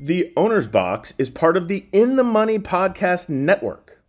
The 0.00 0.32
Owner's 0.36 0.68
Box 0.68 1.12
is 1.18 1.28
part 1.28 1.56
of 1.56 1.66
the 1.66 1.84
In 1.90 2.14
the 2.14 2.22
Money 2.22 2.60
Podcast 2.60 3.28
Network. 3.28 4.00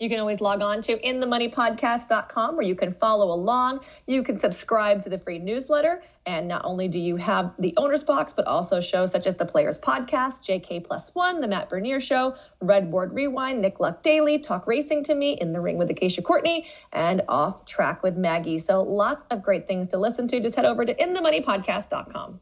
You 0.00 0.08
can 0.08 0.18
always 0.18 0.40
log 0.40 0.60
on 0.60 0.82
to 0.82 0.98
inthemoneypodcast.com 0.98 2.56
where 2.56 2.66
you 2.66 2.74
can 2.74 2.90
follow 2.90 3.32
along. 3.32 3.84
You 4.08 4.24
can 4.24 4.40
subscribe 4.40 5.02
to 5.02 5.08
the 5.08 5.18
free 5.18 5.38
newsletter. 5.38 6.02
And 6.26 6.48
not 6.48 6.62
only 6.64 6.88
do 6.88 6.98
you 6.98 7.14
have 7.14 7.52
the 7.60 7.74
owner's 7.76 8.02
box, 8.02 8.32
but 8.32 8.48
also 8.48 8.80
shows 8.80 9.12
such 9.12 9.28
as 9.28 9.36
the 9.36 9.46
Players 9.46 9.78
Podcast, 9.78 10.42
JK 10.42 10.82
Plus 10.82 11.14
One, 11.14 11.40
The 11.40 11.46
Matt 11.46 11.68
Bernier 11.68 12.00
Show, 12.00 12.34
Redboard 12.60 13.14
Rewind, 13.14 13.60
Nick 13.60 13.78
Luck 13.78 14.02
Daily, 14.02 14.40
Talk 14.40 14.66
Racing 14.66 15.04
to 15.04 15.14
Me, 15.14 15.34
In 15.34 15.52
the 15.52 15.60
Ring 15.60 15.78
with 15.78 15.90
Acacia 15.90 16.22
Courtney, 16.22 16.66
and 16.92 17.22
Off 17.28 17.66
Track 17.66 18.02
with 18.02 18.16
Maggie. 18.16 18.58
So 18.58 18.82
lots 18.82 19.24
of 19.30 19.44
great 19.44 19.68
things 19.68 19.86
to 19.88 19.98
listen 19.98 20.26
to. 20.26 20.40
Just 20.40 20.56
head 20.56 20.64
over 20.64 20.84
to 20.84 20.92
inthemoneypodcast.com. 20.92 22.40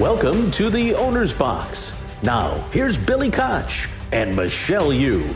Welcome 0.00 0.50
to 0.50 0.70
the 0.70 0.92
Owner's 0.96 1.32
Box. 1.32 1.94
Now, 2.20 2.58
here's 2.72 2.98
Billy 2.98 3.30
Koch 3.30 3.88
and 4.10 4.34
Michelle 4.34 4.92
Yu. 4.92 5.32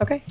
Okay. 0.00 0.22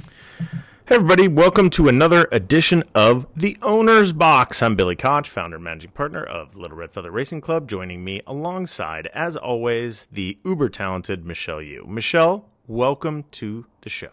Hey, 0.87 0.95
everybody, 0.95 1.27
welcome 1.27 1.69
to 1.71 1.87
another 1.87 2.27
edition 2.31 2.83
of 2.95 3.27
The 3.35 3.55
Owner's 3.61 4.13
Box. 4.13 4.63
I'm 4.63 4.75
Billy 4.75 4.95
Koch, 4.95 5.27
founder 5.27 5.57
and 5.57 5.63
managing 5.63 5.91
partner 5.91 6.23
of 6.23 6.55
Little 6.55 6.75
Red 6.75 6.91
Feather 6.91 7.11
Racing 7.11 7.41
Club. 7.41 7.67
Joining 7.69 8.03
me 8.03 8.21
alongside, 8.25 9.07
as 9.13 9.37
always, 9.37 10.07
the 10.11 10.39
uber 10.43 10.69
talented 10.69 11.23
Michelle 11.23 11.61
Yu. 11.61 11.85
Michelle, 11.87 12.45
welcome 12.67 13.25
to 13.31 13.67
the 13.81 13.89
show. 13.89 14.09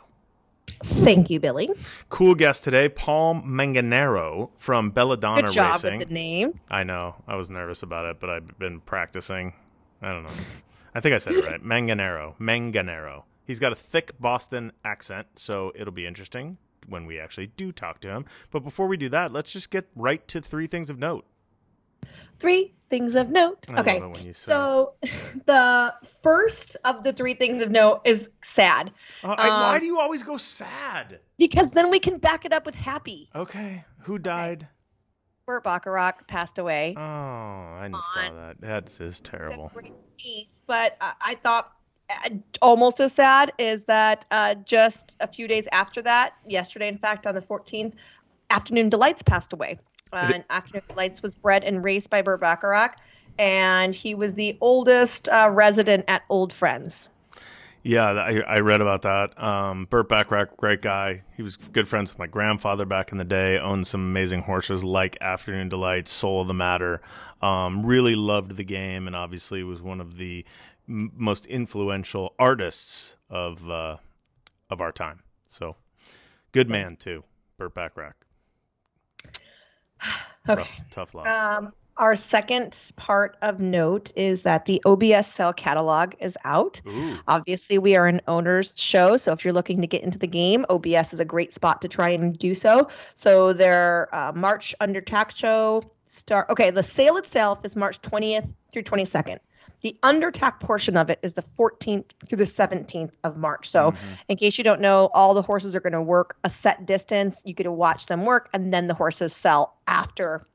Thank 0.84 1.30
you, 1.30 1.40
Billy. 1.40 1.70
Cool 2.10 2.34
guest 2.34 2.62
today, 2.62 2.90
Paul 2.90 3.36
Manganaro 3.36 4.50
from 4.58 4.90
Belladonna 4.90 5.44
Good 5.44 5.52
job 5.52 5.74
Racing. 5.76 6.00
with 6.00 6.08
the 6.08 6.14
name. 6.14 6.60
I 6.70 6.84
know. 6.84 7.14
I 7.26 7.36
was 7.36 7.48
nervous 7.48 7.82
about 7.82 8.04
it, 8.04 8.20
but 8.20 8.28
I've 8.28 8.58
been 8.58 8.80
practicing. 8.80 9.54
I 10.02 10.12
don't 10.12 10.24
know. 10.24 10.30
I 10.94 11.00
think 11.00 11.14
I 11.14 11.18
said 11.18 11.32
it 11.32 11.46
right. 11.46 11.64
Manganaro. 11.64 12.34
Manganaro. 12.38 13.22
He's 13.46 13.60
got 13.60 13.72
a 13.72 13.76
thick 13.76 14.12
Boston 14.18 14.72
accent, 14.84 15.26
so 15.36 15.72
it'll 15.74 15.92
be 15.92 16.06
interesting 16.06 16.58
when 16.88 17.06
we 17.06 17.18
actually 17.18 17.48
do 17.48 17.72
talk 17.72 18.00
to 18.00 18.08
him. 18.08 18.24
But 18.50 18.60
before 18.60 18.86
we 18.86 18.96
do 18.96 19.08
that, 19.10 19.32
let's 19.32 19.52
just 19.52 19.70
get 19.70 19.88
right 19.94 20.26
to 20.28 20.40
three 20.40 20.66
things 20.66 20.90
of 20.90 20.98
note. 20.98 21.24
Three 22.38 22.74
things 22.90 23.14
of 23.14 23.30
note. 23.30 23.66
I 23.68 23.72
love 23.72 23.86
okay. 23.86 23.96
it 23.96 24.00
when 24.00 24.26
you 24.26 24.32
say 24.32 24.52
So 24.52 24.94
the 25.46 25.94
first 26.22 26.76
of 26.84 27.02
the 27.02 27.12
three 27.12 27.34
things 27.34 27.62
of 27.62 27.70
note 27.70 28.02
is 28.04 28.28
sad 28.42 28.92
Uh, 29.24 29.34
I- 29.38 29.48
why 29.48 29.74
um, 29.74 29.80
do 29.80 29.86
you 29.86 29.98
always 29.98 30.22
go 30.22 30.36
sad? 30.36 31.20
because 31.38 31.70
then 31.70 31.90
we 31.90 31.98
can 31.98 32.18
back 32.18 32.44
it 32.44 32.52
up 32.52 32.66
with 32.66 32.74
happy. 32.74 33.30
Okay. 33.34 33.84
Who 34.00 34.18
died? 34.18 34.68
Burt 35.46 35.62
Bacharach 35.62 36.26
passed 36.26 36.58
away. 36.58 36.94
Oh, 36.96 37.00
I 37.00 37.88
saw 38.14 38.34
that. 38.34 38.60
That 38.60 39.00
is 39.00 39.20
terrible. 39.20 39.70
But 40.66 40.96
I 41.00 41.36
thought 41.42 41.72
almost 42.62 43.00
as 43.00 43.12
sad 43.12 43.52
is 43.58 43.84
that 43.84 44.24
uh, 44.30 44.54
just 44.54 45.14
a 45.20 45.26
few 45.26 45.48
days 45.48 45.68
after 45.72 46.02
that, 46.02 46.34
yesterday, 46.46 46.88
in 46.88 46.98
fact, 46.98 47.26
on 47.26 47.34
the 47.34 47.40
14th, 47.40 47.92
Afternoon 48.50 48.90
Deelites 48.90 49.24
passed 49.24 49.52
away. 49.52 49.78
Uh, 50.12 50.30
and 50.34 50.44
Afternoon 50.50 50.82
Deelites 50.88 51.22
was 51.22 51.34
bred 51.34 51.64
and 51.64 51.84
raised 51.84 52.10
by 52.10 52.22
Burt 52.22 52.40
Bacharach, 52.40 52.96
and 53.38 53.94
he 53.94 54.14
was 54.14 54.34
the 54.34 54.56
oldest 54.60 55.28
uh, 55.28 55.50
resident 55.52 56.04
at 56.08 56.22
Old 56.28 56.52
Friends. 56.52 57.08
Yeah, 57.82 58.10
I, 58.10 58.40
I 58.40 58.58
read 58.58 58.80
about 58.80 59.02
that. 59.02 59.40
Um, 59.40 59.86
Burt 59.88 60.08
Bacharach, 60.08 60.56
great 60.56 60.82
guy. 60.82 61.22
He 61.36 61.42
was 61.42 61.56
good 61.56 61.88
friends 61.88 62.12
with 62.12 62.18
my 62.18 62.26
grandfather 62.26 62.84
back 62.84 63.12
in 63.12 63.18
the 63.18 63.24
day. 63.24 63.58
Owned 63.58 63.86
some 63.86 64.00
amazing 64.00 64.42
horses 64.42 64.82
like 64.82 65.16
Afternoon 65.20 65.68
Deelites, 65.68 66.08
Soul 66.08 66.40
of 66.40 66.48
the 66.48 66.54
Matter. 66.54 67.00
Um, 67.42 67.84
really 67.84 68.14
loved 68.14 68.56
the 68.56 68.64
game, 68.64 69.06
and 69.06 69.14
obviously 69.14 69.62
was 69.62 69.82
one 69.82 70.00
of 70.00 70.16
the 70.16 70.44
m- 70.88 71.12
most 71.14 71.46
influential 71.46 72.34
artists 72.38 73.16
of 73.28 73.68
uh, 73.70 73.96
of 74.70 74.80
our 74.80 74.92
time. 74.92 75.20
So, 75.46 75.76
good 76.52 76.70
man 76.70 76.96
too, 76.96 77.24
Burt 77.58 77.74
Bacharach. 77.74 78.16
Okay. 80.48 80.60
Rough, 80.60 80.80
tough 80.92 81.12
loss. 81.12 81.34
Um, 81.34 81.72
our 81.96 82.14
second 82.14 82.76
part 82.94 83.36
of 83.42 83.58
note 83.58 84.12
is 84.14 84.42
that 84.42 84.66
the 84.66 84.80
OBS 84.86 85.26
cell 85.26 85.52
catalog 85.52 86.14
is 86.20 86.38
out. 86.44 86.80
Ooh, 86.86 87.18
Obviously, 87.26 87.78
we 87.78 87.96
are 87.96 88.06
an 88.06 88.20
owner's 88.28 88.72
show, 88.76 89.16
so 89.16 89.32
if 89.32 89.44
you're 89.44 89.52
looking 89.52 89.80
to 89.80 89.88
get 89.88 90.04
into 90.04 90.20
the 90.20 90.26
game, 90.28 90.64
OBS 90.68 91.12
is 91.12 91.18
a 91.18 91.24
great 91.24 91.52
spot 91.52 91.82
to 91.82 91.88
try 91.88 92.10
and 92.10 92.38
do 92.38 92.54
so. 92.54 92.88
So 93.16 93.52
their 93.52 94.14
uh, 94.14 94.30
March 94.36 94.72
under 94.78 95.00
tack 95.00 95.34
show 95.36 95.82
start. 96.16 96.48
Okay, 96.50 96.70
the 96.70 96.82
sale 96.82 97.16
itself 97.16 97.64
is 97.64 97.76
March 97.76 98.00
20th 98.02 98.48
through 98.72 98.82
22nd. 98.82 99.38
The 99.82 99.96
under 100.02 100.30
tack 100.30 100.60
portion 100.60 100.96
of 100.96 101.10
it 101.10 101.18
is 101.22 101.34
the 101.34 101.42
14th 101.42 102.06
through 102.26 102.38
the 102.38 102.44
17th 102.44 103.12
of 103.24 103.36
March. 103.36 103.68
So, 103.70 103.94
in 104.28 104.36
case 104.36 104.58
you 104.58 104.64
don't 104.64 104.80
know, 104.80 105.10
all 105.12 105.34
the 105.34 105.42
horses 105.42 105.76
are 105.76 105.80
going 105.80 105.92
to 105.92 106.02
work 106.02 106.36
a 106.44 106.50
set 106.50 106.86
distance. 106.86 107.42
You 107.44 107.52
get 107.52 107.64
to 107.64 107.72
watch 107.72 108.06
them 108.06 108.24
work, 108.24 108.48
and 108.52 108.72
then 108.72 108.86
the 108.86 108.94
horses 108.94 109.34
sell 109.34 109.76
after 109.86 110.46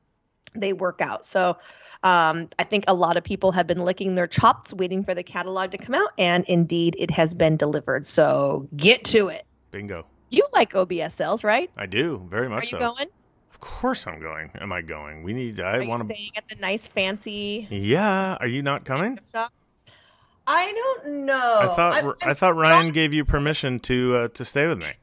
they 0.54 0.72
work 0.72 1.00
out. 1.00 1.24
So 1.26 1.56
um, 2.02 2.48
I 2.58 2.64
think 2.64 2.84
a 2.88 2.94
lot 2.94 3.16
of 3.16 3.24
people 3.24 3.52
have 3.52 3.66
been 3.66 3.84
licking 3.84 4.14
their 4.14 4.26
chops 4.26 4.72
waiting 4.74 5.04
for 5.04 5.14
the 5.14 5.22
catalog 5.22 5.70
to 5.72 5.78
come 5.78 5.94
out, 5.94 6.10
and 6.18 6.44
indeed 6.46 6.96
it 6.98 7.10
has 7.10 7.34
been 7.34 7.56
delivered. 7.56 8.06
So 8.06 8.68
get 8.76 9.04
to 9.04 9.28
it. 9.28 9.46
bingo. 9.70 10.06
You 10.30 10.46
like 10.54 10.72
OBSLs, 10.72 11.44
right? 11.44 11.70
I 11.76 11.86
do 11.86 12.26
very 12.30 12.48
much. 12.48 12.64
Are 12.64 12.76
you 12.76 12.80
so. 12.82 12.94
going? 12.94 13.08
Of 13.52 13.60
course, 13.60 14.06
I'm 14.06 14.20
going. 14.20 14.50
Am 14.60 14.72
I 14.72 14.82
going? 14.82 15.22
We 15.22 15.32
need. 15.32 15.60
I 15.60 15.80
want 15.86 16.00
to. 16.02 16.06
staying 16.14 16.30
at 16.36 16.48
the 16.48 16.56
nice 16.56 16.86
fancy 16.86 17.68
Yeah. 17.70 18.36
Are 18.40 18.46
you 18.46 18.62
not 18.62 18.84
coming? 18.84 19.18
shop? 19.30 19.52
I 20.46 20.72
don't 20.72 21.26
know. 21.26 21.58
I 21.60 21.66
thought 21.68 21.92
I'm- 21.92 22.10
I 22.22 22.34
thought 22.34 22.56
Ryan 22.56 22.92
gave 22.92 23.12
you 23.12 23.24
permission 23.24 23.78
to 23.80 24.16
uh, 24.16 24.28
to 24.28 24.44
stay 24.44 24.66
with 24.66 24.78
me. 24.78 24.92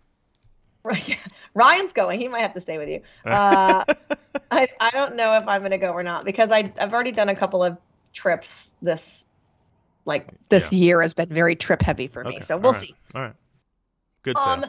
Right. 0.82 1.20
Ryan's 1.54 1.92
going. 1.92 2.22
He 2.22 2.30
might 2.30 2.40
have 2.42 2.54
to 2.54 2.62
stay 2.62 2.78
with 2.78 2.88
you. 2.88 3.02
Uh, 3.30 3.84
I 4.52 4.68
I 4.80 4.90
don't 4.92 5.18
know 5.18 5.34
if 5.36 5.46
I'm 5.46 5.60
going 5.62 5.72
to 5.72 5.78
go 5.78 5.92
or 5.92 6.04
not 6.04 6.24
because 6.24 6.52
I 6.52 6.72
I've 6.80 6.94
already 6.94 7.12
done 7.12 7.28
a 7.28 7.36
couple 7.36 7.62
of 7.64 7.78
trips 8.14 8.72
this 8.82 9.24
like 10.06 10.28
this 10.48 10.72
year 10.72 11.02
has 11.02 11.14
been 11.14 11.28
very 11.28 11.58
trip 11.58 11.82
heavy 11.82 12.08
for 12.08 12.24
me. 12.24 12.36
Okay, 12.38 12.40
So 12.42 12.56
we'll 12.58 12.72
right, 12.72 12.82
see. 12.82 12.96
All 13.14 13.22
right. 13.22 13.34
Good. 14.24 14.38
Um, 14.38 14.66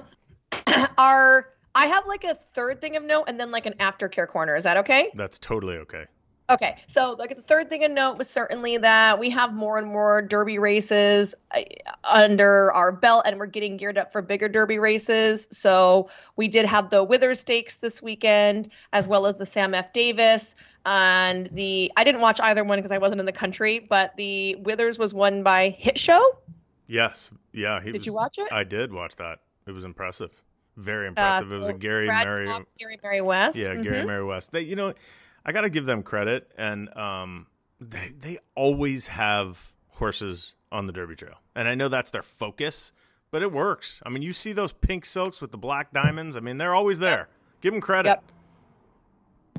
our 0.98 1.48
I 1.74 1.86
have 1.86 2.06
like 2.06 2.24
a 2.24 2.34
third 2.54 2.80
thing 2.80 2.96
of 2.96 3.02
note 3.02 3.24
and 3.28 3.38
then 3.38 3.50
like 3.50 3.66
an 3.66 3.74
aftercare 3.74 4.28
corner. 4.28 4.56
Is 4.56 4.64
that 4.64 4.76
okay? 4.78 5.10
That's 5.14 5.38
totally 5.38 5.76
okay. 5.76 6.06
Okay. 6.50 6.78
So 6.88 7.14
like 7.16 7.36
the 7.36 7.42
third 7.42 7.70
thing 7.70 7.84
of 7.84 7.92
note 7.92 8.18
was 8.18 8.28
certainly 8.28 8.76
that 8.78 9.20
we 9.20 9.30
have 9.30 9.54
more 9.54 9.78
and 9.78 9.86
more 9.86 10.20
derby 10.20 10.58
races 10.58 11.32
uh, 11.52 11.62
under 12.02 12.72
our 12.72 12.90
belt 12.90 13.22
and 13.24 13.38
we're 13.38 13.46
getting 13.46 13.76
geared 13.76 13.96
up 13.96 14.10
for 14.10 14.20
bigger 14.20 14.48
derby 14.48 14.78
races. 14.78 15.46
So 15.52 16.10
we 16.34 16.48
did 16.48 16.66
have 16.66 16.90
the 16.90 17.04
Withers 17.04 17.38
Stakes 17.38 17.76
this 17.76 18.02
weekend 18.02 18.68
as 18.92 19.06
well 19.06 19.26
as 19.26 19.36
the 19.36 19.46
Sam 19.46 19.74
F 19.74 19.92
Davis 19.92 20.56
and 20.86 21.48
the 21.52 21.92
I 21.96 22.02
didn't 22.02 22.20
watch 22.20 22.40
either 22.40 22.64
one 22.64 22.78
because 22.78 22.90
I 22.90 22.98
wasn't 22.98 23.20
in 23.20 23.26
the 23.26 23.32
country, 23.32 23.78
but 23.78 24.16
the 24.16 24.56
Withers 24.56 24.98
was 24.98 25.14
won 25.14 25.44
by 25.44 25.70
Hit 25.78 25.98
Show. 25.98 26.36
Yes. 26.88 27.30
Yeah. 27.52 27.80
He 27.80 27.92
Did 27.92 28.00
was, 28.00 28.06
you 28.06 28.12
watch 28.12 28.38
it? 28.38 28.50
I 28.50 28.64
did 28.64 28.92
watch 28.92 29.14
that. 29.16 29.38
It 29.68 29.72
was 29.72 29.84
impressive. 29.84 30.32
Very 30.80 31.08
impressive. 31.08 31.52
it 31.52 31.56
was 31.58 31.68
a 31.68 31.72
Gary 31.72 32.06
Brad 32.06 32.26
Mary. 32.26 32.46
Cox, 32.46 32.64
Gary 32.78 32.98
Mary 33.02 33.20
West. 33.20 33.56
Yeah, 33.56 33.74
Gary 33.76 34.02
Mhm. 34.02 34.06
Mary 34.06 34.24
West. 34.24 34.52
They, 34.52 34.62
you 34.62 34.76
know, 34.76 34.94
I 35.44 35.52
got 35.52 35.62
to 35.62 35.70
give 35.70 35.86
them 35.86 36.02
credit, 36.02 36.50
and 36.56 36.94
um, 36.96 37.46
they 37.80 38.12
they 38.18 38.38
always 38.54 39.08
have 39.08 39.72
horses 39.88 40.54
on 40.72 40.86
the 40.86 40.92
Derby 40.92 41.16
Trail, 41.16 41.34
and 41.54 41.68
I 41.68 41.74
know 41.74 41.88
that's 41.88 42.10
their 42.10 42.22
focus, 42.22 42.92
but 43.30 43.42
it 43.42 43.52
works. 43.52 44.00
I 44.06 44.08
mean, 44.08 44.22
you 44.22 44.32
see 44.32 44.52
those 44.52 44.72
pink 44.72 45.04
silks 45.04 45.40
with 45.40 45.50
the 45.50 45.58
black 45.58 45.92
diamonds. 45.92 46.36
I 46.36 46.40
mean, 46.40 46.58
they're 46.58 46.74
always 46.74 46.98
there. 46.98 47.28
Give 47.60 47.72
them 47.72 47.80
credit. 47.82 48.08
Yep. 48.10 48.24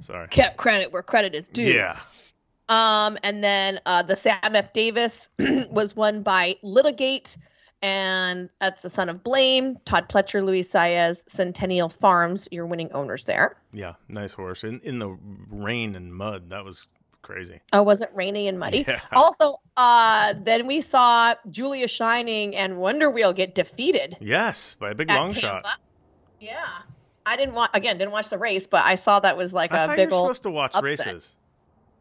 Sorry. 0.01 0.27
Kept 0.29 0.57
credit 0.57 0.91
where 0.91 1.03
credit 1.03 1.35
is 1.35 1.47
due. 1.49 1.63
Yeah. 1.63 1.99
Um, 2.69 3.17
and 3.23 3.43
then 3.43 3.79
uh, 3.85 4.01
the 4.01 4.15
Sam 4.15 4.39
F. 4.43 4.71
Davis 4.73 5.29
was 5.69 5.95
won 5.95 6.23
by 6.23 6.55
Litigate, 6.63 7.37
and 7.81 8.49
that's 8.59 8.81
the 8.83 8.89
son 8.89 9.09
of 9.09 9.23
Blame, 9.23 9.77
Todd 9.85 10.07
Pletcher, 10.09 10.43
Luis 10.43 10.71
Saez, 10.71 11.23
Centennial 11.27 11.89
Farms, 11.89 12.47
your 12.51 12.65
winning 12.65 12.91
owners 12.93 13.25
there. 13.25 13.57
Yeah, 13.73 13.93
nice 14.07 14.33
horse 14.33 14.63
in 14.63 14.79
in 14.81 14.99
the 14.99 15.17
rain 15.49 15.95
and 15.95 16.13
mud. 16.13 16.49
That 16.49 16.63
was 16.63 16.87
crazy. 17.21 17.61
Oh, 17.73 17.83
was 17.83 18.01
it 18.01 18.11
rainy 18.13 18.47
and 18.47 18.59
muddy? 18.59 18.85
Yeah. 18.87 18.99
Also, 19.13 19.59
uh, 19.77 20.33
then 20.43 20.67
we 20.67 20.81
saw 20.81 21.35
Julia 21.49 21.87
Shining 21.87 22.55
and 22.55 22.77
Wonder 22.77 23.09
Wheel 23.09 23.33
get 23.33 23.55
defeated. 23.55 24.17
Yes, 24.19 24.75
by 24.79 24.91
a 24.91 24.95
big 24.95 25.09
long 25.09 25.33
shot. 25.33 25.65
Yeah. 26.39 26.65
I 27.25 27.35
didn't 27.35 27.53
watch 27.53 27.69
again, 27.73 27.97
didn't 27.97 28.11
watch 28.11 28.29
the 28.29 28.37
race, 28.37 28.65
but 28.65 28.83
I 28.83 28.95
saw 28.95 29.19
that 29.19 29.37
was 29.37 29.53
like 29.53 29.71
I 29.71 29.93
a 29.93 29.95
big 29.95 30.09
were 30.09 30.15
old 30.15 30.25
supposed 30.27 30.43
to 30.43 30.49
watch 30.51 30.71
upset. 30.73 30.83
races. 30.83 31.35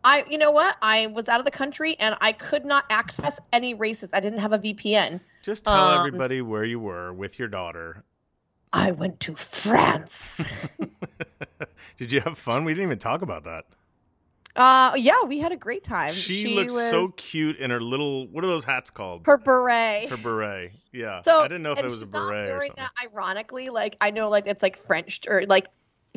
I 0.03 0.25
you 0.31 0.39
know 0.39 0.51
what? 0.51 0.77
I 0.81 1.09
was 1.09 1.29
out 1.29 1.41
of 1.41 1.45
the 1.45 1.51
country 1.51 1.95
and 1.99 2.17
I 2.21 2.33
could 2.33 2.65
not 2.65 2.85
access 2.91 3.39
any 3.53 3.75
races. 3.75 4.11
I 4.15 4.21
didn't 4.21 4.39
have 4.39 4.53
a 4.53 4.59
VPN. 4.59 5.21
Just 5.43 5.65
tell 5.65 5.75
Um, 5.75 5.99
everybody 6.07 6.43
where 6.43 6.65
you 6.65 6.79
were 6.79 7.13
with 7.13 7.39
your 7.39 7.49
daughter. 7.49 8.05
I 8.73 8.93
went 8.93 9.19
to 9.21 9.35
France. 9.35 10.41
Did 11.99 12.13
you 12.13 12.21
have 12.21 12.39
fun? 12.39 12.65
We 12.65 12.73
didn't 12.73 12.87
even 12.87 12.99
talk 12.99 13.23
about 13.23 13.45
that. 13.45 13.65
uh 14.57 14.93
yeah, 14.97 15.23
we 15.25 15.39
had 15.39 15.53
a 15.53 15.57
great 15.57 15.83
time. 15.85 16.13
She, 16.13 16.55
looks 16.55 16.73
so 16.75 17.09
cute 17.17 17.57
in 17.59 17.71
her 17.71 17.81
little. 17.81 18.27
What 18.29 18.45
are 18.45 18.49
those 18.49 18.65
hats 18.65 18.91
called? 18.91 19.23
her 19.27 19.39
beret. 19.39 20.09
Her 20.11 20.17
beret. 20.17 20.73
Yeah. 20.93 21.23
So 21.23 21.41
I 21.41 21.45
didn't 21.49 21.63
know 21.63 21.73
if 21.73 21.79
it 21.79 21.85
was 21.85 22.03
a 22.03 22.07
beret 22.07 22.51
or 22.51 22.61
something. 22.61 22.75
That 22.77 22.91
ironically, 23.03 23.71
like 23.71 23.97
I 24.01 24.11
know, 24.11 24.29
like 24.29 24.47
it's 24.47 24.63
like 24.63 24.77
French 24.77 25.21
or 25.29 25.45
like 25.47 25.67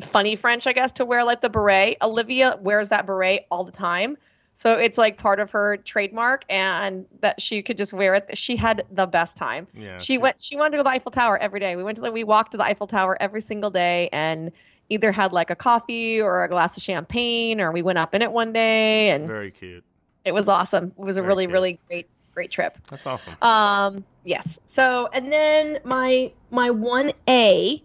funny 0.00 0.36
French, 0.36 0.66
I 0.66 0.72
guess, 0.72 0.92
to 0.92 1.04
wear 1.04 1.24
like 1.24 1.40
the 1.40 1.50
beret. 1.50 1.96
Olivia 2.02 2.58
wears 2.60 2.88
that 2.90 3.06
beret 3.06 3.46
all 3.50 3.64
the 3.64 3.72
time, 3.72 4.16
so 4.54 4.74
it's 4.74 4.96
like 4.96 5.18
part 5.18 5.40
of 5.40 5.50
her 5.50 5.76
trademark, 5.78 6.44
and 6.48 7.04
that 7.20 7.40
she 7.42 7.60
could 7.62 7.76
just 7.76 7.92
wear 7.92 8.14
it. 8.14 8.38
She 8.38 8.56
had 8.56 8.84
the 8.90 9.06
best 9.06 9.36
time. 9.36 9.66
Yeah. 9.74 9.98
she 9.98 10.16
went. 10.16 10.40
She 10.40 10.56
wanted 10.56 10.70
to 10.72 10.76
go 10.76 10.82
to 10.82 10.84
the 10.84 10.90
Eiffel 10.90 11.10
Tower 11.12 11.36
every 11.38 11.60
day. 11.60 11.76
We 11.76 11.82
went 11.82 11.96
to 11.96 12.02
the. 12.02 12.12
We 12.12 12.24
walked 12.24 12.52
to 12.52 12.56
the 12.56 12.64
Eiffel 12.64 12.86
Tower 12.86 13.16
every 13.20 13.40
single 13.40 13.70
day, 13.70 14.08
and 14.12 14.52
either 14.90 15.10
had 15.12 15.32
like 15.32 15.50
a 15.50 15.56
coffee 15.56 16.20
or 16.20 16.44
a 16.44 16.48
glass 16.48 16.76
of 16.76 16.82
champagne, 16.82 17.60
or 17.60 17.72
we 17.72 17.82
went 17.82 17.98
up 17.98 18.14
in 18.14 18.22
it 18.22 18.30
one 18.32 18.52
day, 18.52 19.10
and 19.10 19.26
Very 19.26 19.50
cute. 19.50 19.82
it 20.24 20.32
was 20.32 20.48
awesome. 20.48 20.92
It 20.98 21.02
was 21.04 21.16
a 21.16 21.20
Very 21.22 21.28
really, 21.28 21.44
cute. 21.46 21.52
really 21.52 21.78
great, 21.88 22.10
great 22.34 22.50
trip. 22.50 22.78
That's 22.90 23.06
awesome. 23.06 23.34
Um, 23.42 24.04
yes. 24.24 24.58
So, 24.66 25.08
and 25.12 25.32
then 25.32 25.78
my 25.84 26.30
my 26.50 26.70
one 26.70 27.12
A, 27.28 27.82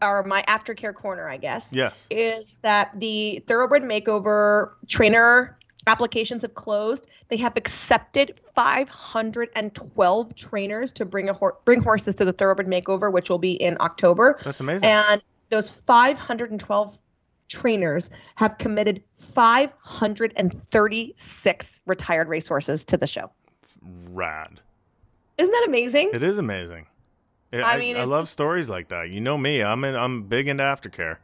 or 0.00 0.22
my 0.24 0.42
aftercare 0.48 0.94
corner, 0.94 1.28
I 1.28 1.36
guess, 1.36 1.66
Yes. 1.72 2.06
is 2.10 2.56
that 2.62 2.92
the 3.00 3.42
Thoroughbred 3.48 3.82
Makeover 3.82 4.70
trainer 4.88 5.55
applications 5.86 6.42
have 6.42 6.54
closed. 6.54 7.06
They 7.28 7.38
have 7.38 7.56
accepted 7.56 8.38
512 8.54 10.36
trainers 10.36 10.92
to 10.92 11.04
bring 11.04 11.28
a 11.28 11.32
hor- 11.32 11.56
bring 11.64 11.82
horses 11.82 12.14
to 12.16 12.24
the 12.24 12.32
Thoroughbred 12.32 12.66
Makeover, 12.66 13.12
which 13.12 13.30
will 13.30 13.38
be 13.38 13.52
in 13.52 13.76
October. 13.80 14.40
That's 14.42 14.60
amazing. 14.60 14.88
And 14.88 15.22
those 15.50 15.70
512 15.70 16.98
trainers 17.48 18.10
have 18.34 18.58
committed 18.58 19.00
536 19.34 21.80
retired 21.86 22.28
racehorses 22.28 22.84
to 22.84 22.96
the 22.96 23.06
show. 23.06 23.30
Rad. 24.10 24.60
Isn't 25.38 25.52
that 25.52 25.64
amazing? 25.68 26.10
It 26.12 26.22
is 26.22 26.38
amazing. 26.38 26.86
I, 27.52 27.58
I 27.58 27.74
I, 27.74 27.78
mean, 27.78 27.96
I 27.96 28.04
love 28.04 28.28
stories 28.28 28.68
like 28.68 28.88
that. 28.88 29.10
You 29.10 29.20
know 29.20 29.38
me. 29.38 29.62
I'm 29.62 29.84
in, 29.84 29.94
I'm 29.94 30.24
big 30.24 30.48
into 30.48 30.64
aftercare. 30.64 31.18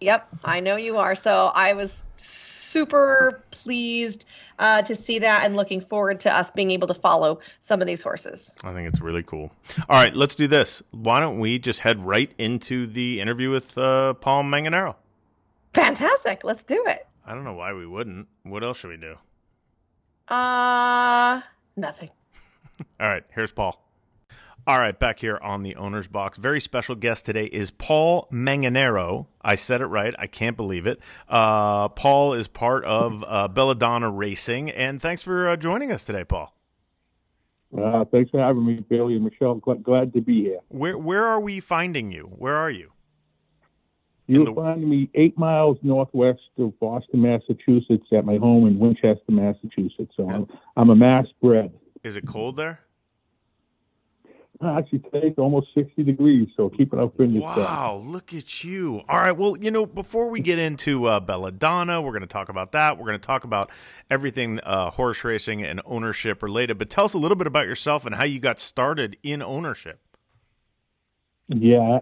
Yep, 0.00 0.28
I 0.44 0.60
know 0.60 0.76
you 0.76 0.98
are. 0.98 1.14
So 1.14 1.50
I 1.54 1.72
was 1.72 2.02
super 2.16 3.42
pleased 3.50 4.24
uh, 4.58 4.82
to 4.82 4.94
see 4.94 5.18
that 5.20 5.44
and 5.44 5.56
looking 5.56 5.80
forward 5.80 6.20
to 6.20 6.34
us 6.34 6.50
being 6.50 6.70
able 6.70 6.88
to 6.88 6.94
follow 6.94 7.40
some 7.60 7.80
of 7.80 7.86
these 7.86 8.02
horses. 8.02 8.54
I 8.64 8.72
think 8.72 8.88
it's 8.88 9.00
really 9.00 9.22
cool. 9.22 9.50
All 9.88 10.00
right, 10.00 10.14
let's 10.14 10.34
do 10.34 10.46
this. 10.46 10.82
Why 10.90 11.20
don't 11.20 11.38
we 11.38 11.58
just 11.58 11.80
head 11.80 12.04
right 12.04 12.30
into 12.38 12.86
the 12.86 13.20
interview 13.20 13.50
with 13.50 13.76
uh, 13.78 14.14
Paul 14.14 14.44
Manganaro? 14.44 14.96
Fantastic. 15.74 16.44
Let's 16.44 16.64
do 16.64 16.82
it. 16.86 17.06
I 17.26 17.34
don't 17.34 17.44
know 17.44 17.54
why 17.54 17.72
we 17.72 17.86
wouldn't. 17.86 18.28
What 18.44 18.62
else 18.62 18.78
should 18.78 18.90
we 18.90 18.96
do? 18.96 19.16
Uh, 20.28 21.40
nothing. 21.76 22.10
All 23.00 23.08
right, 23.08 23.24
here's 23.34 23.52
Paul. 23.52 23.82
All 24.68 24.80
right, 24.80 24.98
back 24.98 25.20
here 25.20 25.38
on 25.40 25.62
the 25.62 25.76
owner's 25.76 26.08
box. 26.08 26.38
Very 26.38 26.60
special 26.60 26.96
guest 26.96 27.24
today 27.24 27.44
is 27.44 27.70
Paul 27.70 28.26
Manganaro. 28.32 29.26
I 29.40 29.54
said 29.54 29.80
it 29.80 29.86
right. 29.86 30.12
I 30.18 30.26
can't 30.26 30.56
believe 30.56 30.88
it. 30.88 30.98
Uh, 31.28 31.86
Paul 31.88 32.34
is 32.34 32.48
part 32.48 32.84
of 32.84 33.24
uh, 33.28 33.46
Belladonna 33.46 34.10
Racing, 34.10 34.70
and 34.70 35.00
thanks 35.00 35.22
for 35.22 35.48
uh, 35.48 35.56
joining 35.56 35.92
us 35.92 36.02
today, 36.02 36.24
Paul. 36.24 36.52
Uh, 37.80 38.06
thanks 38.06 38.32
for 38.32 38.40
having 38.40 38.66
me, 38.66 38.80
Billy 38.80 39.14
and 39.14 39.24
Michelle. 39.24 39.54
Glad, 39.54 39.84
glad 39.84 40.12
to 40.14 40.20
be 40.20 40.42
here. 40.42 40.58
Where 40.66 40.98
where 40.98 41.24
are 41.24 41.40
we 41.40 41.60
finding 41.60 42.10
you? 42.10 42.24
Where 42.36 42.56
are 42.56 42.70
you? 42.70 42.90
You'll 44.26 44.46
the- 44.46 44.54
find 44.54 44.88
me 44.88 45.08
eight 45.14 45.38
miles 45.38 45.78
northwest 45.82 46.40
of 46.58 46.76
Boston, 46.80 47.22
Massachusetts, 47.22 48.06
at 48.10 48.24
my 48.24 48.38
home 48.38 48.66
in 48.66 48.80
Winchester, 48.80 49.20
Massachusetts. 49.28 50.12
So 50.16 50.28
I'm, 50.28 50.48
I'm 50.76 50.90
a 50.90 50.96
mass 50.96 51.26
bred. 51.40 51.72
Is 52.02 52.16
it 52.16 52.26
cold 52.26 52.56
there? 52.56 52.80
Uh, 54.62 54.78
Actually, 54.78 55.02
it's 55.12 55.38
almost 55.38 55.68
60 55.74 56.02
degrees, 56.02 56.48
so 56.56 56.70
keep 56.70 56.92
it 56.92 56.98
up 56.98 57.18
in 57.20 57.32
your. 57.32 57.42
Wow, 57.42 58.02
look 58.02 58.32
at 58.32 58.64
you. 58.64 59.02
All 59.08 59.18
right, 59.18 59.36
well, 59.36 59.56
you 59.56 59.70
know, 59.70 59.84
before 59.84 60.30
we 60.30 60.40
get 60.40 60.58
into 60.58 61.06
uh, 61.06 61.20
Belladonna, 61.20 62.00
we're 62.00 62.12
going 62.12 62.22
to 62.22 62.26
talk 62.26 62.48
about 62.48 62.72
that. 62.72 62.96
We're 62.96 63.06
going 63.06 63.20
to 63.20 63.26
talk 63.26 63.44
about 63.44 63.70
everything 64.08 64.60
uh, 64.60 64.90
horse 64.90 65.22
racing 65.24 65.62
and 65.62 65.82
ownership 65.84 66.42
related. 66.42 66.78
But 66.78 66.88
tell 66.88 67.04
us 67.04 67.12
a 67.12 67.18
little 67.18 67.36
bit 67.36 67.46
about 67.46 67.66
yourself 67.66 68.06
and 68.06 68.14
how 68.14 68.24
you 68.24 68.40
got 68.40 68.58
started 68.58 69.18
in 69.22 69.42
ownership. 69.42 70.00
Yeah, 71.48 71.98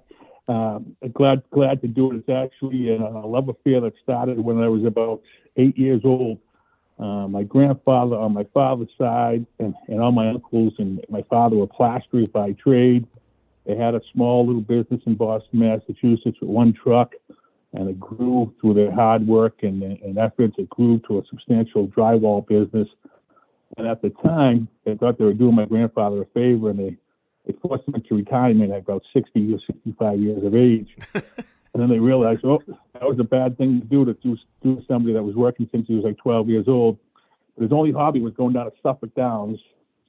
um, 0.47 0.97
glad 1.12 1.43
glad 1.50 1.81
to 1.83 1.89
do 1.89 2.12
it. 2.12 2.17
It's 2.17 2.29
actually 2.29 2.95
a 2.95 2.99
love 2.99 3.49
affair 3.49 3.81
that 3.81 3.95
started 4.03 4.39
when 4.39 4.59
I 4.59 4.69
was 4.69 4.85
about 4.85 5.23
eight 5.57 5.77
years 5.77 6.03
old. 6.05 6.39
Uh, 6.99 7.26
my 7.26 7.43
grandfather 7.43 8.17
on 8.17 8.32
my 8.32 8.44
father's 8.55 8.88
side 8.96 9.44
and, 9.58 9.75
and 9.88 10.00
all 10.00 10.12
my 10.12 10.29
uncles 10.29 10.73
and 10.79 11.05
my 11.08 11.23
father 11.23 11.56
were 11.56 11.67
plasterers 11.67 12.29
by 12.29 12.52
trade. 12.52 13.06
They 13.67 13.76
had 13.76 13.94
a 13.94 14.00
small 14.12 14.46
little 14.46 14.62
business 14.62 15.00
in 15.06 15.14
Boston, 15.14 15.61
Massachusetts 15.61 16.38
with 16.41 16.50
one 16.50 16.73
truck, 16.73 17.14
and 17.73 17.88
it 17.88 17.99
grew 17.99 18.55
through 18.61 18.75
their 18.75 18.93
hard 18.93 19.26
work 19.26 19.62
and, 19.62 19.82
and 19.82 20.19
efforts. 20.19 20.55
It 20.58 20.69
grew 20.69 21.00
to 21.08 21.19
a 21.19 21.23
substantial 21.29 21.88
drywall 21.88 22.46
business. 22.46 22.88
And 23.76 23.88
at 23.88 24.00
the 24.02 24.11
time, 24.11 24.69
they 24.85 24.94
thought 24.94 25.19
they 25.19 25.25
were 25.25 25.35
doing 25.35 25.56
my 25.56 25.64
grandfather 25.64 26.23
a 26.23 26.26
favor, 26.26 26.70
and 26.70 26.79
they 26.79 26.97
they 27.47 27.55
forced 27.61 27.87
him 27.87 27.94
into 27.94 28.14
retirement 28.14 28.73
at 28.73 28.81
about 28.81 29.02
60 29.12 29.52
or 29.52 29.58
65 29.67 30.19
years 30.19 30.44
of 30.44 30.55
age. 30.55 30.97
and 31.75 31.82
then 31.82 31.91
they 31.91 31.99
realized, 31.99 32.44
oh, 32.44 32.62
that 32.93 33.03
was 33.03 33.19
a 33.19 33.25
bad 33.25 33.59
thing 33.59 33.81
to 33.81 33.87
do 33.87 34.05
to 34.05 34.15
do, 34.15 34.37
do 34.62 34.81
somebody 34.87 35.12
that 35.12 35.23
was 35.23 35.35
working 35.35 35.69
since 35.73 35.87
he 35.88 35.94
was 35.94 36.05
like 36.05 36.17
12 36.19 36.49
years 36.49 36.67
old. 36.69 36.99
But 37.56 37.65
his 37.65 37.73
only 37.73 37.91
hobby 37.91 38.21
was 38.21 38.32
going 38.35 38.55
down 38.55 38.67
to 38.67 38.73
Suffolk 38.81 39.12
Downs 39.17 39.59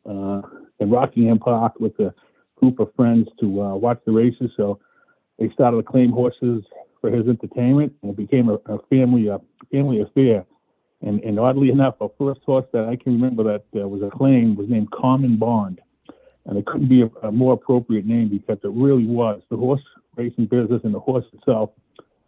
uh, 0.07 0.41
in 0.79 0.91
Rockingham 0.91 1.39
Park 1.39 1.79
with 1.79 1.99
a 1.99 2.13
group 2.55 2.79
of 2.79 2.93
friends 2.95 3.27
to 3.39 3.61
uh, 3.61 3.75
watch 3.75 3.99
the 4.05 4.11
races. 4.11 4.51
So 4.55 4.79
they 5.39 5.49
started 5.49 5.77
to 5.77 5.83
claim 5.83 6.11
horses 6.11 6.63
for 7.01 7.09
his 7.09 7.27
entertainment, 7.27 7.93
and 8.03 8.11
it 8.11 8.17
became 8.17 8.49
a, 8.49 8.55
a 8.71 8.79
family 8.89 9.27
a 9.27 9.39
family 9.71 10.01
affair. 10.01 10.45
And, 11.01 11.19
and 11.23 11.39
oddly 11.39 11.69
enough, 11.69 11.95
our 11.99 12.11
first 12.17 12.41
horse 12.45 12.65
that 12.73 12.85
I 12.85 12.95
can 12.95 13.13
remember 13.13 13.43
that 13.43 13.81
uh, 13.81 13.87
was 13.87 14.01
a 14.01 14.15
claim 14.15 14.55
was 14.55 14.69
named 14.69 14.91
Common 14.91 15.37
Bond 15.37 15.81
and 16.45 16.57
it 16.57 16.65
couldn't 16.65 16.89
be 16.89 17.01
a, 17.01 17.09
a 17.27 17.31
more 17.31 17.53
appropriate 17.53 18.05
name 18.05 18.29
because 18.29 18.59
it 18.63 18.71
really 18.71 19.05
was. 19.05 19.41
The 19.49 19.57
horse 19.57 19.81
racing 20.17 20.45
business 20.45 20.81
and 20.83 20.93
the 20.93 20.99
horse 20.99 21.25
itself 21.33 21.71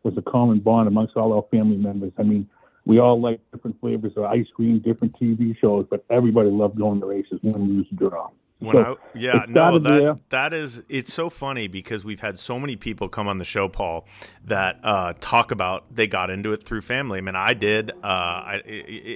was 0.03 0.13
a 0.17 0.21
common 0.21 0.59
bond 0.59 0.87
amongst 0.87 1.15
all 1.15 1.33
our 1.33 1.45
family 1.51 1.77
members. 1.77 2.11
I 2.17 2.23
mean, 2.23 2.47
we 2.85 2.99
all 2.99 3.19
liked 3.19 3.49
different 3.51 3.79
flavors 3.81 4.13
of 4.15 4.23
ice 4.23 4.45
cream, 4.55 4.79
different 4.79 5.19
TV 5.19 5.57
shows, 5.59 5.85
but 5.89 6.05
everybody 6.09 6.49
loved 6.49 6.77
going 6.77 6.99
to 7.01 7.05
races 7.05 7.39
when 7.41 7.67
we 7.67 7.73
used 7.75 7.89
to 7.89 7.95
draw. 7.95 8.29
When 8.59 8.75
So, 8.75 8.97
I, 9.13 9.17
yeah, 9.17 9.45
no, 9.47 9.77
that 9.77 9.89
there. 9.91 10.19
that 10.29 10.53
is 10.53 10.81
it's 10.89 11.13
so 11.13 11.29
funny 11.29 11.67
because 11.67 12.03
we've 12.03 12.21
had 12.21 12.39
so 12.39 12.59
many 12.59 12.75
people 12.75 13.07
come 13.07 13.27
on 13.27 13.37
the 13.37 13.45
show, 13.45 13.67
Paul, 13.69 14.07
that 14.45 14.79
uh, 14.83 15.13
talk 15.19 15.51
about 15.51 15.93
they 15.93 16.07
got 16.07 16.31
into 16.31 16.53
it 16.53 16.63
through 16.63 16.81
family. 16.81 17.19
I 17.19 17.21
mean, 17.21 17.35
I 17.35 17.53
did, 17.53 17.91
uh, 17.91 17.95
I- 18.03 18.61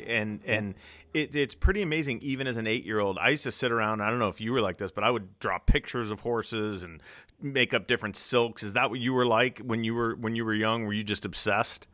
and 0.08 0.42
and 0.46 0.76
it, 1.16 1.36
it's 1.36 1.56
pretty 1.56 1.82
amazing. 1.82 2.20
Even 2.22 2.46
as 2.46 2.58
an 2.58 2.68
eight 2.68 2.86
year 2.86 3.00
old, 3.00 3.18
I 3.18 3.30
used 3.30 3.44
to 3.46 3.52
sit 3.52 3.72
around. 3.72 4.02
I 4.02 4.12
don't 4.12 4.20
know 4.20 4.28
if 4.30 4.40
you 4.42 4.52
were 4.52 4.62
like 4.62 4.78
this, 4.78 4.92
but 4.92 5.04
I 5.04 5.10
would 5.10 5.40
draw 5.40 5.58
pictures 5.58 6.12
of 6.12 6.20
horses 6.20 6.84
and 6.84 7.02
make 7.44 7.74
up 7.74 7.88
different 7.88 8.16
silks. 8.16 8.64
Is 8.64 8.74
that 8.74 8.90
what 8.90 9.00
you 9.00 9.14
were 9.14 9.26
like 9.26 9.60
when 9.60 9.84
you 9.84 9.94
were 9.96 10.16
when 10.16 10.36
you 10.36 10.46
were 10.46 10.54
young? 10.54 10.86
Were 10.86 10.94
you 10.94 11.04
just 11.04 11.26
obsessed? 11.26 11.88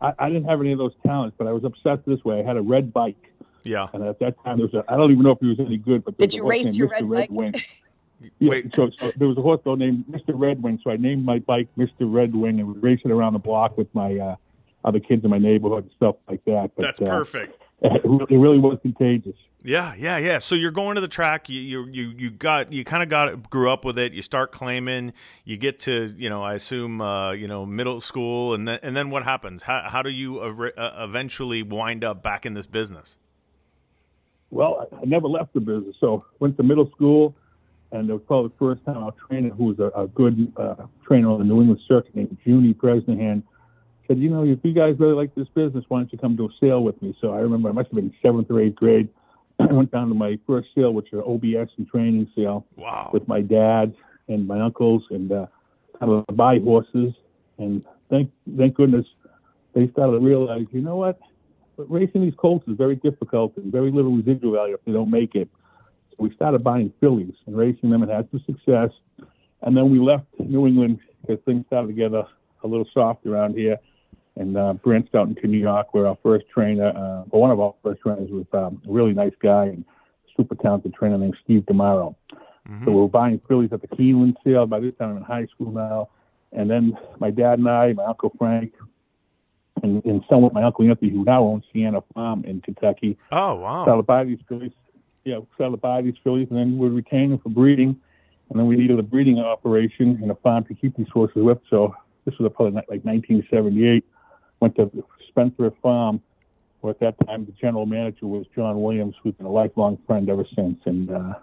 I, 0.00 0.12
I 0.18 0.28
didn't 0.28 0.44
have 0.44 0.60
any 0.60 0.72
of 0.72 0.78
those 0.78 0.94
talents, 1.04 1.34
but 1.38 1.46
I 1.48 1.52
was 1.52 1.64
obsessed 1.64 2.02
this 2.06 2.24
way. 2.24 2.40
I 2.40 2.44
had 2.44 2.56
a 2.56 2.62
red 2.62 2.92
bike, 2.92 3.32
Yeah. 3.64 3.88
and 3.92 4.04
at 4.04 4.20
that 4.20 4.36
time 4.44 4.58
there 4.58 4.66
was 4.68 4.74
a, 4.74 4.84
I 4.88 4.96
don't 4.96 5.10
even 5.10 5.24
know 5.24 5.32
if 5.32 5.40
he 5.40 5.46
was 5.48 5.58
any 5.58 5.76
good, 5.76 6.04
but 6.04 6.16
Did 6.18 6.34
you 6.34 6.48
race 6.48 6.76
your 6.76 6.86
red 6.88 7.08
Red 7.08 7.28
bike? 7.28 7.30
Wing. 7.30 7.54
Yeah, 8.38 8.48
Wait. 8.48 8.74
so, 8.74 8.88
so 8.98 9.12
there 9.18 9.28
was 9.28 9.36
a 9.36 9.42
horse 9.42 9.60
though 9.62 9.74
named 9.74 10.06
Mr. 10.10 10.28
Red 10.28 10.62
Wing, 10.62 10.80
so 10.82 10.90
I 10.90 10.96
named 10.96 11.26
my 11.26 11.38
bike 11.40 11.68
Mr. 11.76 11.90
Red 12.00 12.34
Wing 12.34 12.58
and 12.60 12.66
was 12.72 12.82
racing 12.82 13.10
around 13.10 13.34
the 13.34 13.38
block 13.38 13.76
with 13.76 13.94
my 13.94 14.16
uh, 14.16 14.36
other 14.86 15.00
kids 15.00 15.22
in 15.22 15.28
my 15.30 15.36
neighborhood 15.36 15.82
and 15.82 15.92
stuff 15.96 16.16
like 16.26 16.42
that. 16.46 16.70
But, 16.76 16.82
That's 16.82 17.00
uh, 17.02 17.04
perfect. 17.04 17.60
it 17.82 18.04
really 18.30 18.58
was 18.58 18.78
contagious. 18.80 19.36
Yeah, 19.62 19.94
yeah, 19.96 20.18
yeah. 20.18 20.38
So 20.38 20.54
you're 20.54 20.70
going 20.70 20.94
to 20.94 21.00
the 21.00 21.08
track. 21.08 21.48
You 21.48 21.60
you 21.60 21.86
you, 21.86 22.08
you 22.16 22.30
got 22.30 22.72
you 22.72 22.84
kind 22.84 23.02
of 23.02 23.08
got 23.08 23.50
grew 23.50 23.70
up 23.70 23.84
with 23.84 23.98
it. 23.98 24.12
You 24.12 24.22
start 24.22 24.52
claiming. 24.52 25.12
You 25.44 25.56
get 25.56 25.80
to 25.80 26.14
you 26.16 26.28
know 26.28 26.42
I 26.42 26.54
assume 26.54 27.00
uh, 27.00 27.32
you 27.32 27.48
know 27.48 27.66
middle 27.66 28.00
school, 28.00 28.54
and 28.54 28.68
then 28.68 28.78
and 28.82 28.96
then 28.96 29.10
what 29.10 29.24
happens? 29.24 29.62
How 29.62 29.88
how 29.88 30.02
do 30.02 30.10
you 30.10 30.38
uh, 30.40 31.04
eventually 31.04 31.62
wind 31.62 32.04
up 32.04 32.22
back 32.22 32.46
in 32.46 32.54
this 32.54 32.66
business? 32.66 33.18
Well, 34.50 34.88
I 34.92 35.04
never 35.04 35.26
left 35.26 35.52
the 35.54 35.60
business. 35.60 35.96
So 36.00 36.24
went 36.38 36.56
to 36.58 36.62
middle 36.62 36.88
school, 36.92 37.34
and 37.90 38.08
it 38.08 38.12
was 38.12 38.22
probably 38.26 38.50
the 38.50 38.58
first 38.58 38.84
time 38.84 38.98
our 38.98 39.14
trainer, 39.28 39.50
who 39.50 39.64
was 39.64 39.78
a, 39.80 39.90
a 39.98 40.06
good 40.06 40.52
uh, 40.56 40.86
trainer 41.04 41.30
on 41.30 41.40
the 41.40 41.44
New 41.44 41.60
England 41.60 41.80
circuit, 41.88 42.14
named 42.14 42.36
Junie 42.44 42.72
Bresnahan, 42.72 43.42
said, 44.06 44.18
you 44.18 44.30
know, 44.30 44.44
if 44.44 44.60
you 44.62 44.72
guys 44.72 44.94
really 44.98 45.14
like 45.14 45.34
this 45.34 45.48
business, 45.48 45.84
why 45.88 45.98
don't 45.98 46.12
you 46.12 46.18
come 46.18 46.36
to 46.36 46.44
a 46.44 46.48
sale 46.60 46.82
with 46.82 47.00
me? 47.02 47.16
So 47.20 47.32
I 47.32 47.38
remember 47.38 47.68
I 47.68 47.72
must 47.72 47.88
have 47.88 47.96
been 47.96 48.14
seventh 48.22 48.50
or 48.50 48.60
eighth 48.60 48.76
grade. 48.76 49.08
I 49.58 49.72
went 49.72 49.90
down 49.90 50.08
to 50.08 50.14
my 50.14 50.38
first 50.46 50.68
sale, 50.74 50.92
which 50.92 51.08
was 51.12 51.24
an 51.24 51.32
OBS 51.32 51.70
and 51.78 51.88
training 51.88 52.30
sale, 52.36 52.66
wow. 52.76 53.10
with 53.12 53.26
my 53.26 53.40
dad 53.40 53.94
and 54.28 54.46
my 54.46 54.60
uncles, 54.60 55.02
and 55.10 55.32
uh, 55.32 55.46
kind 55.98 56.12
of 56.12 56.36
buy 56.36 56.58
horses. 56.58 57.14
And 57.58 57.84
thank 58.10 58.30
thank 58.56 58.74
goodness 58.74 59.06
they 59.74 59.88
started 59.90 60.12
to 60.12 60.18
realize, 60.18 60.66
you 60.72 60.80
know 60.80 60.96
what, 60.96 61.18
but 61.76 61.90
racing 61.90 62.22
these 62.22 62.34
colts 62.36 62.66
is 62.68 62.76
very 62.76 62.96
difficult 62.96 63.56
and 63.56 63.70
very 63.70 63.90
little 63.90 64.12
residual 64.12 64.52
value 64.52 64.74
if 64.74 64.84
they 64.84 64.92
don't 64.92 65.10
make 65.10 65.34
it. 65.34 65.48
So 66.10 66.16
we 66.18 66.34
started 66.34 66.64
buying 66.64 66.92
fillies 67.00 67.34
and 67.46 67.56
racing 67.56 67.90
them 67.90 68.02
and 68.02 68.10
had 68.10 68.28
some 68.30 68.42
success. 68.46 68.90
And 69.62 69.76
then 69.76 69.90
we 69.90 69.98
left 69.98 70.26
New 70.38 70.66
England 70.66 71.00
because 71.20 71.42
things 71.44 71.64
started 71.66 71.88
to 71.88 71.92
get 71.92 72.12
a, 72.12 72.26
a 72.62 72.66
little 72.66 72.86
soft 72.92 73.26
around 73.26 73.54
here 73.54 73.78
and 74.36 74.56
uh, 74.56 74.74
branched 74.74 75.14
out 75.14 75.28
into 75.28 75.46
New 75.46 75.58
York, 75.58 75.94
where 75.94 76.06
our 76.06 76.18
first 76.22 76.46
trainer, 76.52 76.88
uh, 76.88 77.22
one 77.30 77.50
of 77.50 77.58
our 77.58 77.74
first 77.82 78.02
trainers, 78.02 78.30
was 78.30 78.46
um, 78.52 78.80
a 78.86 78.92
really 78.92 79.12
nice 79.12 79.32
guy 79.40 79.64
and 79.64 79.84
super 80.36 80.54
talented 80.54 80.94
trainer 80.94 81.16
named 81.16 81.36
Steve 81.42 81.62
DiMauro. 81.62 82.14
Mm-hmm. 82.68 82.84
So 82.84 82.90
we 82.90 83.00
were 83.00 83.08
buying 83.08 83.40
fillies 83.48 83.72
at 83.72 83.80
the 83.80 83.88
Keeneland 83.88 84.34
sale. 84.44 84.66
By 84.66 84.80
this 84.80 84.94
time, 84.98 85.10
I'm 85.10 85.16
in 85.18 85.22
high 85.22 85.46
school 85.46 85.72
now. 85.72 86.10
And 86.52 86.70
then 86.70 86.96
my 87.18 87.30
dad 87.30 87.58
and 87.58 87.68
I, 87.68 87.92
my 87.92 88.04
uncle 88.04 88.32
Frank, 88.38 88.74
and, 89.82 90.04
and 90.04 90.22
some 90.28 90.42
with 90.42 90.52
my 90.52 90.62
uncle 90.62 90.88
Anthony, 90.88 91.10
who 91.10 91.24
now 91.24 91.42
owns 91.42 91.64
Siena 91.72 92.02
Farm 92.14 92.44
in 92.44 92.60
Kentucky. 92.60 93.18
Oh 93.30 93.56
wow! 93.56 93.84
Started 93.84 94.02
to 94.02 94.06
buy 94.06 94.24
these 94.24 94.38
fillies. 94.48 94.72
Yeah, 95.24 95.40
started 95.54 95.72
to 95.72 95.76
buy 95.76 96.02
these 96.02 96.14
fillies, 96.24 96.48
and 96.50 96.58
then 96.58 96.78
we'd 96.78 96.92
retain 96.92 97.30
them 97.30 97.38
for 97.38 97.50
breeding. 97.50 97.96
And 98.48 98.58
then 98.58 98.66
we 98.66 98.76
needed 98.76 98.98
a 98.98 99.02
breeding 99.02 99.38
operation 99.38 100.20
and 100.22 100.30
a 100.30 100.36
farm 100.36 100.64
to 100.64 100.74
keep 100.74 100.96
these 100.96 101.08
horses 101.12 101.42
with. 101.42 101.58
So 101.68 101.94
this 102.24 102.38
was 102.38 102.50
probably 102.54 102.74
like 102.74 103.04
1978 103.04 104.04
went 104.60 104.76
to 104.76 104.90
Spendthrift 105.28 105.76
Farm, 105.82 106.20
where 106.80 106.92
at 106.92 107.00
that 107.00 107.26
time 107.26 107.44
the 107.44 107.52
general 107.52 107.86
manager 107.86 108.26
was 108.26 108.46
John 108.54 108.80
Williams, 108.80 109.14
who's 109.22 109.34
been 109.34 109.46
a 109.46 109.50
lifelong 109.52 109.98
friend 110.06 110.28
ever 110.28 110.44
since. 110.54 110.78
And 110.84 111.10
uh, 111.10 111.34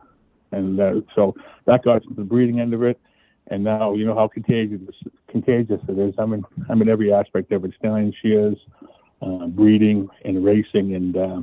and 0.51 0.79
uh, 0.79 0.93
so 1.15 1.35
that 1.65 1.83
got 1.83 2.03
to 2.03 2.13
the 2.13 2.23
breeding 2.23 2.59
end 2.59 2.73
of 2.73 2.83
it. 2.83 2.99
And 3.47 3.63
now 3.63 3.93
you 3.93 4.05
know 4.05 4.15
how 4.15 4.27
contagious 4.27 4.81
contagious 5.27 5.81
it 5.87 5.99
is. 5.99 6.13
I'm 6.17 6.33
in 6.33 6.43
I'm 6.69 6.81
in 6.81 6.89
every 6.89 7.13
aspect 7.13 7.51
of 7.51 7.65
it: 7.65 7.73
stallion 7.77 8.13
shears, 8.21 8.57
uh, 9.21 9.47
breeding, 9.47 10.07
and 10.23 10.43
racing. 10.43 10.95
And 10.95 11.17
uh, 11.17 11.41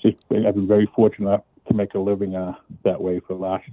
just 0.00 0.16
I've 0.30 0.54
been 0.54 0.68
very 0.68 0.88
fortunate 0.96 1.42
to 1.68 1.74
make 1.74 1.94
a 1.94 1.98
living 1.98 2.36
uh, 2.36 2.54
that 2.84 3.00
way 3.00 3.20
for 3.20 3.34
the 3.34 3.40
last 3.40 3.68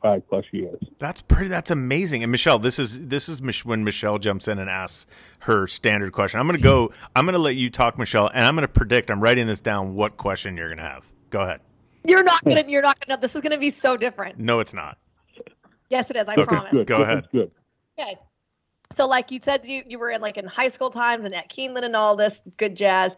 five 0.00 0.28
plus 0.28 0.44
years. 0.52 0.78
That's 0.98 1.20
pretty. 1.22 1.48
That's 1.48 1.70
amazing. 1.70 2.22
And 2.22 2.32
Michelle, 2.32 2.58
this 2.58 2.78
is 2.78 3.06
this 3.06 3.28
is 3.28 3.42
when 3.64 3.84
Michelle 3.84 4.18
jumps 4.18 4.48
in 4.48 4.58
and 4.58 4.68
asks 4.68 5.06
her 5.40 5.66
standard 5.66 6.12
question. 6.12 6.40
I'm 6.40 6.46
going 6.46 6.58
to 6.58 6.62
go. 6.62 6.92
I'm 7.14 7.24
going 7.24 7.34
to 7.34 7.38
let 7.38 7.56
you 7.56 7.70
talk, 7.70 7.98
Michelle, 7.98 8.30
and 8.32 8.44
I'm 8.44 8.54
going 8.54 8.66
to 8.66 8.72
predict. 8.72 9.10
I'm 9.10 9.20
writing 9.20 9.46
this 9.46 9.60
down. 9.60 9.94
What 9.94 10.16
question 10.16 10.56
you're 10.56 10.68
going 10.68 10.78
to 10.78 10.84
have? 10.84 11.04
Go 11.30 11.40
ahead. 11.40 11.60
You're 12.04 12.22
not 12.22 12.42
gonna. 12.44 12.64
You're 12.66 12.82
not 12.82 12.98
gonna. 13.06 13.20
This 13.20 13.34
is 13.34 13.40
going 13.40 13.52
to 13.52 13.58
be 13.58 13.70
so 13.70 13.96
different. 13.96 14.38
No, 14.38 14.60
it's 14.60 14.72
not. 14.72 14.98
Yes, 15.90 16.10
it 16.10 16.16
is. 16.16 16.28
I 16.28 16.34
okay, 16.34 16.44
promise. 16.44 16.70
Good. 16.70 16.86
Go 16.86 16.98
good. 16.98 17.08
ahead. 17.08 17.28
Good. 17.32 17.50
Okay. 17.98 18.16
So, 18.96 19.06
like 19.06 19.30
you 19.30 19.38
said, 19.42 19.66
you 19.66 19.82
you 19.86 19.98
were 19.98 20.10
in 20.10 20.20
like 20.20 20.36
in 20.36 20.46
high 20.46 20.68
school 20.68 20.90
times 20.90 21.24
and 21.24 21.34
at 21.34 21.50
Keeneland 21.50 21.84
and 21.84 21.94
all 21.94 22.16
this 22.16 22.42
good 22.56 22.74
jazz. 22.76 23.16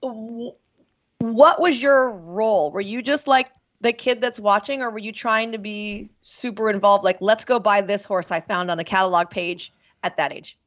What 0.00 1.60
was 1.60 1.80
your 1.80 2.10
role? 2.10 2.70
Were 2.72 2.80
you 2.80 3.02
just 3.02 3.26
like 3.26 3.50
the 3.80 3.92
kid 3.92 4.20
that's 4.20 4.40
watching, 4.40 4.82
or 4.82 4.90
were 4.90 4.98
you 4.98 5.12
trying 5.12 5.52
to 5.52 5.58
be 5.58 6.08
super 6.22 6.70
involved? 6.70 7.04
Like, 7.04 7.18
let's 7.20 7.44
go 7.44 7.58
buy 7.58 7.80
this 7.80 8.04
horse 8.04 8.30
I 8.30 8.40
found 8.40 8.70
on 8.70 8.78
the 8.78 8.84
catalog 8.84 9.30
page 9.30 9.72
at 10.02 10.16
that 10.16 10.32
age. 10.32 10.58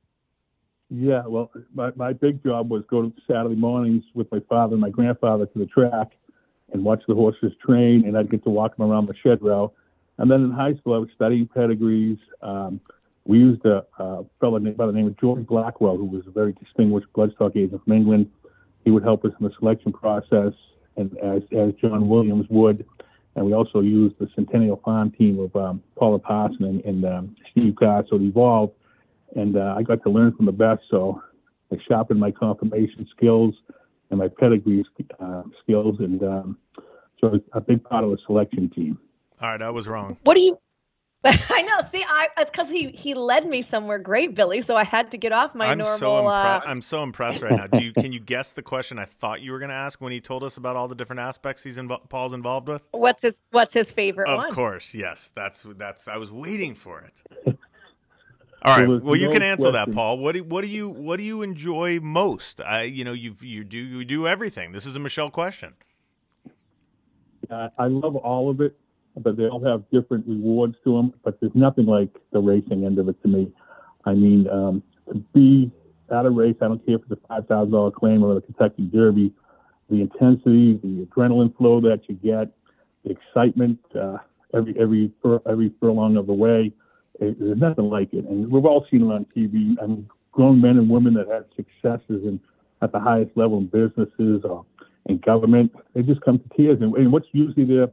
Yeah, 0.91 1.23
well, 1.27 1.51
my, 1.73 1.91
my 1.95 2.13
big 2.13 2.43
job 2.43 2.71
was 2.71 2.83
go 2.89 3.03
to 3.03 3.13
Saturday 3.27 3.55
mornings 3.55 4.03
with 4.15 4.31
my 4.31 4.39
father 4.49 4.73
and 4.73 4.81
my 4.81 4.89
grandfather 4.89 5.45
to 5.45 5.59
the 5.59 5.67
track 5.67 6.11
and 6.73 6.83
watch 6.83 7.01
the 7.07 7.15
horses 7.15 7.51
train, 7.65 8.05
and 8.05 8.17
I'd 8.17 8.29
get 8.29 8.43
to 8.43 8.49
walk 8.49 8.77
them 8.77 8.89
around 8.89 9.07
the 9.07 9.15
shed 9.23 9.41
row. 9.41 9.71
And 10.17 10.29
then 10.29 10.43
in 10.43 10.51
high 10.51 10.75
school, 10.75 10.95
I 10.95 10.97
was 10.97 11.09
studying 11.15 11.47
pedigrees. 11.47 12.17
Um, 12.41 12.81
we 13.25 13.37
used 13.37 13.63
a, 13.65 13.85
a 13.99 14.23
fellow 14.39 14.59
by 14.59 14.85
the 14.85 14.91
name 14.91 15.07
of 15.07 15.19
George 15.19 15.45
Blackwell, 15.45 15.97
who 15.97 16.05
was 16.05 16.23
a 16.27 16.31
very 16.31 16.53
distinguished 16.53 17.07
bloodstock 17.15 17.55
agent 17.55 17.83
from 17.83 17.93
England. 17.93 18.29
He 18.83 18.91
would 18.91 19.03
help 19.03 19.23
us 19.25 19.31
in 19.39 19.45
the 19.45 19.53
selection 19.59 19.93
process, 19.93 20.53
and 20.97 21.15
as, 21.19 21.43
as 21.55 21.73
John 21.81 22.09
Williams 22.09 22.47
would. 22.49 22.85
And 23.35 23.45
we 23.45 23.53
also 23.53 23.81
used 23.81 24.15
the 24.19 24.27
Centennial 24.35 24.81
Farm 24.83 25.11
team 25.11 25.39
of 25.39 25.55
um, 25.55 25.83
Paula 25.95 26.19
Parson 26.19 26.65
and, 26.65 26.83
and 26.83 27.05
um, 27.05 27.35
Steve 27.51 27.75
Carr, 27.77 28.03
so 28.09 28.15
it 28.15 28.23
evolved. 28.23 28.73
And 29.35 29.55
uh, 29.55 29.75
I 29.77 29.83
got 29.83 30.03
to 30.03 30.09
learn 30.09 30.35
from 30.35 30.45
the 30.45 30.51
best, 30.51 30.81
so 30.89 31.21
I 31.71 31.77
sharpened 31.87 32.19
my 32.19 32.31
conformation 32.31 33.07
skills 33.15 33.53
and 34.09 34.19
my 34.19 34.27
pedigree 34.27 34.83
uh, 35.19 35.43
skills, 35.61 35.97
and 35.99 36.21
um, 36.23 36.57
so 37.21 37.39
a 37.53 37.61
big 37.61 37.83
part 37.83 38.03
of 38.03 38.09
the 38.09 38.17
selection 38.25 38.69
team. 38.69 38.97
All 39.41 39.49
right, 39.49 39.61
I 39.61 39.69
was 39.69 39.87
wrong. 39.87 40.17
What 40.23 40.33
do 40.33 40.41
you 40.41 40.59
I 41.25 41.63
know. 41.63 41.85
See, 41.91 42.03
I 42.07 42.29
it's 42.37 42.49
because 42.49 42.69
he 42.69 42.91
he 42.91 43.13
led 43.13 43.45
me 43.45 43.61
somewhere 43.61 43.99
great, 43.99 44.35
Billy. 44.35 44.61
So 44.61 44.77
I 44.77 44.85
had 44.85 45.11
to 45.11 45.17
get 45.17 45.33
off 45.33 45.53
my 45.53 45.67
I'm 45.67 45.79
normal. 45.79 45.97
So 45.97 46.07
impre- 46.07 46.61
uh... 46.61 46.61
I'm 46.65 46.81
so 46.81 47.03
impressed 47.03 47.41
right 47.41 47.51
now. 47.51 47.67
Do 47.67 47.83
you 47.83 47.91
can 47.91 48.13
you 48.13 48.21
guess 48.21 48.53
the 48.53 48.61
question 48.61 48.97
I 48.97 49.03
thought 49.03 49.41
you 49.41 49.51
were 49.51 49.59
going 49.59 49.69
to 49.69 49.75
ask 49.75 49.99
when 49.99 50.13
he 50.13 50.21
told 50.21 50.45
us 50.45 50.55
about 50.55 50.77
all 50.77 50.87
the 50.87 50.95
different 50.95 51.19
aspects 51.19 51.61
he's 51.61 51.77
invo- 51.77 52.07
Paul's 52.07 52.33
involved 52.33 52.69
with? 52.69 52.83
What's 52.91 53.23
his 53.23 53.41
What's 53.51 53.73
his 53.73 53.91
favorite 53.91 54.29
of 54.29 54.37
one? 54.37 54.53
Course, 54.53 54.93
yes. 54.93 55.29
That's 55.35 55.67
that's. 55.77 56.07
I 56.07 56.15
was 56.15 56.31
waiting 56.31 56.73
for 56.73 57.01
it. 57.01 57.57
All 58.61 58.77
right. 58.77 59.03
Well, 59.03 59.17
you 59.17 59.29
can 59.29 59.41
answer 59.41 59.71
question. 59.71 59.91
that, 59.91 59.93
Paul. 59.93 60.19
What 60.19 60.35
do 60.35 60.43
what 60.45 60.61
do 60.61 60.67
you 60.67 60.87
what 60.87 61.17
do 61.17 61.23
you 61.23 61.41
enjoy 61.41 61.99
most? 61.99 62.61
I 62.61 62.83
you 62.83 63.03
know 63.03 63.13
you 63.13 63.35
you 63.41 63.65
do 63.65 63.77
you 63.77 64.05
do 64.05 64.25
everything. 64.25 64.71
This 64.71 64.85
is 64.85 64.95
a 64.95 64.99
Michelle 64.99 65.31
question. 65.31 65.73
Uh, 67.49 67.67
I 67.77 67.87
love 67.87 68.15
all 68.15 68.49
of 68.49 68.61
it 68.61 68.77
but 69.23 69.37
they 69.37 69.45
all 69.45 69.63
have 69.63 69.83
different 69.91 70.27
rewards 70.27 70.75
to 70.83 70.95
them. 70.95 71.13
But 71.23 71.39
there's 71.39 71.55
nothing 71.55 71.85
like 71.85 72.09
the 72.31 72.39
racing 72.39 72.85
end 72.85 72.99
of 72.99 73.09
it 73.09 73.21
to 73.23 73.27
me. 73.27 73.51
I 74.05 74.13
mean, 74.13 74.49
um, 74.49 74.83
to 75.07 75.15
be 75.33 75.71
at 76.11 76.25
a 76.25 76.29
race, 76.29 76.55
I 76.61 76.67
don't 76.67 76.85
care 76.85 76.95
if 76.95 77.01
it's 77.09 77.11
a 77.11 77.27
five 77.27 77.47
thousand 77.47 77.71
dollar 77.71 77.91
claim 77.91 78.23
or 78.23 78.35
the 78.35 78.41
Kentucky 78.41 78.83
Derby, 78.83 79.33
the 79.89 80.01
intensity, 80.01 80.79
the 80.81 81.05
adrenaline 81.05 81.55
flow 81.57 81.81
that 81.81 82.01
you 82.07 82.15
get, 82.15 82.51
the 83.03 83.11
excitement 83.11 83.79
uh, 83.95 84.17
every 84.53 84.75
every 84.79 85.11
every 85.47 85.71
furlong 85.79 86.17
of 86.17 86.27
the 86.27 86.33
way. 86.33 86.73
It, 87.19 87.37
there's 87.39 87.57
nothing 87.57 87.89
like 87.89 88.13
it, 88.13 88.25
and 88.25 88.49
we've 88.51 88.65
all 88.65 88.85
seen 88.89 89.01
it 89.01 89.13
on 89.13 89.25
TV. 89.25 89.75
I 89.81 89.87
mean, 89.87 90.09
grown 90.31 90.61
men 90.61 90.77
and 90.77 90.89
women 90.89 91.13
that 91.15 91.27
had 91.27 91.45
successes 91.55 92.23
and 92.25 92.39
at 92.81 92.91
the 92.91 92.99
highest 92.99 93.31
level 93.35 93.57
in 93.57 93.67
businesses 93.67 94.41
or 94.43 94.65
in 95.07 95.17
government, 95.17 95.73
they 95.93 96.01
just 96.01 96.21
come 96.21 96.39
to 96.39 96.49
tears. 96.55 96.77
And, 96.81 96.95
and 96.95 97.11
what's 97.11 97.27
usually 97.31 97.65
their 97.65 97.87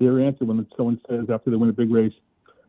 their 0.00 0.18
answer 0.20 0.44
when 0.44 0.66
someone 0.76 1.00
says 1.08 1.26
after 1.30 1.50
they 1.50 1.56
win 1.56 1.70
a 1.70 1.72
big 1.72 1.90
race, 1.90 2.12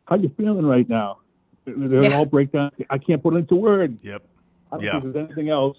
"How 0.05 0.17
you 0.17 0.29
feeling 0.37 0.65
right 0.65 0.87
now?" 0.87 1.19
They 1.65 1.73
yeah. 2.09 2.15
all 2.15 2.25
break 2.25 2.51
down. 2.51 2.71
I 2.89 2.97
can't 2.97 3.21
put 3.21 3.33
it 3.33 3.37
into 3.37 3.55
words. 3.55 3.97
Yep. 4.03 4.23
I 4.71 4.75
don't 4.75 4.85
yeah. 4.85 4.91
think 4.99 5.13
there's 5.13 5.25
anything 5.27 5.49
else, 5.49 5.77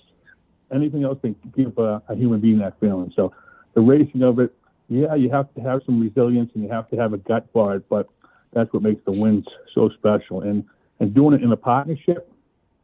anything 0.72 1.04
else 1.04 1.18
that 1.22 1.34
can 1.40 1.52
give 1.56 1.78
a, 1.78 2.02
a 2.08 2.14
human 2.14 2.40
being 2.40 2.58
that 2.58 2.78
feeling. 2.80 3.12
So 3.14 3.32
the 3.74 3.80
racing 3.80 4.22
of 4.22 4.38
it, 4.38 4.54
yeah, 4.88 5.14
you 5.14 5.30
have 5.30 5.52
to 5.54 5.60
have 5.60 5.82
some 5.86 6.00
resilience 6.00 6.50
and 6.54 6.62
you 6.64 6.70
have 6.70 6.88
to 6.90 6.96
have 6.96 7.12
a 7.12 7.18
gut 7.18 7.46
for 7.52 7.74
it, 7.74 7.88
but 7.88 8.08
that's 8.52 8.72
what 8.72 8.82
makes 8.82 9.02
the 9.04 9.12
wins 9.12 9.46
so 9.74 9.88
special. 9.90 10.42
And 10.42 10.64
and 11.00 11.14
doing 11.14 11.34
it 11.34 11.42
in 11.42 11.50
a 11.52 11.56
partnership, 11.56 12.30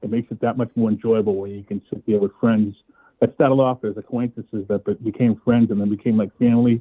it 0.02 0.10
makes 0.10 0.30
it 0.32 0.40
that 0.40 0.56
much 0.56 0.70
more 0.74 0.90
enjoyable 0.90 1.36
when 1.36 1.52
you 1.52 1.62
can 1.62 1.80
sit 1.88 2.04
there 2.06 2.18
with 2.18 2.32
friends 2.40 2.74
that 3.20 3.34
started 3.34 3.54
off 3.54 3.84
as 3.84 3.96
acquaintances 3.96 4.66
that 4.68 5.04
became 5.04 5.40
friends 5.44 5.70
and 5.70 5.80
then 5.80 5.90
became 5.90 6.16
like 6.16 6.36
family. 6.38 6.80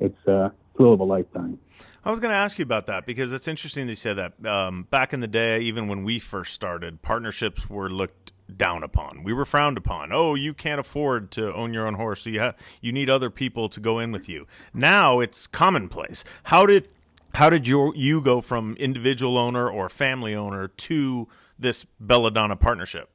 It's 0.00 0.28
uh, 0.28 0.50
thrill 0.78 0.94
of 0.94 1.00
a 1.00 1.04
lifetime. 1.04 1.58
I 2.04 2.10
was 2.10 2.20
going 2.20 2.30
to 2.30 2.36
ask 2.36 2.58
you 2.58 2.62
about 2.62 2.86
that 2.86 3.04
because 3.04 3.34
it's 3.34 3.46
interesting 3.46 3.86
that 3.86 3.92
you 3.92 3.96
said 3.96 4.16
that. 4.16 4.46
Um, 4.46 4.84
back 4.84 5.12
in 5.12 5.20
the 5.20 5.26
day, 5.26 5.60
even 5.60 5.88
when 5.88 6.04
we 6.04 6.18
first 6.18 6.54
started, 6.54 7.02
partnerships 7.02 7.68
were 7.68 7.90
looked 7.90 8.32
down 8.56 8.82
upon. 8.82 9.24
We 9.24 9.34
were 9.34 9.44
frowned 9.44 9.76
upon. 9.76 10.10
Oh, 10.10 10.34
you 10.34 10.54
can't 10.54 10.80
afford 10.80 11.30
to 11.32 11.52
own 11.52 11.74
your 11.74 11.86
own 11.86 11.94
horse, 11.94 12.22
so 12.22 12.30
you 12.30 12.40
have 12.40 12.54
you 12.80 12.92
need 12.92 13.10
other 13.10 13.28
people 13.28 13.68
to 13.68 13.80
go 13.80 13.98
in 13.98 14.10
with 14.10 14.26
you. 14.28 14.46
Now 14.72 15.20
it's 15.20 15.46
commonplace. 15.46 16.24
How 16.44 16.64
did 16.64 16.88
how 17.34 17.50
did 17.50 17.66
you 17.66 17.92
you 17.94 18.22
go 18.22 18.40
from 18.40 18.74
individual 18.78 19.36
owner 19.36 19.68
or 19.68 19.90
family 19.90 20.34
owner 20.34 20.68
to 20.68 21.28
this 21.58 21.84
Belladonna 22.00 22.56
partnership? 22.56 23.10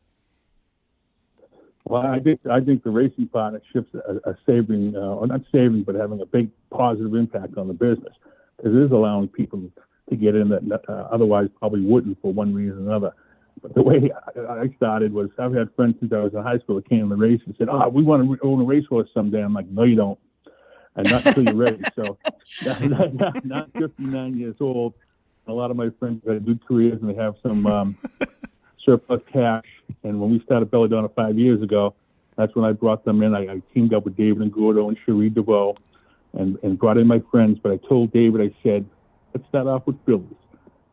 Well, 1.86 2.02
I 2.02 2.20
think 2.20 2.40
I 2.50 2.62
think 2.62 2.84
the 2.84 2.92
racing 2.92 3.28
partnerships 3.28 3.94
are, 3.94 4.22
are 4.25 4.40
saving, 4.46 4.96
uh, 4.96 5.00
or 5.00 5.28
not 5.28 5.42
saving, 5.52 5.84
but 5.84 5.96
having 5.96 6.22
a 6.22 6.25
big 6.25 6.50
positive 6.70 7.13
impact 7.13 7.58
on 7.58 7.68
the 7.68 7.74
business 7.74 8.13
because 8.58 8.74
it 8.74 8.84
is 8.84 8.92
allowing 8.92 9.28
people 9.28 9.62
to 10.10 10.16
get 10.16 10.36
in 10.36 10.50
that 10.50 10.82
uh, 10.88 11.08
otherwise 11.12 11.50
probably 11.60 11.82
wouldn't 11.82 12.22
for 12.22 12.32
one 12.32 12.54
reason 12.54 12.80
or 12.80 12.90
another. 12.90 13.13
But 13.62 13.75
the 13.75 13.82
way 13.82 14.12
I, 14.38 14.40
I 14.40 14.74
started 14.78 15.13
was 15.13 15.30
I've 15.38 15.54
had 15.54 15.74
friends 15.75 15.96
since 16.00 16.13
I 16.13 16.20
was 16.20 16.34
in 16.34 16.42
high 16.42 16.60
school 16.60 16.75
that 16.75 16.88
came 16.88 17.02
in 17.02 17.10
the 17.10 17.18
race 17.18 17.42
and 17.46 17.56
said, 17.58 17.68
"Oh, 17.70 17.90
we 17.90 18.04
want 18.04 18.24
to 18.24 18.48
own 18.48 18.62
a 18.62 18.66
racehorse 18.66 19.10
someday." 19.13 19.44
I'm 19.44 19.54
like, 19.54 19.68
"No, 19.68 19.84
you 19.84 19.96
don't." 19.96 20.20
and 20.96 21.10
not 21.10 21.25
until 21.25 21.44
you're 21.44 21.56
ready. 21.56 21.82
So, 21.96 22.18
not, 22.66 23.13
not, 23.13 23.46
not 23.46 23.72
59 23.74 24.38
years 24.38 24.56
old. 24.60 24.94
A 25.48 25.54
lot 25.54 25.72
of 25.72 25.78
my 25.78 25.90
friends 26.00 26.22
have 26.25 26.36
had 26.36 26.46
good 26.46 26.66
careers 26.66 27.02
and 27.02 27.10
they 27.10 27.16
have 27.16 27.36
some 27.44 27.66
um, 27.66 27.98
surplus 28.86 29.22
cash. 29.32 29.66
And 30.04 30.20
when 30.20 30.32
we 30.32 30.40
started 30.42 30.72
Belladonna 30.72 31.10
five 31.10 31.38
years 31.38 31.62
ago, 31.62 31.96
that's 32.36 32.56
when 32.56 32.66
I 32.66 32.72
brought 32.72 33.06
them 33.06 33.22
in. 33.24 33.36
I, 33.36 33.42
I 33.54 33.62
teamed 33.74 33.94
up 33.94 34.06
with 34.06 34.16
David 34.18 34.52
Ingordo 34.52 34.88
and 34.88 34.98
Cherie 35.06 35.30
DeVaux 35.30 35.78
and, 36.34 36.58
and 36.63 36.78
brought 36.78 36.98
in 36.98 37.08
my 37.08 37.22
friends. 37.32 37.60
But 37.62 37.72
I 37.72 37.78
told 37.88 38.12
David, 38.12 38.42
I 38.42 38.56
said, 38.63 38.86
let's 39.34 39.48
start 39.48 39.68
off 39.68 39.86
with 39.86 40.04
fillies. 40.06 40.36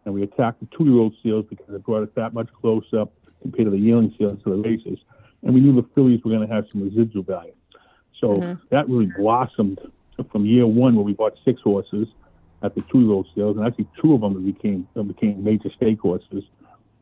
And 0.05 0.15
we 0.15 0.23
attacked 0.23 0.61
the 0.61 0.69
two 0.77 0.85
year 0.85 0.99
old 0.99 1.15
seals 1.23 1.47
because 1.49 1.75
it 1.75 1.85
brought 1.85 2.03
us 2.03 2.09
that 2.15 2.35
much 2.35 2.49
closer 2.61 3.07
compared 3.43 3.67
to 3.67 3.71
the 3.71 3.79
yearling 3.79 4.15
seals 4.19 4.43
to 4.45 4.51
the 4.51 4.57
races. 4.57 4.99
And 5.43 5.55
we 5.55 5.61
knew 5.61 5.75
the 5.75 5.89
fillies 5.95 6.21
were 6.25 6.31
going 6.31 6.47
to 6.47 6.55
have 6.55 6.69
some 6.71 6.83
residual 6.83 7.23
value. 7.23 7.55
So 8.21 8.29
mm-hmm. 8.29 8.63
that 8.69 8.89
really 8.89 9.11
blossomed 9.17 9.79
from 10.31 10.45
year 10.45 10.67
one, 10.67 10.95
where 10.95 11.05
we 11.05 11.15
bought 11.15 11.39
six 11.45 11.61
horses 11.63 12.09
at 12.63 12.75
the 12.75 12.83
two-year-old 12.83 13.27
sales, 13.35 13.57
and 13.57 13.67
actually 13.67 13.89
two 14.01 14.15
of 14.15 14.21
them 14.21 14.45
became 14.45 14.87
became 15.07 15.43
major 15.43 15.71
stake 15.75 16.01
horses. 16.01 16.45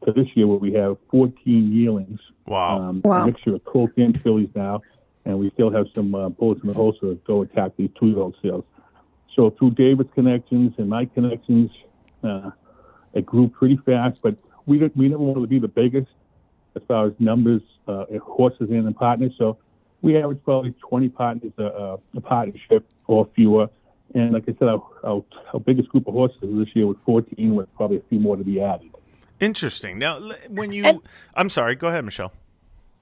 To 0.05 0.13
this 0.13 0.29
year, 0.35 0.47
where 0.47 0.59
we 0.59 0.73
have 0.75 0.97
14 1.11 1.73
yearlings, 1.73 2.21
wow, 2.47 2.79
um, 2.79 3.03
wow. 3.05 3.23
a 3.23 3.27
mixture 3.27 3.55
of 3.55 3.65
colt 3.65 3.91
and 3.97 4.21
fillies 4.23 4.49
now, 4.55 4.81
and 5.25 5.39
we 5.39 5.51
still 5.51 5.71
have 5.71 5.87
some 5.95 6.15
uh, 6.15 6.29
bullets 6.29 6.63
in 6.63 6.69
the 6.69 6.75
holster 6.75 7.09
to 7.09 7.15
go 7.27 7.43
attack 7.43 7.73
these 7.77 7.91
two-year-old 7.99 8.37
sales. 8.41 8.65
So 9.35 9.51
through 9.51 9.73
David's 9.73 10.13
connections 10.15 10.75
and 10.79 10.89
my 10.89 11.05
connections, 11.05 11.71
uh, 12.23 12.51
it 13.13 13.27
grew 13.27 13.49
pretty 13.49 13.77
fast. 13.77 14.21
But 14.23 14.37
we 14.67 14.79
didn't, 14.79 14.97
we 14.97 15.09
never 15.09 15.23
wanted 15.23 15.43
to 15.43 15.47
be 15.47 15.59
the 15.59 15.69
biggest 15.69 16.11
as 16.77 16.83
far 16.87 17.07
as 17.07 17.13
numbers, 17.19 17.63
uh, 17.87 18.05
horses 18.23 18.71
and 18.71 18.97
partners. 18.97 19.33
So 19.39 19.59
we 20.03 20.17
average 20.17 20.43
probably 20.45 20.75
20 20.89 21.09
partners 21.11 21.53
a, 21.59 21.65
uh, 21.65 21.69
uh, 21.69 21.97
a 22.17 22.21
partnership 22.21 22.87
or 23.07 23.29
fewer. 23.35 23.69
And 24.15 24.33
like 24.33 24.45
I 24.45 24.55
said, 24.59 24.69
our, 24.69 24.83
our, 25.05 25.25
our, 25.53 25.61
biggest 25.61 25.89
group 25.91 26.07
of 26.07 26.15
horses 26.15 26.39
this 26.41 26.75
year 26.75 26.87
was 26.87 26.97
14, 27.05 27.55
with 27.55 27.75
probably 27.77 27.99
a 27.99 28.03
few 28.09 28.19
more 28.19 28.37
to 28.37 28.45
be 28.45 28.61
added. 28.61 28.91
Interesting. 29.41 29.99
Now, 29.99 30.21
when 30.49 30.73
you, 30.73 30.85
and, 30.85 31.01
I'm 31.35 31.49
sorry, 31.49 31.77
go 31.77 31.89
ahead, 31.89 32.05
Michelle. 32.05 32.33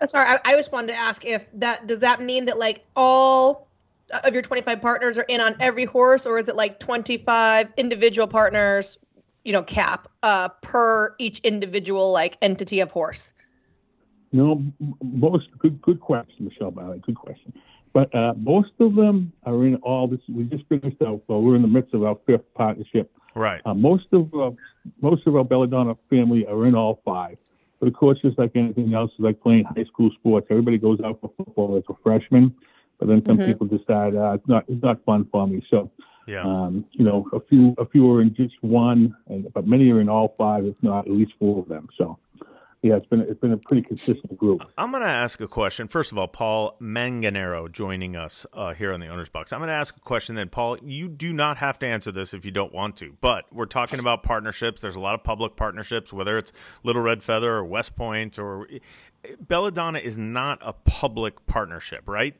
Sorry, 0.07 0.29
I, 0.29 0.41
I 0.45 0.57
just 0.57 0.73
wanted 0.73 0.89
to 0.89 0.99
ask 0.99 1.25
if 1.25 1.47
that 1.55 1.87
does 1.87 2.01
that 2.01 2.21
mean 2.21 2.47
that 2.47 2.59
like 2.59 2.85
all 2.95 3.69
of 4.11 4.35
your 4.35 4.43
25 4.43 4.81
partners 4.81 5.19
are 5.19 5.23
in 5.23 5.41
on 5.41 5.57
every 5.61 5.85
horse, 5.87 6.27
or 6.27 6.39
is 6.39 6.49
it 6.49 6.57
like 6.57 6.79
25 6.79 7.73
individual 7.77 8.29
partners, 8.29 8.99
you 9.45 9.53
know, 9.53 9.63
cap 9.63 10.09
uh, 10.23 10.49
per 10.61 11.15
each 11.19 11.39
individual 11.41 12.13
like 12.13 12.37
entity 12.43 12.81
of 12.81 12.91
horse? 12.91 13.33
No, 14.33 14.63
most 15.03 15.49
good 15.59 15.81
good 15.81 16.01
question, 16.01 16.45
Michelle 16.45 16.71
Barry. 16.71 16.99
Good 16.99 17.17
question. 17.17 17.55
But 17.97 18.15
uh, 18.15 18.35
most 18.37 18.73
of 18.79 18.95
them 18.95 19.33
are 19.45 19.65
in 19.65 19.77
all 19.77 20.07
this. 20.07 20.21
We 20.29 20.45
just 20.45 20.69
finished 20.69 21.01
out. 21.01 21.23
Well, 21.29 21.41
we're 21.41 21.57
in 21.57 21.63
the 21.63 21.69
midst 21.69 21.95
of 21.95 22.05
our 22.05 22.19
fifth 22.27 22.45
partnership. 22.53 23.11
Right. 23.35 23.63
Uh, 23.65 23.73
most 23.73 24.05
of 24.13 24.35
uh, 24.35 24.51
most 25.01 25.27
of 25.27 25.35
our 25.35 25.45
Belladonna 25.45 25.95
family 26.11 26.45
are 26.45 26.67
in 26.67 26.75
all 26.75 27.01
five. 27.07 27.39
But 27.81 27.89
of 27.89 27.95
course, 27.95 28.19
just 28.21 28.39
like 28.39 28.51
anything 28.55 28.93
else, 28.93 29.13
it's 29.13 29.21
like 29.21 29.41
playing 29.41 29.65
high 29.65 29.85
school 29.85 30.11
sports. 30.11 30.47
Everybody 30.51 30.77
goes 30.77 31.01
out 31.03 31.23
for 31.23 31.33
football 31.39 31.75
as 31.79 31.85
a 31.89 31.95
freshman, 32.03 32.55
but 32.99 33.09
then 33.09 33.25
some 33.25 33.39
mm-hmm. 33.39 33.47
people 33.47 33.67
decide 33.67 34.15
uh, 34.15 34.33
it's 34.33 34.47
not 34.47 34.65
it's 34.69 34.83
not 34.83 35.03
fun 35.07 35.27
for 35.33 35.49
me. 35.49 35.65
So, 35.71 35.91
yeah. 36.27 36.43
um, 36.43 36.85
you 36.93 37.03
know, 37.03 37.27
a 37.33 37.41
few 37.41 37.75
a 37.79 37.87
few 37.87 38.13
are 38.13 38.21
in 38.21 38.35
just 38.35 38.57
one, 38.61 39.17
and, 39.29 39.51
but 39.55 39.67
many 39.67 39.91
are 39.91 40.03
in 40.03 40.11
all 40.11 40.35
five, 40.37 40.67
if 40.67 40.83
not 40.83 41.07
at 41.07 41.13
least 41.13 41.33
four 41.39 41.61
of 41.61 41.69
them. 41.69 41.89
So, 41.97 42.19
yeah, 42.87 42.97
it's 42.97 43.07
been 43.07 43.21
it's 43.21 43.41
been 43.41 43.53
a 43.53 43.57
pretty 43.57 43.83
consistent 43.83 44.37
group. 44.39 44.63
I'm 44.79 44.93
going 44.93 45.03
to 45.03 45.09
ask 45.09 45.41
a 45.41 45.49
question. 45.49 45.89
First 45.89 46.13
of 46.13 46.19
all, 46.19 46.29
Paul 46.29 46.77
Manganaro 46.81 47.71
joining 47.71 48.15
us 48.15 48.47
uh, 48.53 48.75
here 48.75 48.93
on 48.93 49.01
the 49.01 49.09
Owners 49.09 49.29
Box. 49.29 49.53
I'm 49.53 49.59
going 49.59 49.69
to 49.69 49.75
ask 49.75 49.97
a 49.97 50.01
question. 50.01 50.37
Then, 50.37 50.49
Paul, 50.49 50.79
you 50.85 51.09
do 51.09 51.33
not 51.33 51.57
have 51.57 51.79
to 51.81 51.87
answer 51.87 52.13
this 52.13 52.33
if 52.33 52.45
you 52.45 52.53
don't 52.53 52.73
want 52.73 52.97
to. 52.99 53.17
But 53.21 53.53
we're 53.53 53.67
talking 53.67 53.99
about 53.99 54.23
partnerships. 54.23 54.81
There's 54.81 54.95
a 54.95 55.01
lot 55.01 55.15
of 55.15 55.25
public 55.25 55.57
partnerships, 55.57 56.13
whether 56.13 56.39
it's 56.39 56.53
Little 56.85 57.03
Red 57.03 57.25
Feather 57.25 57.55
or 57.55 57.65
West 57.65 57.97
Point 57.97 58.39
or 58.39 58.69
Belladonna 59.41 59.99
is 59.99 60.17
not 60.17 60.59
a 60.63 60.73
public 60.73 61.45
partnership, 61.47 62.09
right? 62.09 62.37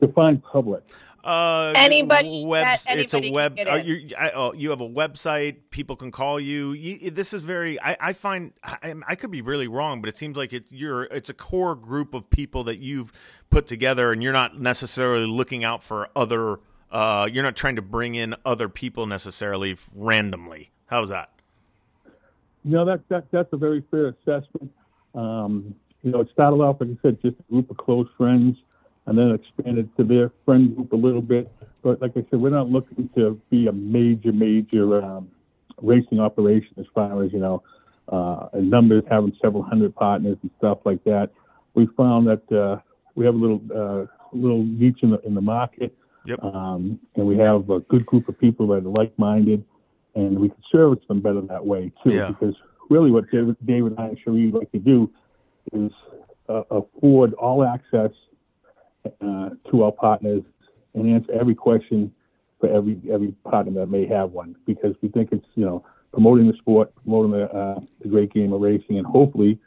Define 0.00 0.42
public. 0.52 0.82
Uh, 1.24 1.72
anybody, 1.74 2.44
webs, 2.46 2.84
anybody 2.86 3.02
it's 3.02 3.14
a 3.14 3.32
web. 3.32 3.58
Are 3.66 3.78
you, 3.78 4.14
I, 4.14 4.30
oh, 4.32 4.52
you 4.52 4.68
have 4.70 4.82
a 4.82 4.88
website. 4.88 5.56
People 5.70 5.96
can 5.96 6.10
call 6.10 6.38
you. 6.38 6.72
you 6.72 7.10
this 7.10 7.32
is 7.32 7.40
very. 7.40 7.80
I, 7.80 7.96
I 7.98 8.12
find 8.12 8.52
I, 8.62 8.94
I, 9.08 9.14
could 9.14 9.30
be 9.30 9.40
really 9.40 9.66
wrong, 9.66 10.02
but 10.02 10.08
it 10.10 10.18
seems 10.18 10.36
like 10.36 10.52
it's 10.52 10.70
you're. 10.70 11.04
It's 11.04 11.30
a 11.30 11.34
core 11.34 11.76
group 11.76 12.12
of 12.12 12.28
people 12.28 12.64
that 12.64 12.76
you've 12.76 13.10
put 13.48 13.66
together, 13.66 14.12
and 14.12 14.22
you're 14.22 14.34
not 14.34 14.60
necessarily 14.60 15.26
looking 15.26 15.64
out 15.64 15.82
for 15.82 16.10
other. 16.14 16.60
Uh, 16.92 17.26
you're 17.32 17.42
not 17.42 17.56
trying 17.56 17.76
to 17.76 17.82
bring 17.82 18.14
in 18.14 18.34
other 18.44 18.68
people 18.68 19.06
necessarily 19.06 19.78
randomly. 19.94 20.72
How's 20.86 21.08
that? 21.08 21.30
No, 22.64 22.84
that, 22.84 23.00
that 23.08 23.30
that's 23.30 23.52
a 23.54 23.56
very 23.56 23.82
fair 23.90 24.08
assessment. 24.08 24.70
Um, 25.14 25.74
you 26.02 26.10
know, 26.10 26.20
it 26.20 26.28
started 26.34 26.56
off, 26.56 26.76
like 26.80 26.90
I 26.90 26.98
said, 27.00 27.22
just 27.22 27.36
a 27.40 27.42
group 27.50 27.70
of 27.70 27.78
close 27.78 28.08
friends 28.18 28.58
and 29.06 29.18
then 29.18 29.30
expanded 29.32 29.94
to 29.96 30.04
their 30.04 30.30
friend 30.44 30.74
group 30.74 30.92
a 30.92 30.96
little 30.96 31.22
bit. 31.22 31.50
But 31.82 32.00
like 32.00 32.12
I 32.16 32.24
said, 32.30 32.40
we're 32.40 32.50
not 32.50 32.70
looking 32.70 33.08
to 33.16 33.40
be 33.50 33.66
a 33.66 33.72
major, 33.72 34.32
major 34.32 35.04
um, 35.04 35.28
racing 35.82 36.20
operation 36.20 36.74
as 36.78 36.86
far 36.94 37.22
as 37.22 37.32
you 37.32 37.38
know 37.38 37.62
uh, 38.08 38.48
numbers, 38.54 39.04
having 39.10 39.36
several 39.42 39.62
hundred 39.62 39.94
partners 39.94 40.38
and 40.42 40.50
stuff 40.58 40.78
like 40.84 41.02
that. 41.04 41.30
We 41.74 41.88
found 41.96 42.26
that 42.28 42.52
uh, 42.52 42.80
we 43.14 43.24
have 43.26 43.34
a 43.34 43.38
little 43.38 43.60
uh, 43.74 44.06
little 44.32 44.64
niche 44.64 45.00
in 45.02 45.10
the 45.10 45.20
in 45.20 45.34
the 45.34 45.40
market, 45.40 45.94
yep. 46.24 46.42
um, 46.42 46.98
and 47.16 47.26
we 47.26 47.36
have 47.38 47.68
a 47.70 47.80
good 47.80 48.06
group 48.06 48.28
of 48.28 48.38
people 48.38 48.68
that 48.68 48.86
are 48.86 48.94
like-minded, 49.02 49.64
and 50.14 50.38
we 50.38 50.48
can 50.48 50.62
service 50.72 51.04
them 51.08 51.20
better 51.20 51.42
that 51.42 51.64
way 51.64 51.92
too. 52.02 52.12
Yeah. 52.12 52.28
Because 52.28 52.54
really, 52.88 53.10
what 53.10 53.30
David, 53.30 53.56
David 53.64 53.92
and 53.92 54.00
I 54.00 54.06
and 54.08 54.18
Cherie 54.24 54.50
like 54.50 54.72
to 54.72 54.78
do 54.78 55.10
is 55.72 55.90
uh, 56.48 56.62
afford 56.70 57.34
all 57.34 57.64
access 57.64 58.10
uh, 59.20 59.50
to 59.70 59.82
our 59.82 59.92
partners 59.92 60.42
and 60.94 61.08
answer 61.12 61.32
every 61.32 61.54
question 61.54 62.12
for 62.60 62.68
every 62.68 63.00
every 63.12 63.32
partner 63.48 63.72
that 63.80 63.86
may 63.86 64.06
have 64.06 64.30
one 64.30 64.54
because 64.66 64.94
we 65.02 65.08
think 65.08 65.30
it's 65.32 65.46
you 65.54 65.64
know 65.64 65.84
promoting 66.12 66.46
the 66.46 66.56
sport, 66.58 66.94
promoting 67.02 67.32
the, 67.32 67.44
uh, 67.52 67.80
the 68.00 68.08
great 68.08 68.32
game 68.32 68.52
of 68.52 68.60
racing, 68.60 68.98
and 68.98 69.06
hopefully 69.06 69.58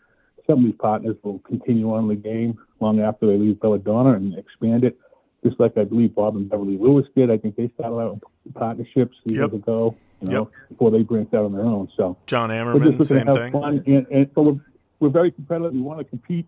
some 0.47 0.59
of 0.59 0.65
these 0.65 0.79
partners 0.79 1.15
will 1.23 1.39
continue 1.39 1.93
on 1.93 2.07
the 2.07 2.15
game 2.15 2.57
long 2.79 3.01
after 3.01 3.27
they 3.27 3.37
leave 3.37 3.59
Belladonna 3.59 4.13
and 4.13 4.37
expand 4.37 4.83
it. 4.83 4.97
Just 5.43 5.59
like 5.59 5.77
I 5.77 5.83
believe 5.83 6.15
Bob 6.15 6.35
and 6.35 6.49
Beverly 6.49 6.77
Lewis 6.77 7.05
did. 7.15 7.29
I 7.29 7.37
think 7.37 7.55
they 7.55 7.69
started 7.75 7.97
out 7.97 8.19
partnerships 8.55 9.15
years 9.25 9.49
yep. 9.51 9.53
ago, 9.53 9.95
you 10.21 10.29
know, 10.29 10.49
yep. 10.51 10.69
before 10.69 10.89
they 10.89 11.03
branched 11.03 11.33
out 11.33 11.45
on 11.45 11.51
their 11.51 11.65
own. 11.65 11.89
So 11.95 12.17
John 12.25 12.49
Ammerman, 12.49 13.03
same 13.05 13.27
thing. 13.33 13.53
And, 13.85 14.07
and 14.07 14.29
so 14.33 14.41
we're, 14.41 14.59
we're 14.99 15.09
very 15.09 15.31
competitive. 15.31 15.73
We 15.73 15.81
want 15.81 15.99
to 15.99 16.05
compete 16.05 16.47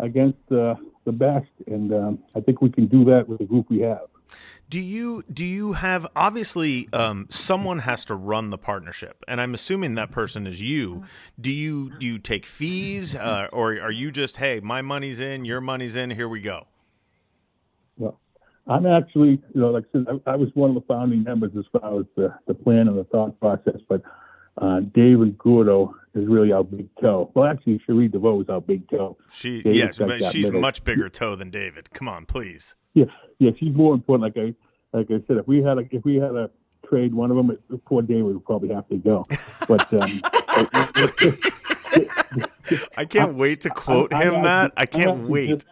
against 0.00 0.38
uh, 0.50 0.74
the 1.04 1.12
best, 1.12 1.50
and 1.66 1.92
um, 1.92 2.18
I 2.34 2.40
think 2.40 2.60
we 2.60 2.70
can 2.70 2.86
do 2.86 3.04
that 3.06 3.28
with 3.28 3.38
the 3.38 3.44
group 3.44 3.70
we 3.70 3.80
have. 3.80 4.06
Do 4.68 4.78
you 4.78 5.24
do 5.32 5.44
you 5.44 5.72
have 5.72 6.06
obviously 6.14 6.88
um, 6.92 7.26
someone 7.28 7.80
has 7.80 8.04
to 8.04 8.14
run 8.14 8.50
the 8.50 8.58
partnership, 8.58 9.24
and 9.26 9.40
I'm 9.40 9.52
assuming 9.54 9.96
that 9.96 10.12
person 10.12 10.46
is 10.46 10.62
you. 10.62 11.04
Do 11.40 11.50
you 11.50 11.92
do 11.98 12.06
you 12.06 12.18
take 12.18 12.46
fees, 12.46 13.16
uh, 13.16 13.48
or 13.52 13.80
are 13.80 13.90
you 13.90 14.12
just 14.12 14.36
hey, 14.36 14.60
my 14.60 14.82
money's 14.82 15.18
in, 15.18 15.44
your 15.44 15.60
money's 15.60 15.96
in, 15.96 16.10
here 16.10 16.28
we 16.28 16.40
go? 16.40 16.68
Well, 17.96 18.20
I'm 18.68 18.86
actually, 18.86 19.42
you 19.54 19.60
know, 19.60 19.70
like 19.70 19.84
I 19.88 19.98
said, 19.98 20.06
I, 20.26 20.32
I 20.32 20.36
was 20.36 20.50
one 20.54 20.70
of 20.70 20.74
the 20.74 20.82
founding 20.82 21.24
members 21.24 21.50
as 21.58 21.64
far 21.72 21.98
as 21.98 22.06
the, 22.16 22.32
the 22.46 22.54
plan 22.54 22.86
and 22.86 22.96
the 22.96 23.04
thought 23.04 23.38
process, 23.40 23.80
but 23.88 24.02
uh, 24.58 24.80
David 24.80 25.38
Gordo 25.38 25.94
is 26.14 26.26
really 26.26 26.52
our 26.52 26.64
big 26.64 26.88
toe. 27.00 27.30
Well, 27.34 27.46
actually, 27.46 27.80
Cherie 27.86 28.08
DeVaux 28.08 28.42
is 28.42 28.48
our 28.48 28.60
big 28.60 28.88
toe. 28.88 29.16
She, 29.30 29.62
yes, 29.64 29.98
but 29.98 30.24
she's 30.24 30.46
middle. 30.46 30.60
much 30.60 30.84
bigger 30.84 31.08
toe 31.08 31.36
than 31.36 31.50
David. 31.50 31.90
Come 31.92 32.08
on, 32.08 32.26
please. 32.26 32.74
Yeah, 32.94 33.04
yeah, 33.38 33.50
she's 33.58 33.74
more 33.74 33.94
important. 33.94 34.36
Like 34.36 34.44
I, 34.44 34.54
like 34.96 35.10
I 35.10 35.22
said, 35.26 35.36
if 35.36 35.46
we 35.46 35.62
had 35.62 35.78
a, 35.78 35.84
if 35.90 36.04
we 36.04 36.16
had 36.16 36.34
a 36.34 36.50
trade 36.88 37.14
one 37.14 37.30
of 37.30 37.36
them, 37.36 37.56
poor 37.86 38.02
David 38.02 38.24
would 38.24 38.44
probably 38.44 38.70
have 38.70 38.88
to 38.88 38.96
go. 38.96 39.26
But 39.68 39.92
um, 39.94 40.20
I 42.96 43.04
can't 43.04 43.34
wait 43.34 43.62
to 43.62 43.70
quote 43.70 44.12
I, 44.12 44.24
him 44.24 44.36
I, 44.36 44.42
that. 44.42 44.72
I 44.76 44.86
can't 44.86 45.28
wait. 45.28 45.50
Just, 45.50 45.66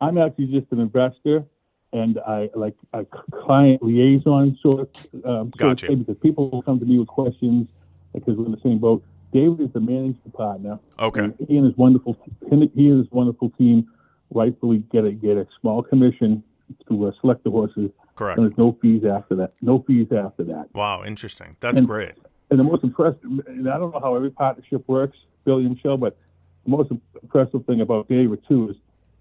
I'm 0.00 0.18
actually 0.18 0.46
just 0.46 0.72
an 0.72 0.80
investor 0.80 1.44
and 1.92 2.18
I 2.26 2.50
like 2.54 2.74
a 2.92 3.04
client 3.04 3.82
liaison 3.82 4.58
sort 4.62 4.80
of 4.80 5.24
um, 5.24 5.52
gotcha. 5.56 5.94
because 5.94 6.16
people 6.22 6.50
will 6.50 6.62
come 6.62 6.78
to 6.78 6.84
me 6.84 6.98
with 6.98 7.08
questions 7.08 7.68
because 8.14 8.36
we're 8.36 8.46
in 8.46 8.52
the 8.52 8.60
same 8.62 8.78
boat. 8.78 9.02
David 9.32 9.60
is 9.60 9.72
the 9.72 9.80
managing 9.80 10.16
partner. 10.32 10.78
Okay. 10.98 11.20
And 11.20 11.34
he 11.48 11.56
and 11.56 11.66
his 11.66 11.76
wonderful 11.76 12.16
he 12.48 12.54
and 12.56 12.70
his 12.74 13.10
wonderful 13.10 13.50
team 13.50 13.88
rightfully 14.32 14.78
get 14.92 15.04
a 15.04 15.12
get 15.12 15.36
a 15.36 15.46
small 15.60 15.82
commission 15.82 16.42
to 16.88 17.06
uh, 17.06 17.12
select 17.20 17.44
the 17.44 17.50
horses. 17.50 17.90
Correct. 18.14 18.38
And 18.38 18.46
there's 18.46 18.58
no 18.58 18.76
fees 18.80 19.04
after 19.04 19.34
that. 19.36 19.52
No 19.60 19.82
fees 19.86 20.08
after 20.12 20.44
that. 20.44 20.68
Wow, 20.74 21.04
interesting. 21.04 21.56
That's 21.60 21.78
And- 21.78 21.86
great. 21.86 22.12
And 22.50 22.58
the 22.58 22.64
most 22.64 22.82
impressive, 22.82 23.22
and 23.46 23.70
I 23.70 23.78
don't 23.78 23.92
know 23.92 24.00
how 24.00 24.16
every 24.16 24.30
partnership 24.30 24.82
works, 24.88 25.16
Billy 25.44 25.66
and 25.66 25.76
Michelle, 25.76 25.96
but 25.96 26.16
the 26.64 26.70
most 26.70 26.90
impressive 27.22 27.64
thing 27.64 27.80
about 27.80 28.08
David 28.08 28.42
too 28.48 28.70
is 28.70 28.76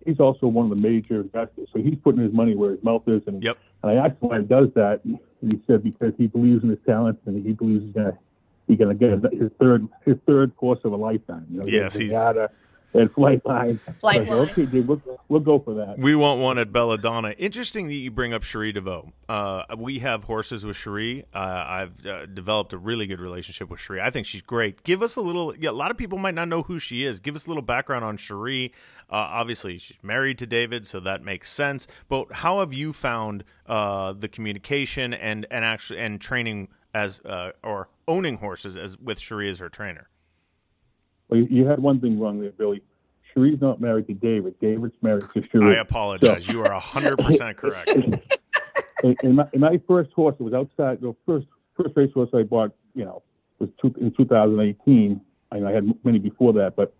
he's 0.05 0.19
also 0.19 0.47
one 0.47 0.71
of 0.71 0.77
the 0.77 0.81
major 0.87 1.21
investors. 1.21 1.69
So 1.73 1.79
he's 1.81 1.97
putting 2.03 2.21
his 2.21 2.33
money 2.33 2.55
where 2.55 2.71
his 2.71 2.83
mouth 2.83 3.03
is. 3.07 3.21
And, 3.27 3.43
Yep. 3.43 3.57
and 3.83 3.91
I 3.91 3.95
asked 4.05 4.21
him 4.21 4.29
why 4.29 4.39
he 4.39 4.45
does 4.45 4.69
that, 4.75 5.01
and 5.05 5.19
he 5.41 5.59
said 5.67 5.83
because 5.83 6.13
he 6.17 6.27
believes 6.27 6.63
in 6.63 6.69
his 6.69 6.79
talents 6.85 7.21
and 7.25 7.45
he 7.45 7.53
believes 7.53 7.83
he's 7.85 7.93
gonna 7.93 8.17
he's 8.67 8.77
gonna 8.77 8.93
get 8.95 9.11
his 9.33 9.51
third 9.59 9.87
his 10.05 10.17
third 10.27 10.55
course 10.57 10.79
of 10.83 10.93
a 10.93 10.95
lifetime. 10.95 11.45
You 11.51 11.59
know, 11.59 11.65
Yes, 11.65 11.93
the 11.95 12.03
he's- 12.03 12.11
Yada 12.13 12.49
and 12.93 13.13
Flightline. 13.13 13.79
Flight 13.99 14.21
I 14.21 14.23
line. 14.23 14.49
Okay, 14.49 14.65
dude, 14.65 14.87
we'll, 14.87 15.01
we'll 15.27 15.39
go 15.39 15.59
for 15.59 15.73
that. 15.75 15.99
We 15.99 16.15
want 16.15 16.39
one 16.39 16.57
at 16.57 16.71
Belladonna. 16.71 17.31
Interesting 17.31 17.87
that 17.87 17.93
you 17.93 18.11
bring 18.11 18.33
up 18.33 18.43
Cherie 18.43 18.73
DeVaux. 18.73 19.11
Uh, 19.27 19.63
we 19.77 19.99
have 19.99 20.23
horses 20.23 20.65
with 20.65 20.75
Cherie. 20.75 21.25
Uh, 21.33 21.37
I've 21.37 22.05
uh, 22.05 22.25
developed 22.25 22.73
a 22.73 22.77
really 22.77 23.05
good 23.07 23.19
relationship 23.19 23.69
with 23.69 23.79
Cherie. 23.79 24.01
I 24.01 24.09
think 24.09 24.25
she's 24.25 24.41
great. 24.41 24.83
Give 24.83 25.03
us 25.03 25.15
a 25.15 25.21
little. 25.21 25.55
Yeah, 25.55 25.69
a 25.69 25.71
lot 25.71 25.91
of 25.91 25.97
people 25.97 26.17
might 26.17 26.35
not 26.35 26.47
know 26.47 26.63
who 26.63 26.79
she 26.79 27.05
is. 27.05 27.19
Give 27.19 27.35
us 27.35 27.45
a 27.45 27.49
little 27.49 27.63
background 27.63 28.03
on 28.03 28.17
Cherie. 28.17 28.73
Uh, 29.09 29.15
obviously, 29.15 29.77
she's 29.77 29.97
married 30.03 30.37
to 30.39 30.45
David, 30.45 30.85
so 30.87 30.99
that 30.99 31.23
makes 31.23 31.51
sense. 31.51 31.87
But 32.07 32.31
how 32.31 32.59
have 32.59 32.73
you 32.73 32.93
found 32.93 33.43
uh, 33.67 34.13
the 34.13 34.27
communication 34.27 35.13
and 35.13 35.45
and 35.51 35.63
actually 35.63 35.99
and 35.99 36.19
training 36.19 36.69
as 36.93 37.19
uh, 37.21 37.51
or 37.63 37.89
owning 38.07 38.37
horses 38.37 38.77
as 38.77 38.97
with 38.97 39.19
Cherie 39.19 39.49
as 39.49 39.59
her 39.59 39.69
trainer? 39.69 40.09
Well, 41.29 41.39
you, 41.39 41.47
you 41.49 41.65
had 41.65 41.79
one 41.79 41.99
thing 41.99 42.19
wrong 42.19 42.41
there, 42.41 42.51
Billy. 42.51 42.81
Cherie's 43.33 43.61
not 43.61 43.79
married 43.79 44.07
to 44.07 44.13
David. 44.13 44.59
David's 44.59 44.95
married 45.01 45.25
to 45.33 45.43
Cherie. 45.51 45.77
I 45.77 45.81
apologize. 45.81 46.47
You 46.47 46.63
are 46.63 46.79
hundred 46.79 47.17
percent 47.17 47.57
correct. 47.57 47.89
and, 49.03 49.17
and, 49.23 49.35
my, 49.35 49.47
and 49.53 49.61
my 49.61 49.79
first 49.87 50.11
horse 50.13 50.35
was 50.39 50.53
outside. 50.53 51.01
The 51.01 51.15
first 51.25 51.45
first 51.77 51.95
race 51.95 52.11
horse 52.13 52.29
I 52.33 52.43
bought, 52.43 52.71
you 52.95 53.05
know, 53.05 53.21
was 53.59 53.69
two, 53.79 53.93
in 54.01 54.11
2018. 54.11 55.21
I, 55.51 55.57
I 55.57 55.71
had 55.71 55.93
many 56.03 56.19
before 56.19 56.53
that, 56.53 56.75
but 56.75 56.93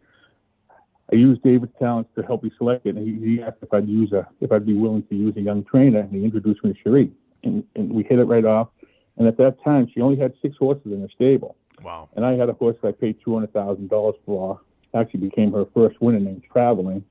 I 1.11 1.15
used 1.15 1.41
David's 1.41 1.73
talents 1.79 2.11
to 2.15 2.23
help 2.23 2.43
me 2.43 2.51
select 2.57 2.85
it. 2.85 2.95
And 2.95 3.07
he, 3.07 3.35
he 3.37 3.41
asked 3.41 3.57
if 3.61 3.73
I'd 3.73 3.87
use 3.87 4.11
a 4.11 4.27
if 4.41 4.51
I'd 4.51 4.65
be 4.65 4.75
willing 4.75 5.03
to 5.09 5.15
use 5.15 5.35
a 5.37 5.41
young 5.41 5.63
trainer, 5.63 6.01
and 6.01 6.11
he 6.11 6.23
introduced 6.23 6.63
me 6.63 6.73
to 6.73 6.79
Cherie, 6.83 7.11
and, 7.43 7.63
and 7.75 7.91
we 7.91 8.03
hit 8.03 8.19
it 8.19 8.25
right 8.25 8.45
off. 8.45 8.69
And 9.17 9.27
at 9.27 9.37
that 9.37 9.61
time, 9.63 9.87
she 9.93 9.99
only 9.99 10.17
had 10.17 10.33
six 10.41 10.55
horses 10.57 10.93
in 10.93 11.01
her 11.01 11.09
stable, 11.13 11.55
Wow. 11.83 12.09
and 12.15 12.25
I 12.25 12.33
had 12.33 12.49
a 12.49 12.53
horse 12.53 12.75
that 12.81 12.87
I 12.89 12.91
paid 12.91 13.17
two 13.23 13.33
hundred 13.33 13.53
thousand 13.53 13.89
dollars 13.89 14.15
for. 14.25 14.59
Actually, 14.95 15.19
became 15.19 15.51
her 15.53 15.65
first 15.73 16.01
winner 16.01 16.19
named 16.19 16.41
Traveling, 16.51 17.03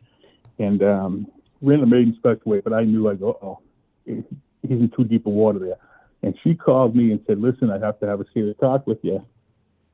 and 0.59 0.83
um, 0.83 1.27
ran 1.63 1.81
the 1.81 1.87
maiden 1.87 2.15
special 2.19 2.43
weight. 2.45 2.65
But 2.65 2.73
I 2.73 2.83
knew 2.83 3.03
like, 3.05 3.23
uh 3.23 3.27
oh, 3.27 3.61
he's 4.05 4.25
in 4.63 4.91
too 4.97 5.05
deep 5.05 5.27
a 5.27 5.31
water 5.31 5.61
there. 5.61 5.77
And 6.23 6.37
she 6.43 6.55
called 6.55 6.97
me 6.97 7.13
and 7.13 7.21
said, 7.27 7.41
"Listen, 7.41 7.71
I 7.71 7.79
have 7.79 8.01
to 8.01 8.07
have 8.07 8.21
a 8.21 8.25
serious 8.35 8.57
talk 8.59 8.87
with 8.87 8.99
you." 9.03 9.25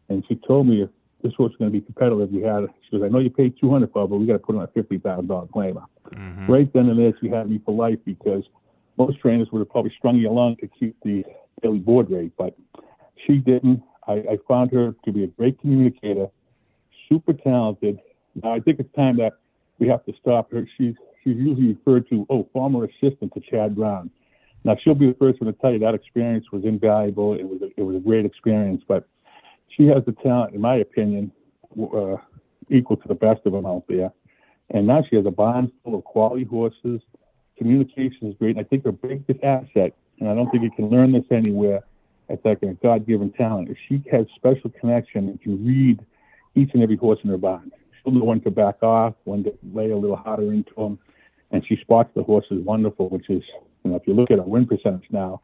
And 0.08 0.24
she 0.26 0.37
told 0.37 0.66
me 0.66 0.82
if 0.82 0.88
this 1.22 1.34
horse 1.34 1.52
is 1.52 1.56
going 1.58 1.70
to 1.70 1.78
be 1.78 1.84
competitive, 1.84 2.32
you 2.32 2.44
had. 2.44 2.64
She 2.84 2.96
goes, 2.96 3.04
"I 3.04 3.08
know 3.08 3.18
you 3.18 3.28
paid 3.28 3.54
two 3.60 3.70
hundred 3.70 3.92
for, 3.92 4.04
it, 4.04 4.08
but 4.08 4.16
we 4.16 4.26
got 4.26 4.34
to 4.34 4.38
put 4.38 4.56
on 4.56 4.62
a 4.62 4.68
fifty 4.68 4.96
thousand 4.98 5.26
dollar 5.28 5.46
claim." 5.48 5.78
Mhm. 6.10 6.48
Right 6.48 6.72
then 6.72 6.88
and 6.88 6.98
there, 6.98 7.12
she 7.20 7.28
had 7.28 7.50
me 7.50 7.60
for 7.64 7.74
life 7.74 7.98
because 8.06 8.44
most 8.96 9.18
trainers 9.18 9.48
would 9.52 9.58
have 9.58 9.68
probably 9.70 9.92
strung 9.98 10.16
you 10.16 10.30
along 10.30 10.56
to 10.56 10.68
keep 10.68 10.96
the 11.02 11.24
daily 11.62 11.78
board 11.78 12.10
rate, 12.10 12.32
but 12.38 12.56
she 13.26 13.38
didn't. 13.38 13.82
I, 14.06 14.12
I 14.12 14.38
found 14.46 14.72
her 14.72 14.94
to 15.04 15.12
be 15.12 15.24
a 15.24 15.26
great 15.28 15.60
communicator, 15.60 16.28
super 17.08 17.32
talented. 17.32 17.98
Now 18.42 18.54
I 18.54 18.60
think 18.60 18.80
it's 18.80 18.94
time 18.94 19.16
that 19.18 19.34
we 19.78 19.88
have 19.88 20.04
to 20.06 20.12
stop 20.20 20.52
her. 20.52 20.68
She's 20.76 20.94
she's 21.22 21.36
usually 21.36 21.68
referred 21.68 22.08
to, 22.10 22.26
oh, 22.30 22.48
former 22.52 22.84
assistant 22.84 23.32
to 23.34 23.40
Chad 23.40 23.74
Brown. 23.74 24.10
Now 24.64 24.76
she'll 24.82 24.94
be 24.94 25.08
the 25.08 25.14
first 25.18 25.40
one 25.40 25.52
to 25.52 25.58
tell 25.60 25.72
you 25.72 25.78
that 25.80 25.94
experience 25.94 26.46
was 26.52 26.64
invaluable. 26.64 27.34
It 27.34 27.44
was 27.44 27.62
a, 27.62 27.68
it 27.76 27.82
was 27.82 27.96
a 27.96 28.00
great 28.00 28.24
experience, 28.24 28.82
but 28.86 29.06
she 29.68 29.86
has 29.86 30.04
the 30.04 30.12
talent, 30.12 30.54
in 30.54 30.60
my 30.60 30.76
opinion, 30.76 31.32
uh, 31.78 32.16
equal 32.70 32.96
to 32.96 33.08
the 33.08 33.14
best 33.14 33.40
of 33.46 33.52
them 33.52 33.66
out 33.66 33.84
there. 33.88 34.12
And 34.70 34.86
now 34.86 35.02
she 35.08 35.16
has 35.16 35.26
a 35.26 35.30
barn 35.30 35.70
full 35.82 35.96
of 35.96 36.04
quality 36.04 36.44
horses. 36.44 37.00
Communication 37.58 38.28
is 38.28 38.34
great. 38.38 38.56
And 38.56 38.64
I 38.64 38.68
think 38.68 38.84
her 38.84 38.92
biggest 38.92 39.42
asset, 39.42 39.94
and 40.20 40.28
I 40.28 40.34
don't 40.34 40.50
think 40.50 40.62
you 40.62 40.70
can 40.70 40.88
learn 40.88 41.12
this 41.12 41.24
anywhere, 41.30 41.82
it's 42.28 42.44
like 42.44 42.62
a 42.62 42.74
God-given 42.74 43.32
talent. 43.32 43.68
If 43.68 43.76
she 43.88 44.02
has 44.10 44.26
special 44.34 44.70
connection 44.70 45.28
and 45.28 45.40
can 45.40 45.64
read 45.64 46.04
each 46.54 46.70
and 46.74 46.82
every 46.82 46.96
horse 46.96 47.18
in 47.22 47.30
her 47.30 47.37
barn, 47.37 47.70
she'll 48.02 48.12
know 48.12 48.24
when 48.24 48.40
to 48.42 48.50
back 48.50 48.82
off, 48.82 49.14
when 49.24 49.44
to 49.44 49.54
lay 49.72 49.90
a 49.90 49.96
little 49.96 50.16
harder 50.16 50.52
into 50.52 50.72
them, 50.76 50.98
and 51.50 51.64
she 51.66 51.76
spots 51.76 52.10
the 52.14 52.22
horses 52.22 52.64
wonderful. 52.64 53.08
Which 53.08 53.28
is, 53.28 53.42
you 53.84 53.90
know, 53.90 53.96
if 53.96 54.06
you 54.06 54.14
look 54.14 54.30
at 54.30 54.38
her 54.38 54.44
win 54.44 54.66
percentage 54.66 55.06
now, 55.10 55.42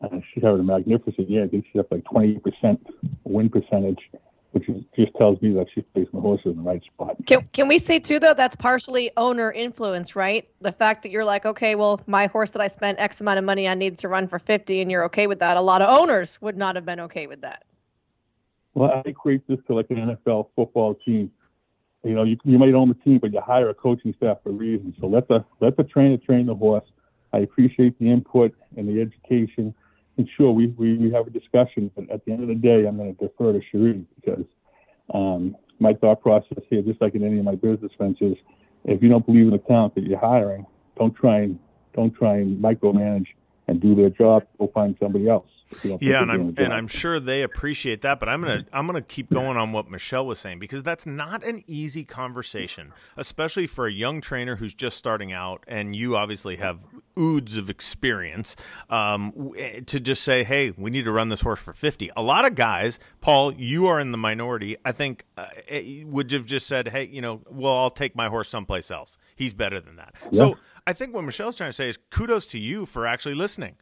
uh, 0.00 0.18
she's 0.32 0.42
having 0.42 0.60
a 0.60 0.64
magnificent 0.64 1.28
year. 1.30 1.44
I 1.44 1.48
think 1.48 1.66
she's 1.72 1.80
up 1.80 1.90
like 1.90 2.04
28% 2.04 2.78
win 3.24 3.48
percentage, 3.48 4.10
which 4.52 4.68
is, 4.68 4.82
just 4.96 5.14
tells 5.16 5.40
me 5.42 5.52
that 5.52 5.66
she's 5.74 5.84
placing 5.92 6.10
the 6.12 6.20
horses 6.20 6.46
in 6.46 6.56
the 6.56 6.62
right 6.62 6.82
spot. 6.84 7.16
Can, 7.26 7.48
can 7.52 7.68
we 7.68 7.78
say 7.78 7.98
too 7.98 8.18
though 8.18 8.34
that's 8.34 8.56
partially 8.56 9.10
owner 9.16 9.52
influence, 9.52 10.16
right? 10.16 10.48
The 10.60 10.72
fact 10.72 11.02
that 11.02 11.10
you're 11.10 11.24
like, 11.24 11.44
okay, 11.44 11.74
well, 11.74 12.00
my 12.06 12.26
horse 12.26 12.50
that 12.52 12.62
I 12.62 12.68
spent 12.68 12.98
X 12.98 13.20
amount 13.20 13.38
of 13.38 13.44
money 13.44 13.66
on 13.68 13.78
needs 13.78 14.00
to 14.02 14.08
run 14.08 14.26
for 14.26 14.38
50, 14.38 14.80
and 14.80 14.90
you're 14.90 15.04
okay 15.04 15.26
with 15.26 15.38
that. 15.40 15.56
A 15.56 15.60
lot 15.60 15.82
of 15.82 15.96
owners 15.96 16.40
would 16.40 16.56
not 16.56 16.76
have 16.76 16.84
been 16.84 17.00
okay 17.00 17.26
with 17.26 17.42
that. 17.42 17.64
Well, 18.74 18.90
I 19.04 19.08
equate 19.08 19.46
this 19.48 19.58
to 19.66 19.74
like 19.74 19.90
an 19.90 19.96
NFL 19.96 20.48
football 20.54 20.94
team. 20.94 21.30
You 22.04 22.14
know, 22.14 22.22
you, 22.22 22.36
you 22.44 22.58
might 22.58 22.74
own 22.74 22.88
the 22.88 22.94
team, 22.94 23.18
but 23.18 23.32
you 23.32 23.40
hire 23.40 23.68
a 23.68 23.74
coaching 23.74 24.14
staff 24.16 24.38
for 24.42 24.50
a 24.50 24.52
reason. 24.52 24.94
So 25.00 25.08
let 25.08 25.28
the 25.28 25.44
let 25.60 25.76
the 25.76 25.84
trainer 25.84 26.16
train 26.16 26.46
the 26.46 26.54
horse. 26.54 26.84
I 27.32 27.38
appreciate 27.38 27.98
the 27.98 28.08
input 28.10 28.54
and 28.76 28.88
the 28.88 29.00
education. 29.00 29.74
And 30.18 30.28
sure, 30.36 30.50
we, 30.50 30.66
we, 30.76 31.12
have 31.12 31.28
a 31.28 31.30
discussion, 31.30 31.92
but 31.94 32.10
at 32.10 32.24
the 32.24 32.32
end 32.32 32.42
of 32.42 32.48
the 32.48 32.54
day, 32.56 32.86
I'm 32.86 32.96
going 32.96 33.14
to 33.14 33.28
defer 33.28 33.52
to 33.52 33.60
Cherie 33.70 34.04
because 34.16 34.44
um, 35.14 35.56
my 35.78 35.94
thought 35.94 36.20
process 36.20 36.58
here, 36.68 36.82
just 36.82 37.00
like 37.00 37.14
in 37.14 37.24
any 37.24 37.38
of 37.38 37.44
my 37.44 37.54
business 37.54 37.92
ventures, 37.96 38.36
if 38.84 39.00
you 39.00 39.08
don't 39.08 39.24
believe 39.24 39.46
in 39.46 39.50
the 39.52 39.58
talent 39.58 39.94
that 39.94 40.04
you're 40.04 40.18
hiring, 40.18 40.66
don't 40.98 41.14
try 41.14 41.42
and 41.42 41.58
don't 41.94 42.12
try 42.14 42.36
and 42.38 42.62
micromanage 42.62 43.26
and 43.68 43.80
do 43.80 43.94
their 43.94 44.10
job. 44.10 44.44
Go 44.58 44.68
find 44.74 44.96
somebody 45.00 45.28
else. 45.28 45.48
If 45.70 45.84
you 45.84 45.90
don't 45.90 45.98
think 45.98 46.10
Yeah, 46.10 46.22
and 46.22 46.32
I'm 46.32 46.54
and. 46.56 46.72
I'm 46.72 46.88
sure 46.88 47.20
they 47.20 47.42
appreciate 47.42 48.02
that, 48.02 48.20
but 48.20 48.28
I'm 48.28 48.40
gonna 48.40 48.64
I'm 48.72 48.86
gonna 48.86 49.02
keep 49.02 49.30
going 49.30 49.56
on 49.56 49.72
what 49.72 49.90
Michelle 49.90 50.26
was 50.26 50.38
saying 50.38 50.58
because 50.58 50.82
that's 50.82 51.06
not 51.06 51.44
an 51.44 51.64
easy 51.66 52.04
conversation, 52.04 52.92
especially 53.16 53.66
for 53.66 53.86
a 53.86 53.92
young 53.92 54.20
trainer 54.20 54.56
who's 54.56 54.74
just 54.74 54.96
starting 54.96 55.32
out, 55.32 55.64
and 55.66 55.94
you 55.94 56.16
obviously 56.16 56.56
have 56.56 56.84
oods 57.18 57.56
of 57.56 57.70
experience. 57.70 58.56
Um, 58.90 59.52
to 59.86 60.00
just 60.00 60.22
say, 60.22 60.44
hey, 60.44 60.72
we 60.76 60.90
need 60.90 61.04
to 61.04 61.12
run 61.12 61.28
this 61.28 61.40
horse 61.40 61.60
for 61.60 61.72
fifty. 61.72 62.10
A 62.16 62.22
lot 62.22 62.44
of 62.44 62.54
guys, 62.54 62.98
Paul, 63.20 63.52
you 63.54 63.86
are 63.86 64.00
in 64.00 64.12
the 64.12 64.18
minority. 64.18 64.76
I 64.84 64.92
think 64.92 65.24
uh, 65.36 65.46
eh, 65.68 66.04
would 66.04 66.30
have 66.32 66.46
just 66.46 66.66
said, 66.66 66.88
hey, 66.88 67.06
you 67.06 67.20
know, 67.20 67.42
well, 67.50 67.76
I'll 67.76 67.90
take 67.90 68.14
my 68.16 68.28
horse 68.28 68.48
someplace 68.48 68.90
else. 68.90 69.18
He's 69.36 69.54
better 69.54 69.80
than 69.80 69.96
that. 69.96 70.14
So 70.32 70.56
I 70.86 70.92
think 70.92 71.14
what 71.14 71.24
Michelle's 71.24 71.56
trying 71.56 71.68
to 71.68 71.74
say 71.74 71.88
is 71.88 71.98
kudos 72.10 72.46
to 72.46 72.58
you 72.58 72.86
for 72.86 73.06
actually 73.06 73.34
listening. 73.34 73.76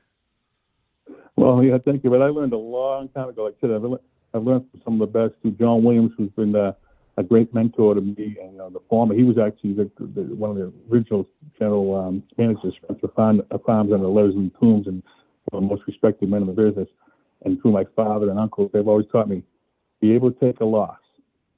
Well, 1.36 1.62
yeah, 1.62 1.78
thank 1.84 2.02
you. 2.04 2.10
But 2.10 2.22
I 2.22 2.26
learned 2.26 2.52
a 2.52 2.58
long 2.58 3.08
time 3.10 3.28
ago. 3.28 3.44
Like 3.44 3.54
I 3.58 3.60
said, 3.60 3.70
I've, 3.72 3.82
le- 3.82 4.00
I've 4.34 4.42
learned 4.42 4.66
from 4.70 4.80
some 4.84 5.00
of 5.00 5.12
the 5.12 5.18
best. 5.18 5.34
Too. 5.42 5.50
John 5.52 5.82
Williams, 5.84 6.12
who's 6.16 6.30
been 6.30 6.54
uh, 6.56 6.72
a 7.16 7.22
great 7.22 7.52
mentor 7.54 7.94
to 7.94 8.00
me, 8.00 8.36
and 8.42 8.60
uh, 8.60 8.68
the 8.68 8.80
former, 8.88 9.14
he 9.14 9.22
was 9.22 9.38
actually 9.38 9.74
the, 9.74 9.90
the, 9.98 10.22
one 10.34 10.50
of 10.50 10.56
the 10.56 10.72
original 10.90 11.26
general 11.58 11.94
um, 11.94 12.22
managers 12.36 12.74
of 12.88 13.00
the 13.00 13.08
farm, 13.08 13.42
uh, 13.50 13.58
farms 13.64 13.92
under 13.92 14.06
Leslie 14.06 14.50
Combs, 14.58 14.86
and 14.86 15.02
one 15.50 15.62
of 15.62 15.68
the 15.68 15.74
most 15.74 15.86
respected 15.86 16.28
men 16.28 16.42
in 16.42 16.48
the 16.48 16.52
business. 16.52 16.88
And 17.44 17.60
through 17.60 17.72
my 17.72 17.84
father 17.94 18.30
and 18.30 18.38
uncle, 18.38 18.70
they've 18.72 18.86
always 18.86 19.06
taught 19.12 19.28
me 19.28 19.42
be 20.00 20.12
able 20.12 20.32
to 20.32 20.40
take 20.40 20.60
a 20.60 20.64
loss. 20.64 20.98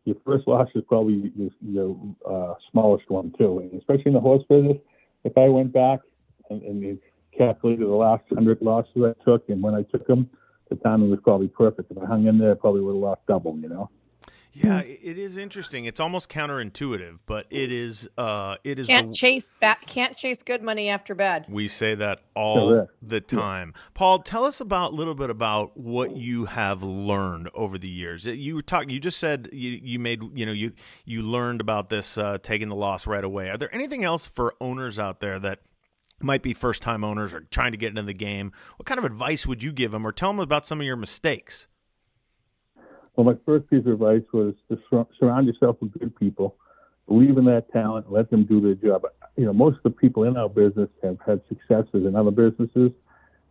Your 0.05 0.17
first 0.25 0.47
loss 0.47 0.69
is 0.75 0.83
probably 0.89 1.33
your, 1.37 1.51
your 1.61 1.97
uh, 2.29 2.55
smallest 2.71 3.09
one 3.11 3.33
too, 3.39 3.59
and 3.59 3.75
especially 3.75 4.07
in 4.07 4.13
the 4.15 4.21
horse 4.21 4.43
business. 4.49 4.77
If 5.25 5.37
I 5.37 5.49
went 5.49 5.73
back 5.73 6.01
and, 6.51 6.63
and 6.63 6.99
calculated 7.39 7.87
the 7.87 7.93
last 7.93 8.25
hundred 8.35 8.61
losses 8.61 8.93
I 8.97 9.25
took, 9.25 9.49
and 9.49 9.63
when 9.63 9.75
I 9.75 9.83
took 9.83 10.07
them, 10.07 10.29
the 10.69 10.77
timing 10.77 11.11
was 11.11 11.21
probably 11.23 11.49
perfect. 11.49 11.91
If 11.91 11.99
I 11.99 12.07
hung 12.07 12.27
in 12.27 12.39
there, 12.39 12.53
I 12.53 12.55
probably 12.55 12.83
would 12.83 12.95
have 12.95 13.03
lost 13.03 13.21
double. 13.27 13.57
You 13.57 13.69
know. 13.69 13.91
Yeah, 14.53 14.81
it 14.81 15.19
is 15.19 15.37
interesting. 15.37 15.85
It's 15.85 16.01
almost 16.01 16.29
counterintuitive, 16.29 17.19
but 17.27 17.47
it 17.51 17.71
is. 17.71 18.09
Uh, 18.19 18.57
it 18.65 18.79
is. 18.79 18.89
Can't 18.89 19.09
the, 19.09 19.15
chase 19.15 19.53
back. 19.61 19.87
Can't 19.87 20.17
chase 20.17 20.43
good 20.43 20.63
money 20.63 20.89
after 20.89 21.15
bad. 21.15 21.47
we 21.49 21.69
say 21.69 21.95
that 21.95 22.21
all 22.35 22.71
Correct. 22.71 22.93
the 23.03 23.21
time. 23.21 23.75
Paul, 23.95 24.21
tell 24.21 24.45
us 24.45 24.61
about 24.61 24.93
a 24.93 24.97
little 24.97 25.15
bit 25.15 25.31
about 25.31 25.77
what 25.77 26.17
you 26.17 26.47
have 26.47 26.83
learned 26.83 27.51
over 27.55 27.79
the 27.79 27.89
years. 27.89 28.25
You 28.25 28.57
were 28.57 28.63
talking. 28.63 28.91
You 28.91 28.99
just 28.99 29.19
said 29.19 29.49
you, 29.53 29.79
you 29.83 29.99
made. 29.99 30.23
You 30.35 30.47
know, 30.47 30.53
you 30.53 30.73
you 31.05 31.23
learned 31.23 31.61
about 31.61 31.89
this 31.89 32.19
uh, 32.19 32.39
taking 32.43 32.69
the 32.69 32.77
loss 32.77 33.07
right 33.07 33.25
away. 33.25 33.51
Are 33.51 33.59
there 33.59 33.73
anything 33.73 34.03
else 34.03 34.27
for 34.27 34.55
owners 34.61 34.99
out 34.99 35.21
there 35.21 35.39
that? 35.39 35.61
Might 36.21 36.43
be 36.43 36.53
first 36.53 36.83
time 36.83 37.05
owners 37.05 37.33
or 37.33 37.41
trying 37.51 37.73
to 37.73 37.79
get 37.79 37.91
into 37.91 38.03
the 38.03 38.15
game. 38.15 38.53
What 38.77 38.87
kind 38.87 38.99
of 38.99 39.05
advice 39.05 39.47
would 39.47 39.63
you 39.63 39.73
give 39.73 39.93
them 39.93 40.07
or 40.07 40.11
tell 40.11 40.31
them 40.31 40.41
about 40.41 40.67
some 40.67 40.81
of 40.81 40.87
your 40.87 40.97
mistakes? 40.97 41.69
Well, 43.15 43.25
my 43.25 43.37
first 43.47 43.69
piece 43.71 43.81
of 43.81 43.95
advice 43.95 44.23
was 44.33 44.55
to 44.69 44.79
sur- 44.91 45.07
surround 45.19 45.47
yourself 45.47 45.77
with 45.81 45.93
good 45.99 46.15
people, 46.17 46.57
believe 47.09 47.37
in 47.37 47.45
that 47.47 47.71
talent, 47.73 48.13
let 48.13 48.31
them 48.31 48.45
do 48.45 48.61
their 48.61 48.75
job. 48.75 49.03
You 49.37 49.47
know, 49.47 49.53
most 49.53 49.79
of 49.79 49.83
the 49.85 49.91
people 49.91 50.25
in 50.25 50.37
our 50.37 50.49
business 50.49 50.89
have 51.03 51.19
had 51.27 51.41
successes 51.49 52.07
in 52.07 52.15
other 52.15 52.31
businesses, 52.31 52.93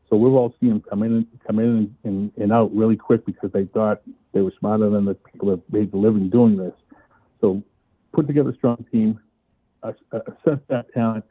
so 0.09 0.15
we've 0.15 0.33
all 0.33 0.53
seen 0.61 0.69
them 0.69 0.83
come 0.89 1.03
in, 1.03 1.11
and 1.15 1.39
come 1.45 1.59
in 1.59 1.93
and, 2.05 2.31
and 2.37 2.53
out 2.53 2.73
really 2.73 2.95
quick 2.95 3.25
because 3.25 3.51
they 3.51 3.65
thought 3.65 4.01
they 4.33 4.41
were 4.41 4.53
smarter 4.57 4.89
than 4.89 5.03
the 5.03 5.15
people 5.15 5.49
that 5.49 5.61
made 5.71 5.91
the 5.91 5.97
living 5.97 6.29
doing 6.29 6.55
this. 6.55 6.73
So, 7.41 7.61
put 8.13 8.25
together 8.25 8.51
a 8.51 8.55
strong 8.55 8.85
team, 8.89 9.19
uh, 9.83 9.91
uh, 10.13 10.19
assess 10.27 10.59
that 10.69 10.93
talent, 10.93 11.25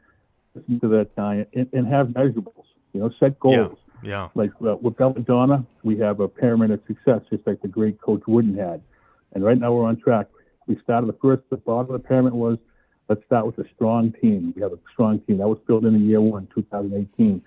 listen 0.57 0.79
to 0.81 0.87
that 0.89 1.15
talent, 1.15 1.49
and, 1.53 1.67
and 1.73 1.87
have 1.87 2.07
measurables. 2.07 2.65
You 2.93 3.01
know, 3.01 3.11
set 3.19 3.39
goals. 3.39 3.77
Yeah. 4.03 4.09
yeah. 4.09 4.29
Like 4.35 4.51
uh, 4.65 4.75
with 4.77 4.97
Belladonna, 4.97 5.65
we 5.83 5.97
have 5.99 6.19
a 6.19 6.27
pyramid 6.27 6.71
of 6.71 6.81
success, 6.87 7.21
just 7.29 7.45
like 7.45 7.61
the 7.61 7.67
great 7.67 8.01
coach 8.01 8.21
Wooden 8.27 8.57
had. 8.57 8.81
And 9.33 9.43
right 9.43 9.57
now 9.57 9.73
we're 9.73 9.85
on 9.85 9.97
track. 9.97 10.27
We 10.67 10.79
started 10.83 11.07
the 11.07 11.17
first, 11.21 11.43
the 11.49 11.57
bottom 11.57 11.93
of 11.93 12.01
the 12.01 12.07
pyramid 12.07 12.33
was 12.33 12.57
let's 13.09 13.23
start 13.25 13.45
with 13.45 13.57
a 13.59 13.65
strong 13.75 14.13
team. 14.21 14.53
We 14.55 14.61
have 14.61 14.73
a 14.73 14.79
strong 14.91 15.19
team. 15.21 15.37
That 15.37 15.47
was 15.47 15.59
built 15.67 15.85
in 15.85 16.07
year 16.07 16.21
one, 16.21 16.47
2018. 16.53 17.41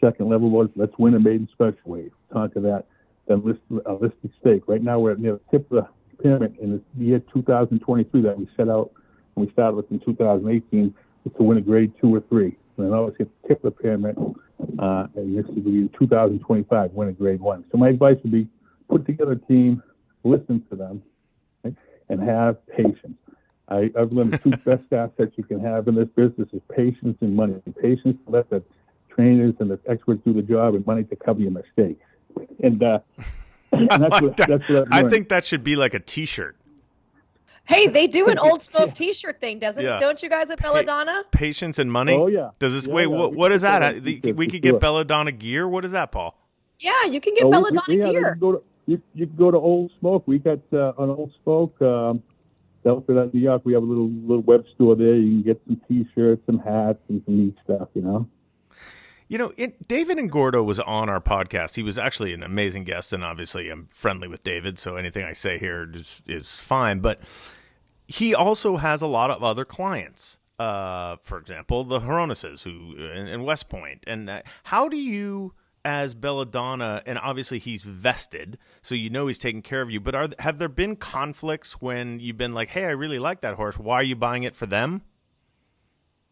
Second 0.00 0.28
level 0.28 0.50
was 0.50 0.68
let's 0.76 0.92
win 0.98 1.14
a 1.14 1.20
maiden 1.20 1.48
special 1.52 1.78
weight. 1.84 2.12
Talk 2.32 2.54
to 2.54 2.60
that. 2.60 2.86
Then 3.26 3.44
list 3.44 3.60
a 3.86 3.92
listed 3.92 4.30
stake. 4.40 4.62
Right 4.66 4.82
now 4.82 4.98
we're 4.98 5.12
at 5.12 5.18
near 5.18 5.32
the 5.32 5.40
tip 5.50 5.70
of 5.72 5.86
the 6.16 6.22
pyramid 6.22 6.56
in 6.60 6.82
the 6.96 7.04
year 7.04 7.20
2023 7.32 8.22
that 8.22 8.38
we 8.38 8.48
set 8.56 8.68
out 8.68 8.92
and 9.36 9.46
we 9.46 9.52
started 9.52 9.76
with 9.76 9.90
in 9.90 9.98
2018 10.00 10.86
is 10.86 10.92
to 11.30 11.42
win 11.42 11.58
a 11.58 11.60
grade 11.60 11.92
two 12.00 12.14
or 12.14 12.20
three. 12.28 12.56
And 12.76 12.92
obviously 12.92 13.26
at 13.26 13.48
the 13.48 13.70
tip 13.70 13.78
pyramid, 13.80 14.16
uh, 14.78 15.06
and 15.14 15.36
this 15.36 15.46
will 15.46 15.62
be 15.62 15.88
2025, 15.98 16.92
win 16.92 17.08
a 17.08 17.12
grade 17.12 17.40
one. 17.40 17.64
So 17.70 17.78
my 17.78 17.90
advice 17.90 18.16
would 18.22 18.32
be 18.32 18.48
put 18.88 19.06
together 19.06 19.32
a 19.32 19.36
team, 19.36 19.82
listen 20.24 20.64
to 20.70 20.76
them, 20.76 21.02
right, 21.62 21.74
and 22.08 22.20
have 22.20 22.66
patience. 22.66 23.16
I, 23.68 23.90
I've 23.98 24.12
learned 24.12 24.32
the 24.32 24.38
two 24.38 24.50
best 24.64 24.92
assets 24.92 25.32
you 25.36 25.44
can 25.44 25.60
have 25.60 25.88
in 25.88 25.94
this 25.94 26.08
business 26.14 26.48
is 26.52 26.60
patience 26.74 27.16
and 27.20 27.34
money. 27.34 27.60
Patience 27.80 28.18
to 28.24 28.30
let 28.30 28.50
the 28.50 28.62
trainers 29.08 29.54
and 29.60 29.70
the 29.70 29.78
experts 29.86 30.20
do 30.24 30.32
the 30.32 30.42
job, 30.42 30.74
and 30.74 30.84
money 30.86 31.04
to 31.04 31.16
cover 31.16 31.40
your 31.40 31.52
mistakes. 31.52 32.04
And, 32.62 32.82
uh, 32.82 32.98
and 33.72 33.88
that's, 33.88 34.22
what, 34.22 34.36
that's 34.36 34.68
what 34.68 34.92
I 34.92 35.08
think 35.08 35.28
that 35.28 35.46
should 35.46 35.64
be 35.64 35.76
like 35.76 35.94
a 35.94 36.00
T-shirt. 36.00 36.56
Hey, 37.66 37.86
they 37.86 38.06
do 38.06 38.28
an 38.28 38.38
old 38.46 38.62
smoke 38.62 38.94
T-shirt 38.94 39.40
thing, 39.40 39.58
doesn't? 39.58 39.82
Yeah. 39.82 39.98
Don't 39.98 40.22
you 40.22 40.28
guys 40.28 40.50
at 40.50 40.60
Belladonna? 40.60 41.24
Pa- 41.24 41.38
patience 41.38 41.78
and 41.78 41.90
money. 41.90 42.12
Oh 42.12 42.26
yeah. 42.26 42.50
Does 42.58 42.72
this 42.72 42.86
yeah, 42.86 42.94
wait? 42.94 43.08
Yeah. 43.08 43.16
What, 43.16 43.34
what 43.34 43.52
is 43.52 43.62
that? 43.62 44.02
We, 44.02 44.20
we 44.32 44.46
could 44.46 44.62
get 44.62 44.80
Belladonna 44.80 45.32
gear. 45.32 45.66
What 45.66 45.84
is 45.84 45.92
that, 45.92 46.12
Paul? 46.12 46.38
Yeah, 46.78 47.04
you 47.04 47.20
can 47.20 47.34
get 47.34 47.44
oh, 47.44 47.50
Belladonna 47.50 47.82
we, 47.88 47.96
we, 47.96 48.10
gear. 48.10 48.38
You, 48.40 48.62
you, 48.86 49.02
you 49.14 49.26
can 49.26 49.36
go 49.36 49.50
to 49.50 49.56
Old 49.56 49.90
Smoke. 50.00 50.24
We 50.26 50.38
got 50.38 50.60
uh, 50.72 50.92
an 50.98 51.10
Old 51.10 51.32
Smoke. 51.42 51.80
Um, 51.80 52.22
Delta 52.84 53.18
at 53.18 53.34
New 53.34 53.40
York. 53.40 53.62
We 53.64 53.72
have 53.72 53.82
a 53.82 53.86
little 53.86 54.10
little 54.10 54.42
web 54.42 54.64
store 54.74 54.94
there. 54.94 55.14
You 55.14 55.42
can 55.42 55.42
get 55.42 55.60
some 55.66 55.80
T-shirts, 55.88 56.42
some 56.44 56.58
hats, 56.58 56.98
and 57.08 57.22
some 57.24 57.46
neat 57.46 57.56
stuff. 57.64 57.88
You 57.94 58.02
know. 58.02 58.28
You 59.26 59.38
know, 59.38 59.52
it, 59.56 59.88
David 59.88 60.18
Ingordo 60.18 60.64
was 60.64 60.78
on 60.80 61.08
our 61.08 61.20
podcast. 61.20 61.76
He 61.76 61.82
was 61.82 61.98
actually 61.98 62.34
an 62.34 62.42
amazing 62.42 62.84
guest, 62.84 63.12
and 63.12 63.24
obviously 63.24 63.70
I'm 63.70 63.86
friendly 63.86 64.28
with 64.28 64.42
David, 64.42 64.78
so 64.78 64.96
anything 64.96 65.24
I 65.24 65.32
say 65.32 65.58
here 65.58 65.90
is 65.92 66.22
is 66.26 66.58
fine. 66.58 67.00
But 67.00 67.20
he 68.06 68.34
also 68.34 68.76
has 68.76 69.02
a 69.02 69.06
lot 69.06 69.30
of 69.30 69.42
other 69.42 69.64
clients. 69.64 70.40
Uh, 70.58 71.16
for 71.22 71.38
example, 71.38 71.82
the 71.84 72.00
Hronises 72.00 72.62
who 72.62 72.94
in, 72.96 73.26
in 73.26 73.42
West 73.42 73.68
Point. 73.68 74.04
And 74.06 74.30
uh, 74.30 74.42
how 74.64 74.88
do 74.88 74.96
you, 74.96 75.52
as 75.84 76.14
Belladonna, 76.14 77.02
and 77.06 77.18
obviously 77.18 77.58
he's 77.58 77.82
vested, 77.82 78.58
so 78.80 78.94
you 78.94 79.10
know 79.10 79.26
he's 79.26 79.38
taking 79.38 79.62
care 79.62 79.82
of 79.82 79.90
you. 79.90 80.00
But 80.00 80.14
are 80.14 80.28
have 80.38 80.58
there 80.58 80.68
been 80.68 80.96
conflicts 80.96 81.80
when 81.80 82.20
you've 82.20 82.38
been 82.38 82.54
like, 82.54 82.68
"Hey, 82.68 82.84
I 82.84 82.90
really 82.90 83.18
like 83.18 83.40
that 83.40 83.54
horse. 83.54 83.78
Why 83.78 83.96
are 83.96 84.04
you 84.04 84.16
buying 84.16 84.44
it 84.44 84.54
for 84.54 84.66
them?" 84.66 85.02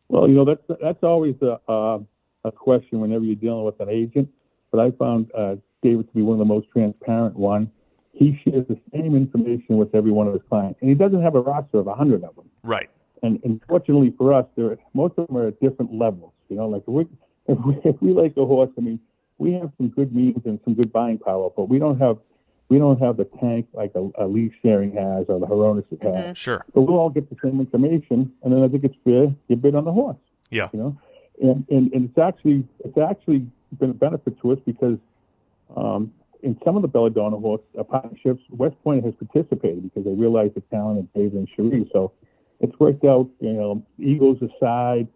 Well, 0.08 0.28
you 0.28 0.34
know 0.34 0.44
that's 0.44 0.80
that's 0.80 1.02
always 1.02 1.34
a 1.42 1.58
uh, 1.68 1.98
a 2.44 2.52
question 2.52 3.00
whenever 3.00 3.24
you're 3.24 3.36
dealing 3.36 3.64
with 3.64 3.78
an 3.80 3.88
agent. 3.88 4.28
But 4.70 4.80
I 4.80 4.90
found 4.92 5.30
uh, 5.36 5.56
David 5.82 6.08
to 6.08 6.14
be 6.14 6.22
one 6.22 6.34
of 6.34 6.38
the 6.38 6.52
most 6.52 6.66
transparent 6.72 7.36
one 7.36 7.70
he 8.12 8.38
shares 8.44 8.66
the 8.68 8.78
same 8.92 9.16
information 9.16 9.76
with 9.78 9.94
every 9.94 10.12
one 10.12 10.26
of 10.26 10.34
his 10.34 10.42
clients, 10.48 10.78
and 10.80 10.90
he 10.90 10.94
doesn't 10.94 11.22
have 11.22 11.34
a 11.34 11.40
roster 11.40 11.78
of 11.78 11.86
a 11.86 11.94
hundred 11.94 12.22
of 12.24 12.36
them. 12.36 12.48
Right. 12.62 12.90
And, 13.22 13.40
and 13.44 13.60
fortunately 13.68 14.12
for 14.16 14.32
us, 14.32 14.46
there 14.56 14.76
most 14.94 15.14
of 15.16 15.28
them 15.28 15.36
are 15.36 15.48
at 15.48 15.60
different 15.60 15.94
levels. 15.94 16.32
You 16.48 16.56
know, 16.56 16.68
like 16.68 16.82
if 16.86 16.88
we, 16.88 17.06
if 17.48 17.58
we, 17.64 17.80
if 17.84 18.02
we 18.02 18.12
like 18.12 18.34
a 18.36 18.44
horse, 18.44 18.70
I 18.76 18.80
mean, 18.80 19.00
we 19.38 19.52
have 19.54 19.72
some 19.78 19.88
good 19.88 20.14
means 20.14 20.42
and 20.44 20.60
some 20.64 20.74
good 20.74 20.92
buying 20.92 21.18
power, 21.18 21.50
but 21.56 21.68
we 21.68 21.78
don't 21.78 21.98
have 21.98 22.18
we 22.68 22.78
don't 22.78 23.00
have 23.00 23.16
the 23.16 23.24
tank 23.40 23.66
like 23.74 23.92
a, 23.94 24.08
a 24.18 24.26
leaf 24.26 24.52
sharing 24.62 24.92
has 24.92 25.26
or 25.28 25.38
the 25.38 25.46
Hrones 25.46 25.84
has. 25.90 25.98
Mm-hmm. 25.98 26.32
Sure. 26.34 26.64
But 26.74 26.82
we'll 26.82 26.98
all 26.98 27.10
get 27.10 27.28
the 27.28 27.36
same 27.42 27.60
information, 27.60 28.32
and 28.42 28.52
then 28.52 28.62
I 28.62 28.68
think 28.68 28.84
it's 28.84 28.94
fair 29.04 29.34
you 29.48 29.56
bid 29.56 29.74
on 29.74 29.84
the 29.84 29.92
horse. 29.92 30.16
Yeah. 30.50 30.68
You 30.72 30.78
know, 30.78 30.98
and, 31.40 31.66
and 31.70 31.92
and 31.92 32.08
it's 32.08 32.18
actually 32.18 32.64
it's 32.84 32.98
actually 32.98 33.46
been 33.78 33.90
a 33.90 33.94
benefit 33.94 34.40
to 34.42 34.52
us 34.52 34.58
because 34.66 34.98
um, 35.76 36.12
in 36.42 36.58
some 36.64 36.76
of 36.76 36.82
the 36.82 36.88
Belladonna 36.88 37.36
horse 37.38 37.62
uh, 37.78 37.82
partnerships, 37.82 38.42
West 38.50 38.76
Point 38.82 39.04
has 39.04 39.14
participated 39.14 39.82
because 39.82 40.04
they 40.04 40.12
realize 40.12 40.50
the 40.54 40.60
talent 40.62 40.98
of 40.98 41.12
David 41.14 41.34
and 41.34 41.48
Cherie. 41.56 41.88
So 41.92 42.12
it's 42.60 42.78
worked 42.78 43.04
out, 43.04 43.28
you 43.40 43.52
know, 43.52 43.82
Eagles 43.98 44.38
aside, 44.42 45.08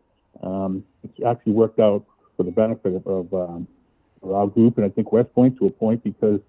um, 0.42 0.84
it's 1.02 1.18
actually 1.26 1.52
worked 1.52 1.80
out 1.80 2.04
for 2.36 2.42
the 2.42 2.50
benefit 2.50 2.94
of, 2.94 3.06
of, 3.06 3.34
um, 3.34 3.68
of 4.22 4.32
our 4.32 4.46
group. 4.46 4.76
And 4.76 4.86
I 4.86 4.88
think 4.88 5.12
West 5.12 5.32
Point 5.34 5.58
to 5.58 5.66
a 5.66 5.70
point 5.70 6.04
because 6.04 6.40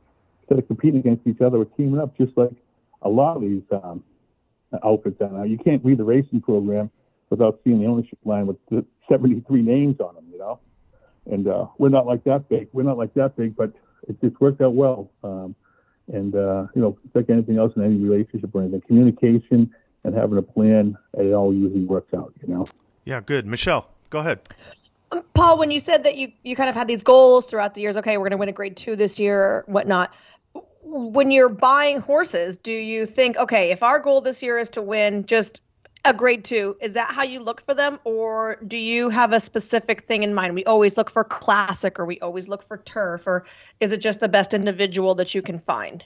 instead 0.41 0.59
of 0.59 0.67
competing 0.67 0.99
against 0.99 1.25
each 1.25 1.41
other, 1.41 1.57
we're 1.57 1.65
teaming 1.65 1.99
up 1.99 2.15
just 2.17 2.37
like 2.37 2.51
a 3.01 3.09
lot 3.09 3.37
of 3.37 3.41
these 3.41 3.63
um, 3.71 4.03
outfits 4.83 5.19
are 5.21 5.29
now. 5.29 5.43
You 5.43 5.57
can't 5.57 5.83
read 5.83 5.97
the 5.97 6.03
racing 6.03 6.41
program 6.41 6.91
without 7.29 7.59
seeing 7.63 7.79
the 7.79 7.87
ownership 7.87 8.19
line 8.25 8.47
with 8.47 8.57
the 8.69 8.85
73 9.09 9.61
names 9.61 9.99
on 9.99 10.15
them, 10.15 10.25
you 10.31 10.37
know? 10.37 10.59
And 11.29 11.47
uh, 11.47 11.67
we're 11.77 11.89
not 11.89 12.05
like 12.05 12.23
that 12.23 12.47
big. 12.49 12.69
We're 12.71 12.83
not 12.83 12.97
like 12.97 13.13
that 13.15 13.35
big, 13.35 13.55
but 13.55 13.71
it, 14.07 14.19
just 14.21 14.39
worked 14.39 14.61
out 14.61 14.73
well. 14.73 15.11
Um, 15.23 15.55
and 16.11 16.33
uh, 16.35 16.67
you 16.73 16.81
know, 16.81 16.97
it's 17.03 17.15
like 17.15 17.29
anything 17.29 17.57
else 17.57 17.73
in 17.75 17.83
any 17.83 17.97
relationship 17.97 18.55
or 18.55 18.61
anything, 18.61 18.81
communication 18.81 19.73
and 20.03 20.15
having 20.15 20.37
a 20.37 20.41
plan, 20.41 20.97
it 21.17 21.33
all 21.33 21.53
usually 21.53 21.83
works 21.83 22.13
out. 22.13 22.33
You 22.41 22.53
know. 22.53 22.65
Yeah, 23.03 23.19
good. 23.19 23.45
Michelle, 23.45 23.89
go 24.09 24.19
ahead. 24.19 24.39
Um, 25.11 25.23
Paul, 25.33 25.57
when 25.57 25.69
you 25.69 25.79
said 25.79 26.03
that 26.05 26.15
you 26.15 26.31
you 26.43 26.55
kind 26.55 26.69
of 26.69 26.75
had 26.75 26.87
these 26.87 27.03
goals 27.03 27.45
throughout 27.45 27.73
the 27.73 27.81
years, 27.81 27.97
okay, 27.97 28.17
we're 28.17 28.23
going 28.23 28.31
to 28.31 28.37
win 28.37 28.49
a 28.49 28.53
grade 28.53 28.77
two 28.77 28.95
this 28.95 29.19
year, 29.19 29.63
whatnot. 29.67 30.13
When 30.83 31.31
you're 31.31 31.49
buying 31.49 31.99
horses, 31.99 32.55
do 32.55 32.71
you 32.71 33.05
think, 33.05 33.35
okay, 33.35 33.71
if 33.71 33.83
our 33.83 33.99
goal 33.99 34.21
this 34.21 34.41
year 34.41 34.57
is 34.57 34.69
to 34.69 34.81
win 34.81 35.25
just 35.25 35.59
a 36.07 36.13
grade 36.13 36.43
two. 36.43 36.75
Is 36.81 36.93
that 36.93 37.13
how 37.13 37.23
you 37.23 37.39
look 37.39 37.61
for 37.61 37.73
them, 37.73 37.99
or 38.03 38.57
do 38.67 38.77
you 38.77 39.09
have 39.09 39.33
a 39.33 39.39
specific 39.39 40.07
thing 40.07 40.23
in 40.23 40.33
mind? 40.33 40.55
We 40.55 40.63
always 40.65 40.97
look 40.97 41.09
for 41.09 41.23
classic, 41.23 41.99
or 41.99 42.05
we 42.05 42.19
always 42.19 42.47
look 42.47 42.63
for 42.63 42.77
turf, 42.77 43.27
or 43.27 43.45
is 43.79 43.91
it 43.91 43.97
just 43.97 44.19
the 44.19 44.29
best 44.29 44.53
individual 44.53 45.15
that 45.15 45.35
you 45.35 45.41
can 45.41 45.59
find? 45.59 46.03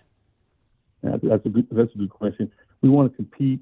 That's, 1.03 1.23
that's 1.23 1.45
a 1.45 1.49
good. 1.49 1.67
That's 1.71 1.93
a 1.95 1.97
good 1.97 2.09
question. 2.09 2.51
We 2.81 2.89
want 2.89 3.11
to 3.11 3.15
compete 3.15 3.59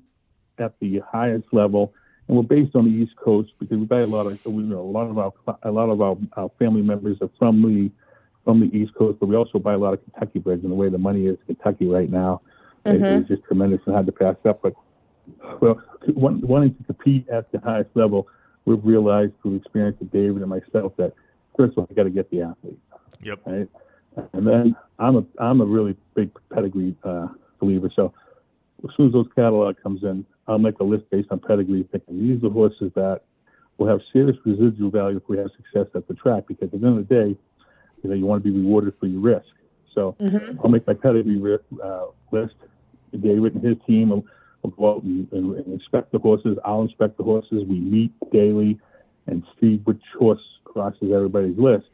at 0.58 0.74
the 0.80 1.02
highest 1.12 1.48
level, 1.52 1.94
and 2.28 2.38
we're 2.38 2.44
based 2.44 2.76
on 2.76 2.86
the 2.86 2.92
East 2.92 3.16
Coast 3.16 3.52
because 3.60 3.78
we 3.78 3.86
buy 3.86 4.02
a 4.02 4.08
lot 4.08 4.26
of. 4.26 4.40
We 4.46 4.64
know 4.64 4.80
a 4.80 4.82
lot 4.82 5.10
of 5.10 5.18
our 5.18 5.34
a 5.64 5.72
lot 5.72 5.90
of 5.90 6.02
our, 6.02 6.18
our 6.34 6.52
family 6.60 6.82
members 6.82 7.18
are 7.22 7.30
from 7.38 7.62
the 7.62 7.92
from 8.44 8.62
the 8.62 8.76
East 8.76 8.94
Coast, 8.96 9.20
but 9.20 9.28
we 9.28 9.36
also 9.36 9.60
buy 9.60 9.74
a 9.74 9.78
lot 9.78 9.94
of 9.94 10.04
Kentucky 10.04 10.40
breds. 10.40 10.64
And 10.64 10.72
the 10.72 10.76
way 10.76 10.90
the 10.90 10.98
money 10.98 11.28
is 11.28 11.38
in 11.48 11.56
Kentucky 11.56 11.86
right 11.86 12.10
now, 12.10 12.42
mm-hmm. 12.86 13.04
it's 13.04 13.28
just 13.28 13.44
tremendous 13.44 13.82
and 13.86 13.94
hard 13.94 14.06
to 14.06 14.12
pass 14.12 14.36
up. 14.46 14.62
But 14.62 14.74
well, 15.62 15.82
wanting 16.08 16.76
to 16.76 16.84
compete 16.84 17.28
at 17.30 17.52
the 17.52 17.60
highest 17.60 17.90
level, 17.96 18.28
we've 18.66 18.84
realized 18.84 19.34
through 19.42 19.56
experience 19.56 19.98
with 20.00 20.12
David 20.12 20.42
and 20.42 20.50
myself 20.50 20.94
that 20.98 21.14
first 21.58 21.74
of 21.74 21.80
all, 21.80 21.88
I 21.90 21.94
got 21.94 22.04
to 22.04 22.10
get 22.10 22.30
the 22.32 22.42
athlete. 22.42 22.80
Yep. 23.22 23.40
Right. 23.46 23.70
And 24.34 24.48
then 24.48 24.76
I'm 24.98 25.18
a 25.18 25.26
I'm 25.40 25.62
a 25.62 25.66
really 25.66 25.96
big 26.16 26.32
pedigree 26.54 26.96
uh, 27.04 27.28
believer. 27.60 27.90
So 27.96 28.14
as 28.84 28.90
soon 28.96 29.08
as 29.08 29.14
those 29.14 29.28
catalog 29.36 29.76
comes 29.82 30.04
in, 30.04 30.26
I'll 30.48 30.58
make 30.58 30.80
a 30.80 30.84
list 30.84 31.10
based 31.10 31.28
on 31.32 31.40
pedigree, 31.40 31.88
thinking 31.92 32.28
these 32.28 32.38
are 32.38 32.48
the 32.48 32.50
horses 32.50 32.92
that 32.96 33.22
will 33.78 33.88
have 33.88 34.00
serious 34.12 34.38
residual 34.46 34.90
value 34.90 35.18
if 35.18 35.24
we 35.28 35.38
have 35.38 35.50
success 35.56 35.88
at 35.96 36.08
the 36.08 36.14
track. 36.16 36.46
Because 36.48 36.70
at 36.74 36.82
the 36.82 36.88
end 36.88 37.00
of 37.00 37.08
the 37.08 37.14
day, 37.14 37.38
you 38.04 38.10
know, 38.10 38.16
you 38.16 38.26
want 38.26 38.44
to 38.44 38.52
be 38.52 38.58
rewarded 38.58 38.94
for 39.00 39.08
your 39.08 39.22
risk. 39.22 39.48
So 39.94 40.16
mm-hmm. 40.20 40.60
I'll 40.64 40.72
make 40.72 40.88
my 40.88 40.94
pedigree 40.94 41.58
uh, 41.84 42.06
list. 42.32 42.56
David 43.12 43.56
and 43.56 43.64
his 43.64 43.78
team 43.88 44.10
will 44.10 44.26
We'll 44.64 44.72
go 44.72 44.96
out 44.96 45.04
and, 45.04 45.32
and, 45.32 45.56
and 45.56 45.68
inspect 45.68 46.12
the 46.12 46.20
horses. 46.20 46.58
I'll 46.66 46.82
inspect 46.82 47.18
the 47.18 47.24
horses. 47.24 47.64
We 47.68 47.80
meet 47.80 48.12
daily 48.32 48.80
and 49.28 49.44
see 49.60 49.78
which 49.86 50.02
horse 50.18 50.42
crosses 50.64 51.12
everybody's 51.14 51.58
list. 51.58 51.86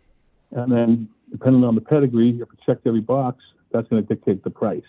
And 0.51 0.71
then, 0.71 1.09
depending 1.31 1.63
on 1.63 1.75
the 1.75 1.81
pedigree, 1.81 2.39
if 2.41 2.49
we 2.49 2.57
check 2.65 2.79
every 2.85 3.01
box, 3.01 3.43
that's 3.71 3.87
going 3.89 4.05
to 4.05 4.15
dictate 4.15 4.43
the 4.43 4.49
price. 4.49 4.83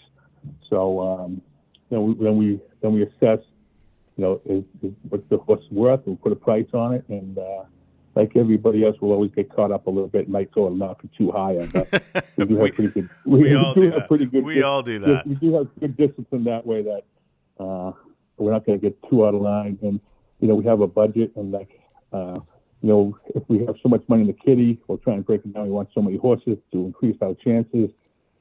So 0.71 1.01
um, 1.01 1.43
then, 1.91 2.07
we, 2.07 2.25
then 2.25 2.37
we 2.37 2.61
then 2.83 2.93
we 2.93 3.03
assess, 3.03 3.45
you 4.17 4.25
know, 4.25 4.41
is, 4.45 4.65
is 4.83 4.93
what's 5.09 5.29
the 5.29 5.39
horse 5.39 5.65
worth, 5.71 6.01
and 6.07 6.17
we 6.17 6.23
put 6.23 6.33
a 6.33 6.37
price 6.37 6.69
on 6.73 6.95
it, 6.95 7.05
and 7.09 7.39
uh, 7.39 7.65
like 8.15 8.35
everybody 8.37 8.85
else, 8.85 8.97
we'll 9.01 9.13
always 9.13 9.31
get 9.33 9.55
caught 9.55 9.71
up 9.71 9.87
a 9.87 9.91
little 9.91 10.09
bit 10.09 10.23
and 10.23 10.31
might 10.31 10.51
go 10.53 10.67
a 10.67 10.71
knock 10.71 11.03
too 11.17 11.31
high 11.31 11.57
on 11.57 11.69
that. 11.71 12.27
We 12.37 12.45
do 12.45 12.55
have 12.57 12.63
we, 12.65 12.71
pretty 12.71 12.91
good. 12.91 13.11
we 13.25 13.55
all 13.55 13.75
do 13.75 13.81
do 13.81 13.87
have 13.87 14.01
that. 14.01 14.09
pretty 14.09 14.27
good. 14.27 14.45
We 14.45 14.63
all 14.63 14.83
do 14.83 14.99
that. 14.99 15.27
We 15.27 15.37
do 15.37 15.55
have 15.55 15.69
good 15.81 15.97
discipline 15.97 16.45
that 16.45 16.67
way. 16.67 16.83
That 16.83 17.03
uh, 17.59 17.93
we're 18.37 18.53
not 18.53 18.67
going 18.67 18.79
to 18.79 18.83
get 18.83 18.99
too 19.09 19.27
out 19.27 19.35
of 19.35 19.41
line, 19.41 19.79
and 19.83 20.01
you 20.41 20.49
know 20.49 20.55
we 20.55 20.65
have 20.65 20.81
a 20.81 20.87
budget, 20.87 21.33
and 21.37 21.53
like 21.53 21.81
uh, 22.13 22.39
you 22.83 22.89
know 22.89 23.19
if 23.35 23.43
we 23.49 23.65
have 23.65 23.77
so 23.83 23.89
much 23.89 24.03
money 24.09 24.23
in 24.23 24.27
the 24.29 24.33
kitty, 24.33 24.81
we'll 24.87 24.99
try 24.99 25.15
and 25.15 25.25
break 25.25 25.43
it 25.45 25.55
down. 25.55 25.65
We 25.65 25.71
want 25.71 25.89
so 25.95 26.03
many 26.03 26.17
horses 26.17 26.59
to 26.73 26.85
increase 26.85 27.17
our 27.23 27.35
chances, 27.35 27.91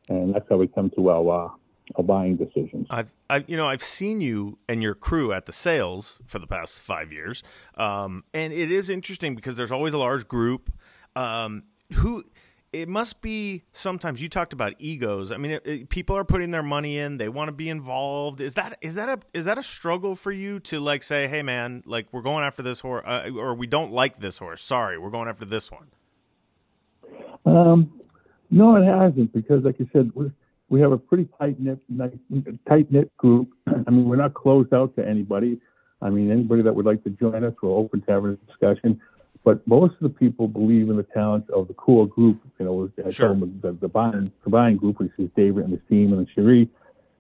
and 0.10 0.34
that's 0.34 0.46
how 0.50 0.58
we 0.58 0.68
come 0.68 0.90
to 0.92 1.10
our 1.10 1.46
uh, 1.46 1.50
our 1.96 2.04
buying 2.04 2.36
decisions. 2.36 2.88
I've, 2.90 3.10
I've, 3.30 3.50
you 3.50 3.58
know, 3.58 3.68
I've 3.68 3.84
seen 3.84 4.20
you 4.20 4.58
and 4.68 4.82
your 4.82 4.96
crew 4.96 5.32
at 5.32 5.46
the 5.46 5.54
sales 5.54 6.22
for 6.26 6.40
the 6.40 6.48
past 6.48 6.82
five 6.82 7.12
years, 7.12 7.44
um, 7.76 8.24
and 8.34 8.52
it 8.52 8.72
is 8.72 8.90
interesting 8.90 9.36
because 9.36 9.56
there's 9.56 9.72
always 9.72 9.94
a 9.94 9.98
large 9.98 10.28
group. 10.28 10.72
Um, 11.16 11.64
who 11.94 12.26
it 12.82 12.90
must 12.90 13.22
be 13.22 13.64
sometimes. 13.72 14.22
You 14.22 14.30
talked 14.30 14.54
about 14.54 14.74
egos. 14.80 15.32
I 15.32 15.38
mean, 15.38 15.52
it, 15.52 15.66
it- 15.66 15.90
people 15.90 16.16
are 16.18 16.24
putting 16.26 16.52
their 16.52 16.64
money 16.64 16.98
in; 16.98 17.18
they 17.18 17.30
want 17.30 17.48
to 17.48 17.52
be 17.54 17.70
involved. 17.70 18.42
Is 18.42 18.54
that 18.56 18.78
is 18.82 18.96
that 18.96 19.10
a 19.10 19.20
is 19.34 19.46
that 19.46 19.58
a 19.58 19.64
struggle 19.64 20.16
for 20.16 20.32
you 20.32 20.60
to 20.62 20.80
like 20.80 21.04
say, 21.04 21.28
"Hey, 21.28 21.42
man, 21.42 21.84
like 21.86 22.08
we're 22.12 22.22
going 22.22 22.44
after 22.44 22.62
this 22.62 22.82
horse, 22.82 23.04
uh, 23.08 23.30
or 23.36 23.56
we 23.56 23.68
don't 23.68 23.92
like 23.92 24.18
this 24.18 24.38
horse. 24.40 24.62
Sorry, 24.62 24.98
we're 24.98 25.10
going 25.10 25.28
after 25.30 25.46
this 25.46 25.72
one." 25.72 25.88
Um, 27.46 28.02
no, 28.50 28.76
it 28.76 28.86
hasn't 28.86 29.34
because, 29.34 29.64
like 29.64 29.80
you 29.80 29.88
said, 29.94 30.12
we 30.16 30.32
we 30.70 30.82
have 30.82 30.92
a 30.92 30.98
pretty 30.98 31.28
tight 31.40 31.60
knit, 31.60 31.80
tight 32.68 32.92
knit 32.92 33.16
group. 33.18 33.50
I 33.88 33.90
mean, 33.92 34.06
we're 34.06 34.16
not 34.16 34.34
closed 34.34 34.74
out 34.74 34.96
to 34.98 35.08
anybody. 35.08 35.60
I 36.02 36.10
mean, 36.10 36.32
anybody 36.32 36.62
that 36.64 36.76
would 36.76 36.86
like 36.86 37.04
to 37.06 37.10
join 37.12 37.44
us, 37.44 37.54
we're 37.62 37.72
open 37.72 38.02
to 38.02 38.12
having 38.12 38.32
a 38.32 38.36
discussion. 38.48 39.00
But 39.46 39.66
most 39.68 39.94
of 39.94 40.00
the 40.02 40.10
people 40.10 40.48
believe 40.50 40.90
in 40.90 40.98
the 40.98 41.04
talents 41.04 41.50
of 41.52 41.68
the 41.70 41.76
core 41.76 42.08
group. 42.08 42.42
You 42.60 42.66
know, 42.66 42.92
I 43.06 43.12
Sure. 43.12 43.30
told 43.30 43.42
them 43.42 43.60
the, 43.62 43.74
the 43.74 43.88
the 44.44 44.50
buying 44.50 44.76
group, 44.78 45.00
which 45.00 45.12
is 45.20 45.30
David 45.38 45.66
and 45.66 45.74
the 45.74 45.82
team 45.90 46.12
and 46.14 46.26
the 46.28 46.32
Cherie. 46.36 46.70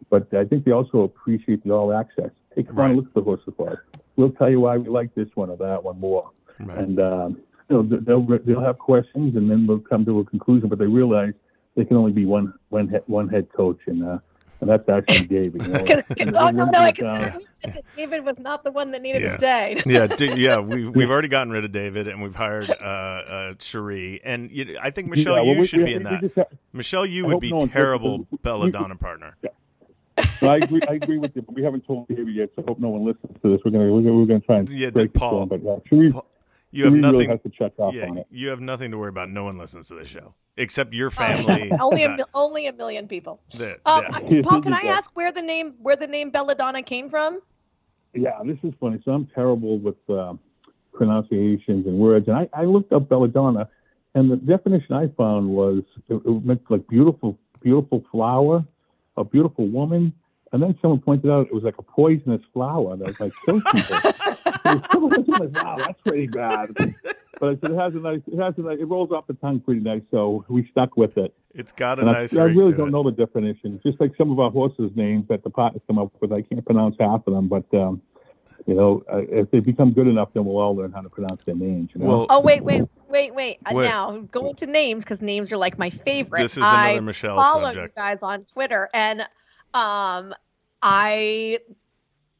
But 0.09 0.33
I 0.33 0.43
think 0.43 0.65
they 0.65 0.71
also 0.71 1.03
appreciate 1.03 1.63
the 1.63 1.71
all 1.71 1.93
access. 1.93 2.31
Hey, 2.55 2.63
come 2.63 2.77
Right. 2.77 2.89
on, 2.89 2.95
look 2.97 3.07
at 3.07 3.13
the 3.13 3.21
horses 3.21 3.53
for 3.55 3.69
us. 3.71 3.79
We'll 4.17 4.31
tell 4.31 4.49
you 4.49 4.59
why 4.61 4.77
we 4.77 4.89
like 4.89 5.13
this 5.15 5.29
one 5.35 5.49
or 5.51 5.57
that 5.57 5.83
one 5.83 5.99
more 5.99 6.31
Right. 6.59 6.79
and 6.79 6.99
um, 6.99 7.37
you 7.69 7.75
know 7.75 7.83
they'll 8.01 8.25
they'll 8.39 8.61
have 8.61 8.79
questions, 8.79 9.35
and 9.35 9.49
then 9.49 9.67
we'll 9.67 9.79
come 9.79 10.03
to 10.05 10.19
a 10.19 10.25
conclusion. 10.25 10.67
But 10.69 10.79
they 10.79 10.87
realize 10.87 11.33
they 11.75 11.85
can 11.85 11.97
only 11.97 12.11
be 12.11 12.25
one 12.25 12.53
one 12.69 12.87
head, 12.87 13.03
one 13.07 13.29
head 13.29 13.47
coach, 13.53 13.79
and 13.87 14.03
uh, 14.03 14.17
and 14.61 14.69
that's 14.69 14.87
actually 14.89 15.27
David. 15.27 15.61
You 15.61 15.67
know? 15.67 15.79
Cause, 15.85 16.03
'cause- 16.17 16.33
oh 16.35 16.49
no, 16.49 16.65
no! 16.65 16.79
I 16.79 16.89
Uh, 16.89 16.91
consider 16.91 17.35
said 17.53 17.73
that 17.75 17.83
David 17.95 18.23
was 18.25 18.39
not 18.39 18.63
the 18.63 18.71
one 18.71 18.91
that 18.91 19.01
needed 19.01 19.21
Yeah. 19.21 19.31
to 19.31 19.37
stay. 19.37 19.81
yeah, 19.85 20.07
d- 20.07 20.33
yeah, 20.41 20.59
we 20.71 20.87
we've 20.87 21.09
already 21.09 21.27
gotten 21.27 21.51
rid 21.51 21.65
of 21.65 21.71
David 21.71 22.07
and 22.07 22.21
we've 22.21 22.35
hired 22.35 22.69
uh, 22.69 22.83
uh, 22.83 23.53
Cherie, 23.59 24.21
and 24.23 24.49
you, 24.51 24.77
I 24.81 24.91
think 24.91 25.09
Michelle, 25.09 25.35
Yeah, 25.35 25.41
well, 25.41 25.53
you 25.55 25.59
we- 25.61 25.67
should 25.67 25.79
we- 25.79 25.85
be 25.85 25.93
in 25.95 26.03
that. 26.03 26.23
have- 26.35 26.47
Michelle, 26.73 27.05
you 27.05 27.25
I 27.25 27.33
would 27.33 27.39
be 27.41 27.51
no 27.51 27.61
terrible 27.67 28.19
listening. 28.19 28.39
belladonna 28.43 28.95
partner. 28.95 29.35
no, 30.41 30.49
I 30.49 30.57
agree. 30.57 30.81
I 30.89 30.93
agree 30.93 31.17
with 31.17 31.35
you. 31.35 31.41
But 31.41 31.55
we 31.55 31.63
haven't 31.63 31.85
told 31.85 32.07
David 32.07 32.33
yet, 32.33 32.49
so 32.55 32.63
I 32.63 32.65
hope 32.69 32.79
no 32.79 32.89
one 32.89 33.03
listens 33.05 33.37
to 33.41 33.51
this. 33.51 33.61
We're 33.65 33.71
gonna 33.71 33.91
we're 33.91 34.01
gonna, 34.01 34.13
we're 34.15 34.25
gonna 34.25 34.39
try 34.39 34.57
and 34.59 34.69
Yeah, 34.69 34.89
break 34.91 35.13
Paul- 35.13 35.47
storm. 35.47 35.49
But 35.49 35.69
uh, 35.69 35.79
Cherie, 35.89 36.11
Paul, 36.11 36.25
You 36.75 36.83
have 36.83 36.91
Cherie 36.93 37.01
really 37.01 37.27
nothing. 37.27 37.39
to 37.51 37.57
check 37.57 37.71
off 37.79 37.93
Yeah, 37.93 38.09
on 38.09 38.17
it. 38.17 38.27
you 38.29 38.49
have 38.49 38.59
nothing 38.59 38.91
to 38.91 38.97
worry 38.97 39.07
about. 39.07 39.29
No 39.29 39.45
one 39.45 39.57
listens 39.57 39.87
to 39.87 39.95
the 39.95 40.03
show 40.03 40.33
except 40.57 40.93
your 40.93 41.07
Oh, 41.07 41.11
family. 41.11 41.71
only 41.79 42.03
a 42.03 42.09
mil- 42.17 42.29
only 42.33 42.67
a 42.67 42.73
million 42.73 43.07
people. 43.07 43.39
that- 43.57 43.79
Um, 43.85 44.03
yeah. 44.03 44.37
I- 44.39 44.41
Paul, 44.41 44.61
can 44.61 44.73
I 44.73 44.81
ask 44.81 45.09
where 45.15 45.31
the 45.31 45.41
name 45.41 45.75
where 45.81 45.95
the 45.95 46.07
name 46.07 46.31
Belladonna 46.31 46.83
came 46.83 47.09
from? 47.09 47.39
Yeah, 48.13 48.41
this 48.43 48.57
is 48.63 48.73
funny. 48.79 49.01
So 49.05 49.11
I'm 49.13 49.25
terrible 49.27 49.79
with 49.79 49.95
uh, 50.09 50.33
pronunciations 50.93 51.85
and 51.87 51.97
words, 51.97 52.27
and 52.27 52.35
I, 52.35 52.49
I 52.53 52.65
looked 52.65 52.91
up 52.91 53.07
belladonna, 53.09 53.69
and 54.13 54.29
the 54.29 54.35
definition 54.37 54.95
I 54.95 55.07
found 55.15 55.47
was 55.49 55.81
it, 56.09 56.15
it 56.25 56.45
meant 56.45 56.61
like 56.69 56.85
beautiful, 56.89 57.37
beautiful 57.61 58.03
flower, 58.11 58.65
a 59.15 59.23
beautiful 59.23 59.67
woman, 59.67 60.13
and 60.55 60.63
then 60.63 60.75
someone 60.81 60.99
pointed 61.01 61.29
out 61.29 61.47
it 61.47 61.53
was 61.53 61.63
like 61.63 61.77
a 61.77 61.81
poisonous 61.83 62.41
flower 62.53 62.95
that 62.97 63.05
was 63.07 63.19
like 63.19 63.33
kills 63.45 63.61
people. 63.71 63.99
So 64.01 64.51
I 64.65 64.97
was 64.97 65.27
like, 65.27 65.63
wow, 65.63 65.75
that's 65.77 66.01
pretty 66.01 66.27
bad. 66.27 66.69
But 67.39 67.49
I 67.49 67.55
said 67.61 67.71
it 67.71 67.77
has 67.77 67.93
a 67.93 67.97
nice, 67.99 68.21
it 68.31 68.39
has 68.41 68.53
a 68.57 68.61
nice, 68.61 68.77
it 68.79 68.85
rolls 68.85 69.11
off 69.11 69.27
the 69.27 69.33
tongue 69.35 69.59
pretty 69.59 69.81
nice, 69.81 70.01
so 70.09 70.45
we 70.47 70.65
stuck 70.71 70.95
with 70.95 71.17
it. 71.17 71.33
It's 71.53 71.71
got 71.73 71.99
a 71.99 72.01
And 72.01 72.09
I, 72.09 72.13
nice 72.21 72.35
I 72.37 72.43
ring 72.43 72.57
really 72.57 72.71
to 72.71 72.77
don't 72.77 72.87
it. 72.87 72.91
know 72.91 73.03
the 73.03 73.11
definition. 73.11 73.79
Just 73.85 73.99
like 73.99 74.13
some 74.17 74.31
of 74.31 74.39
our 74.39 74.49
horses' 74.49 74.91
names 74.95 75.27
that 75.27 75.43
the 75.43 75.49
partners 75.49 75.81
come 75.87 75.99
up 75.99 76.11
with, 76.21 76.31
I 76.31 76.41
can't 76.41 76.65
pronounce 76.65 76.95
half 76.99 77.27
of 77.27 77.33
them. 77.33 77.47
But 77.49 77.65
um, 77.73 78.01
you 78.65 78.73
know, 78.73 79.03
uh, 79.11 79.17
if 79.29 79.51
they 79.51 79.59
become 79.59 79.91
good 79.91 80.07
enough, 80.07 80.29
then 80.33 80.45
we'll 80.45 80.57
all 80.57 80.75
learn 80.75 80.91
how 80.93 81.01
to 81.01 81.09
pronounce 81.09 81.41
their 81.45 81.55
names. 81.55 81.89
You 81.93 82.01
know? 82.01 82.07
Well, 82.07 82.27
Oh 82.29 82.39
wait, 82.39 82.63
wait, 82.63 82.83
wait, 83.09 83.35
wait. 83.35 83.57
Uh, 83.65 83.71
Wait. 83.75 83.83
Now 83.85 84.19
going 84.31 84.55
to 84.55 84.65
names 84.65 85.03
because 85.03 85.21
names 85.21 85.51
are 85.51 85.57
like 85.57 85.77
my 85.77 85.89
favorite. 85.89 86.41
this 86.41 86.55
is 86.57 86.63
I 86.63 86.89
another 86.91 87.01
Michelle 87.01 87.37
follow 87.37 87.63
subject. 87.65 87.93
you 87.97 88.01
guys 88.01 88.19
on 88.23 88.45
Twitter, 88.45 88.89
and 88.93 89.27
um, 89.73 90.33
I. 90.85 91.59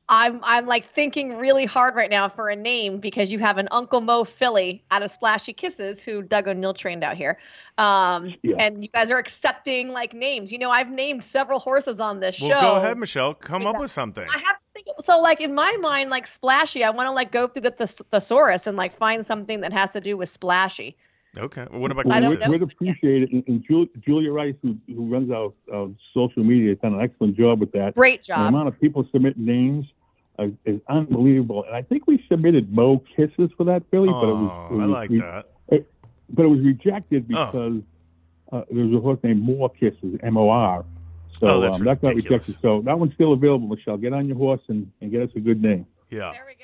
I'm 0.08 0.39
I'm 0.43 0.67
like 0.67 0.86
thinking 0.93 1.36
really 1.38 1.65
hard 1.65 1.95
right 1.95 2.12
now 2.12 2.29
for 2.29 2.47
a 2.49 2.55
name 2.55 2.99
because 2.99 3.31
you 3.31 3.39
have 3.39 3.58
an 3.58 3.67
Uncle 3.71 4.01
Mo 4.01 4.23
filly 4.23 4.84
out 4.91 5.01
of 5.01 5.10
Splashy 5.10 5.51
Kisses 5.51 6.03
who 6.03 6.21
Doug 6.21 6.47
O'Neill 6.47 6.75
trained 6.75 7.03
out 7.03 7.17
here, 7.17 7.39
um, 7.79 8.36
Yeah. 8.43 8.58
and 8.60 8.84
you 8.84 8.89
guys 8.89 9.10
are 9.10 9.17
accepting 9.17 9.89
like 9.93 10.13
names. 10.13 10.51
You 10.51 10.60
know, 10.60 10.69
I've 10.69 10.91
named 10.91 11.23
several 11.23 11.58
horses 11.58 11.99
on 11.99 12.19
this 12.19 12.39
Well, 12.39 12.51
show. 12.51 12.62
go 12.62 12.75
ahead, 12.75 12.99
Michelle. 12.99 13.34
Come 13.34 13.65
up 13.65 13.79
with 13.79 13.89
something. 13.89 14.27
I 14.29 14.38
have 14.38 14.58
to 14.58 14.62
think. 14.75 14.88
So, 15.03 15.19
like 15.19 15.41
in 15.41 15.55
my 15.55 15.75
mind, 15.77 16.12
like 16.12 16.27
splashy, 16.27 16.84
I 16.84 16.91
want 16.91 17.08
to 17.08 17.12
like 17.12 17.31
go 17.31 17.47
through 17.47 17.63
the 17.63 17.71
thes- 17.71 18.03
thesaurus 18.12 18.67
and 18.67 18.77
like 18.77 18.95
find 18.95 19.25
something 19.25 19.62
that 19.62 19.73
has 19.73 19.89
to 19.93 19.99
do 20.01 20.17
with 20.17 20.29
splashy. 20.29 20.95
Okay. 21.38 21.65
Well, 21.71 21.82
what 21.82 21.91
about 21.91 22.10
I 22.12 22.19
Well, 22.21 22.34
don't. 22.36 22.50
We'd 22.50 22.62
appreciate 22.62 23.24
it. 23.24 23.32
And, 23.32 23.43
and 23.48 23.63
Julia, 23.67 23.88
Julia 24.06 24.32
Rice, 24.32 24.56
who, 24.62 24.78
who 24.88 25.06
runs 25.08 25.32
our, 25.32 25.52
our 25.74 25.89
social 26.13 26.43
media, 26.43 26.69
has 26.69 26.78
done 26.80 26.93
an 26.93 27.02
excellent 27.02 27.36
job 27.38 27.60
with 27.60 27.71
that. 27.74 27.95
Great 27.95 28.24
job. 28.24 28.39
The 28.39 28.48
amount 28.48 28.67
of 28.69 28.80
people 28.80 29.08
submit 29.12 29.38
names 29.38 29.86
uh, 30.39 30.48
is 30.65 30.80
unbelievable. 30.89 31.63
And 31.65 31.76
I 31.76 31.82
think 31.82 32.08
we 32.08 32.24
submitted 32.30 32.71
Mo 32.74 33.04
Kisses 33.15 33.50
for 33.58 33.63
that 33.65 33.84
filly, 33.91 34.10
but 34.10 34.24
it 34.30 34.34
was, 34.34 34.67
Oh, 34.71 34.80
it 34.80 34.84
I 34.84 34.86
like 34.86 35.10
re- 35.10 35.19
that. 35.19 35.45
but 36.30 36.43
it 36.45 36.50
was 36.50 36.60
rejected 36.62 37.26
Oh. 37.34 37.45
because 37.45 37.82
uh, 38.52 38.62
there 38.71 38.86
was 38.86 38.93
a 38.98 39.02
horse 39.02 39.19
named 39.24 39.41
More 39.41 39.69
Kisses, 39.69 40.19
M 40.24 40.38
O 40.38 40.50
R. 40.50 40.86
So 41.39 41.48
Oh, 41.50 41.60
that's 41.60 41.76
um, 41.76 41.84
that 41.84 42.02
got 42.02 42.15
rejected. 42.15 42.56
So 42.62 42.82
that 42.86 42.98
one's 42.98 43.13
still 43.13 43.34
available, 43.34 43.67
Michelle. 43.67 43.98
Get 43.98 44.13
on 44.13 44.28
your 44.28 44.38
horse 44.38 44.62
and, 44.69 44.89
and 45.02 45.12
get 45.12 45.21
us 45.24 45.30
a 45.36 45.39
good 45.41 45.62
name. 45.62 45.86
Yeah. 46.10 46.32
There 46.32 46.45
we 46.48 46.54
go. 46.54 46.63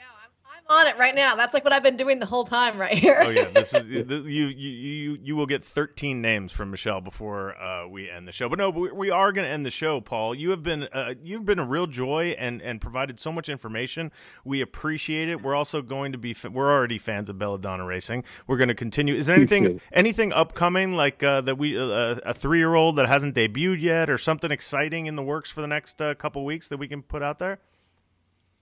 I'm, 0.71 0.77
I'm 0.77 0.87
on 0.87 0.93
it 0.93 0.99
right 0.99 1.15
now. 1.15 1.35
That's 1.35 1.53
like 1.53 1.63
what 1.63 1.73
I've 1.73 1.83
been 1.83 1.97
doing 1.97 2.19
the 2.19 2.25
whole 2.25 2.45
time 2.45 2.79
right 2.79 2.97
here. 2.97 3.21
Oh 3.25 3.29
yeah, 3.29 3.45
this 3.45 3.73
is 3.73 3.87
th- 3.87 4.07
you. 4.09 4.45
You 4.45 4.47
you 4.47 5.17
you 5.21 5.35
will 5.35 5.45
get 5.45 5.63
13 5.63 6.21
names 6.21 6.51
from 6.51 6.71
Michelle 6.71 7.01
before 7.01 7.55
uh, 7.61 7.87
we 7.87 8.09
end 8.09 8.27
the 8.27 8.31
show. 8.31 8.49
But 8.49 8.59
no, 8.59 8.69
we, 8.69 8.91
we 8.91 9.09
are 9.09 9.31
going 9.31 9.45
to 9.45 9.51
end 9.51 9.65
the 9.65 9.71
show, 9.71 10.01
Paul. 10.01 10.35
You 10.35 10.49
have 10.51 10.63
been 10.63 10.83
uh, 10.83 11.13
you've 11.23 11.45
been 11.45 11.59
a 11.59 11.65
real 11.65 11.87
joy 11.87 12.35
and 12.37 12.61
and 12.61 12.81
provided 12.81 13.19
so 13.19 13.31
much 13.31 13.49
information. 13.49 14.11
We 14.43 14.61
appreciate 14.61 15.29
it. 15.29 15.41
We're 15.41 15.55
also 15.55 15.81
going 15.81 16.11
to 16.11 16.17
be 16.17 16.33
fa- 16.33 16.49
we're 16.49 16.71
already 16.71 16.97
fans 16.97 17.29
of 17.29 17.37
Belladonna 17.37 17.85
Racing. 17.85 18.23
We're 18.47 18.57
going 18.57 18.69
to 18.69 18.75
continue. 18.75 19.15
Is 19.15 19.27
there 19.27 19.35
anything 19.35 19.81
anything 19.91 20.33
upcoming 20.33 20.93
like 20.93 21.23
uh, 21.23 21.41
that 21.41 21.57
we 21.57 21.77
uh, 21.77 22.19
a 22.25 22.33
three 22.33 22.59
year 22.59 22.75
old 22.75 22.95
that 22.97 23.07
hasn't 23.07 23.35
debuted 23.35 23.81
yet, 23.81 24.09
or 24.09 24.17
something 24.17 24.51
exciting 24.51 25.05
in 25.05 25.15
the 25.15 25.23
works 25.23 25.51
for 25.51 25.61
the 25.61 25.67
next 25.67 26.01
uh, 26.01 26.13
couple 26.15 26.43
weeks 26.45 26.67
that 26.67 26.77
we 26.77 26.87
can 26.87 27.01
put 27.01 27.21
out 27.21 27.39
there? 27.39 27.59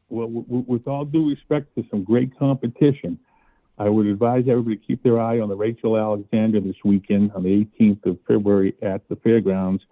Well, 0.10 0.28
w- 0.28 0.46
w- 0.46 0.66
with 0.68 0.88
all 0.88 1.06
due 1.06 1.30
respect 1.30 1.76
to 1.76 1.86
some 1.90 2.04
great 2.04 2.38
competition, 2.38 3.20
I 3.78 3.88
would 3.90 4.08
advise 4.08 4.46
everybody 4.50 4.78
to 4.78 4.84
keep 4.86 5.04
their 5.04 5.20
eye 5.22 5.40
on 5.40 5.50
the 5.50 5.56
Rachel 5.56 5.98
Alexandra 5.98 6.60
this 6.62 6.76
weekend 6.84 7.32
on 7.34 7.44
the 7.44 7.66
18th 7.80 8.06
of 8.06 8.18
February 8.28 8.76
at 8.82 9.08
the 9.08 9.16
fairgrounds, 9.18 9.84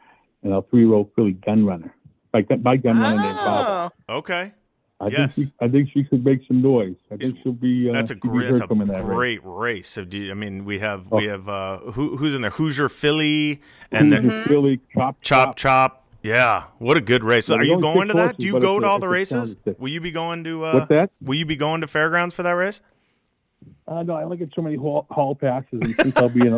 and 0.44 0.54
our 0.54 0.64
three-year-old 0.70 1.12
filly 1.16 1.34
Gunrunner. 1.48 1.92
By, 2.32 2.42
gun- 2.42 2.62
by 2.62 2.78
Gunrunner 2.78 3.22
named 3.22 3.36
Baba. 3.36 3.92
Oh, 4.10 4.18
Okay, 4.18 4.52
I 5.00 5.08
yes. 5.08 5.36
think 5.36 5.48
she, 5.48 5.54
I 5.62 5.68
think 5.70 5.90
she 5.94 6.04
could 6.04 6.26
make 6.26 6.42
some 6.48 6.62
noise. 6.62 6.96
I 7.12 7.18
think 7.18 7.38
she'll 7.44 7.52
be. 7.54 7.90
Uh, 7.90 7.94
that's 7.94 8.12
a 8.12 8.16
great, 8.16 8.50
that's 8.50 8.62
a 8.62 8.68
that 8.68 8.88
race. 8.88 9.04
great 9.04 9.40
race. 9.44 9.88
So 9.90 10.04
do 10.04 10.18
you, 10.18 10.32
I 10.32 10.34
mean 10.34 10.66
we 10.66 10.80
have 10.80 11.08
Oh. 11.12 11.18
we 11.18 11.26
have 11.26 11.48
uh, 11.48 11.78
who, 11.92 12.18
who's 12.18 12.34
in 12.34 12.42
there? 12.42 12.50
Hoosier 12.52 12.90
Philly 12.90 13.62
and 13.92 14.12
then 14.12 14.24
Hoosier 14.24 14.44
Philly, 14.48 14.80
chop, 14.94 15.22
Chop 15.22 15.56
Chop. 15.56 16.07
Yeah, 16.28 16.66
what 16.80 16.98
a 16.98 17.02
good 17.02 17.24
race. 17.24 17.50
Are 17.50 17.64
you 17.64 17.80
going 17.80 18.10
to 18.10 18.14
that? 18.14 18.20
horses, 18.20 18.38
Do 18.40 18.46
you 18.48 18.60
go 18.60 18.80
to 18.80 18.86
all 18.86 19.00
the 19.00 19.08
races? 19.08 19.56
Will 19.78 19.90
you 19.90 20.02
be 20.02 20.12
going 20.12 20.44
to? 20.44 20.66
Uh, 20.66 20.74
What's 20.74 20.90
that? 20.90 21.12
Will 21.22 21.36
you 21.36 21.46
be 21.46 21.56
going 21.56 21.82
to 21.82 21.88
fairgrounds 21.88 22.36
for 22.36 22.44
that 22.44 22.52
race? 22.52 22.82
Uh, 23.88 24.04
no, 24.04 24.14
I 24.16 24.24
only 24.24 24.36
get 24.38 24.50
so 24.54 24.62
many 24.62 24.76
hall, 24.76 25.08
hall 25.10 25.36
passes, 25.36 25.68
and 25.72 25.96
since 25.96 26.18
I'll 26.18 26.30
be 26.30 26.42
in, 26.42 26.54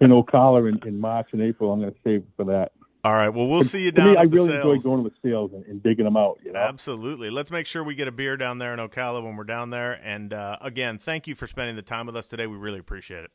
in 0.00 0.10
Ocala 0.10 0.68
in, 0.68 0.86
in 0.86 1.00
March 1.00 1.30
and 1.32 1.42
April, 1.42 1.72
I'm 1.72 1.80
going 1.80 1.92
to 1.92 1.98
save 2.04 2.24
for 2.36 2.44
that. 2.44 2.70
All 3.02 3.14
right. 3.14 3.30
Well, 3.30 3.48
we'll 3.48 3.62
see 3.62 3.82
you 3.82 3.92
down 3.92 4.12
me, 4.12 4.16
I 4.16 4.22
really 4.22 4.46
sales. 4.48 4.64
enjoy 4.64 4.76
going 4.76 5.04
to 5.04 5.10
the 5.10 5.28
sales 5.28 5.52
and, 5.54 5.64
and 5.64 5.82
digging 5.82 6.04
them 6.04 6.16
out. 6.16 6.38
You 6.44 6.52
know, 6.52 6.60
Absolutely. 6.60 7.30
Let's 7.30 7.50
make 7.50 7.66
sure 7.66 7.82
we 7.82 7.94
get 7.94 8.08
a 8.08 8.12
beer 8.12 8.36
down 8.36 8.58
there 8.58 8.74
in 8.74 8.78
Ocala 8.78 9.24
when 9.24 9.36
we're 9.36 9.44
down 9.44 9.70
there. 9.70 9.92
And 9.92 10.32
uh, 10.34 10.58
again, 10.60 10.98
thank 10.98 11.26
you 11.26 11.34
for 11.34 11.46
spending 11.46 11.76
the 11.76 11.82
time 11.82 12.06
with 12.06 12.16
us 12.16 12.28
today. 12.28 12.46
We 12.46 12.56
really 12.56 12.78
appreciate 12.78 13.24
it. 13.24 13.30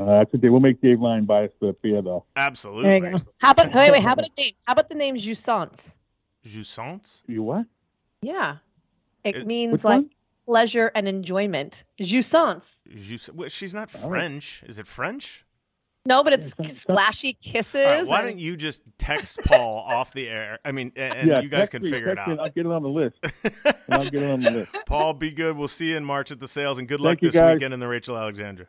Uh, 0.00 0.04
that's 0.18 0.34
okay. 0.34 0.48
We'll 0.48 0.60
make 0.60 0.80
Dave 0.80 1.00
Line 1.00 1.24
buy 1.24 1.44
us 1.46 1.50
the 1.60 1.74
beer, 1.82 2.02
though. 2.02 2.24
Absolutely. 2.36 2.82
there 3.00 3.10
you 3.12 3.16
go. 3.18 3.24
How 3.40 3.50
about 3.52 3.74
wait, 3.74 3.90
wait? 3.92 4.02
How 4.02 4.12
about 4.12 4.26
a 4.26 4.40
name? 4.40 4.52
How 4.66 4.72
about 4.72 4.88
the 4.88 4.94
name 4.94 5.16
Jouissance? 5.16 5.96
Jouissance? 6.46 7.22
You 7.26 7.42
what? 7.42 7.66
Yeah, 8.22 8.56
it, 9.24 9.36
It- 9.36 9.46
means 9.46 9.84
like 9.84 10.00
one? 10.02 10.10
pleasure 10.46 10.90
and 10.94 11.06
enjoyment. 11.08 11.84
Jouissance. 12.00 12.70
Jus- 12.94 13.30
well, 13.30 13.48
she's 13.48 13.74
not 13.74 13.90
Oh. 13.94 14.08
French. 14.08 14.62
Is 14.66 14.78
it 14.78 14.86
French? 14.86 15.44
No, 16.06 16.24
but 16.24 16.32
it's 16.32 16.54
Sounds- 16.56 16.80
splashy 16.80 17.34
kisses. 17.34 17.84
All 17.86 17.92
right, 17.92 18.06
why 18.06 18.18
and- 18.20 18.28
don't 18.30 18.38
you 18.38 18.56
just 18.56 18.82
text 18.98 19.40
Paul 19.44 19.76
off 19.86 20.12
the 20.14 20.26
air? 20.28 20.58
I 20.64 20.72
mean, 20.72 20.90
a- 20.96 21.00
and 21.00 21.28
yeah, 21.28 21.40
you 21.40 21.48
guys 21.50 21.68
can 21.68 21.82
me, 21.82 21.90
figure 21.90 22.10
it 22.10 22.14
text 22.16 22.28
me, 22.28 22.34
I'll 22.38 22.46
out. 22.46 22.54
get 22.54 22.64
it 22.66 22.72
on 22.72 22.82
the 22.82 22.88
list. 22.88 23.16
I'll 23.90 24.04
get 24.08 24.22
it 24.22 24.30
on 24.30 24.40
the 24.40 24.50
list. 24.50 24.76
Paul, 24.86 25.12
be 25.12 25.30
good. 25.32 25.56
We'll 25.56 25.68
see 25.68 25.90
you 25.90 25.96
in 25.98 26.04
March 26.04 26.30
at 26.30 26.40
the 26.40 26.48
sales, 26.48 26.78
and 26.78 26.88
good 26.88 26.98
Thank 27.00 27.04
luck 27.04 27.22
you, 27.22 27.28
this 27.30 27.38
guys. 27.38 27.54
weekend 27.56 27.74
in 27.74 27.80
the 27.80 27.88
Rachel 27.88 28.16
Alexandra. 28.16 28.66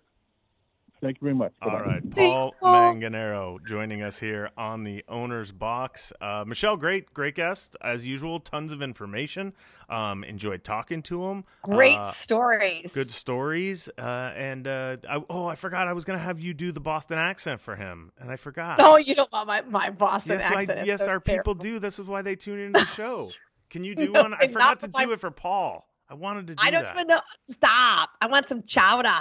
Thank 1.01 1.17
you 1.21 1.25
very 1.25 1.35
much. 1.35 1.53
All 1.61 1.69
Bye-bye. 1.69 1.83
right, 1.85 2.01
Thanks, 2.13 2.15
Paul 2.37 2.55
Paul. 2.59 2.93
Manganaro 2.93 3.65
joining 3.65 4.01
us 4.01 4.19
here 4.19 4.49
on 4.57 4.83
the 4.83 5.03
owner's 5.07 5.51
box. 5.53 6.11
Uh, 6.19 6.43
Michelle, 6.45 6.75
great, 6.75 7.13
great 7.13 7.35
guest 7.35 7.77
as 7.81 8.05
usual. 8.05 8.41
Tons 8.41 8.73
of 8.73 8.81
information. 8.81 9.53
Um, 9.89 10.25
enjoyed 10.25 10.63
talking 10.65 11.01
to 11.03 11.25
him. 11.27 11.45
Great 11.63 11.95
Uh, 11.97 12.11
stories. 12.11 12.91
good 12.93 13.11
stories. 13.11 13.87
Uh, 13.97 14.33
and 14.35 14.67
uh, 14.67 14.97
I, 15.09 15.23
oh, 15.29 15.45
I 15.47 15.55
forgot 15.55 15.87
I 15.87 15.93
was 15.93 16.03
gonna 16.03 16.19
have 16.19 16.39
you 16.39 16.53
do 16.53 16.71
the 16.73 16.81
Boston 16.81 17.17
accent 17.17 17.61
for 17.61 17.75
him, 17.77 18.11
and 18.19 18.29
I 18.29 18.35
forgot. 18.35 18.77
No, 18.77 18.97
you 18.97 19.15
don't 19.15 19.31
want 19.31 19.47
my, 19.47 19.61
my 19.61 19.89
Boston 19.91 20.33
yes, 20.33 20.43
accent. 20.51 20.69
It's 20.79 20.87
yes, 20.87 21.05
so 21.05 21.11
our 21.11 21.19
people 21.21 21.53
do. 21.53 21.79
This 21.79 21.97
is 21.99 22.07
why 22.07 22.21
they 22.21 22.35
tune 22.35 22.59
into 22.59 22.79
the 22.81 22.85
show. 22.95 23.31
Can 23.69 23.83
you 23.85 23.95
do 23.95 24.11
No, 24.11 24.23
one? 24.23 24.33
I 24.33 24.47
forgot 24.47 24.81
to 24.81 24.87
with 24.87 24.95
my- 24.95 25.05
do 25.05 25.11
it 25.13 25.19
for 25.21 25.31
Paul. 25.31 25.85
I 26.11 26.15
wanted 26.15 26.47
to 26.47 26.55
do 26.55 26.63
I 26.63 26.71
don't 26.71 26.81
that. 26.83 26.95
even 26.95 27.07
know. 27.07 27.21
Stop. 27.51 28.09
I 28.19 28.25
want 28.25 28.49
some 28.49 28.63
chowder. 28.63 29.13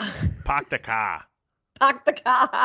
Pak 0.46 0.70
the 0.70 0.78
ka. 0.78 1.26
Talk 1.80 2.04
the 2.04 2.12
car. 2.12 2.60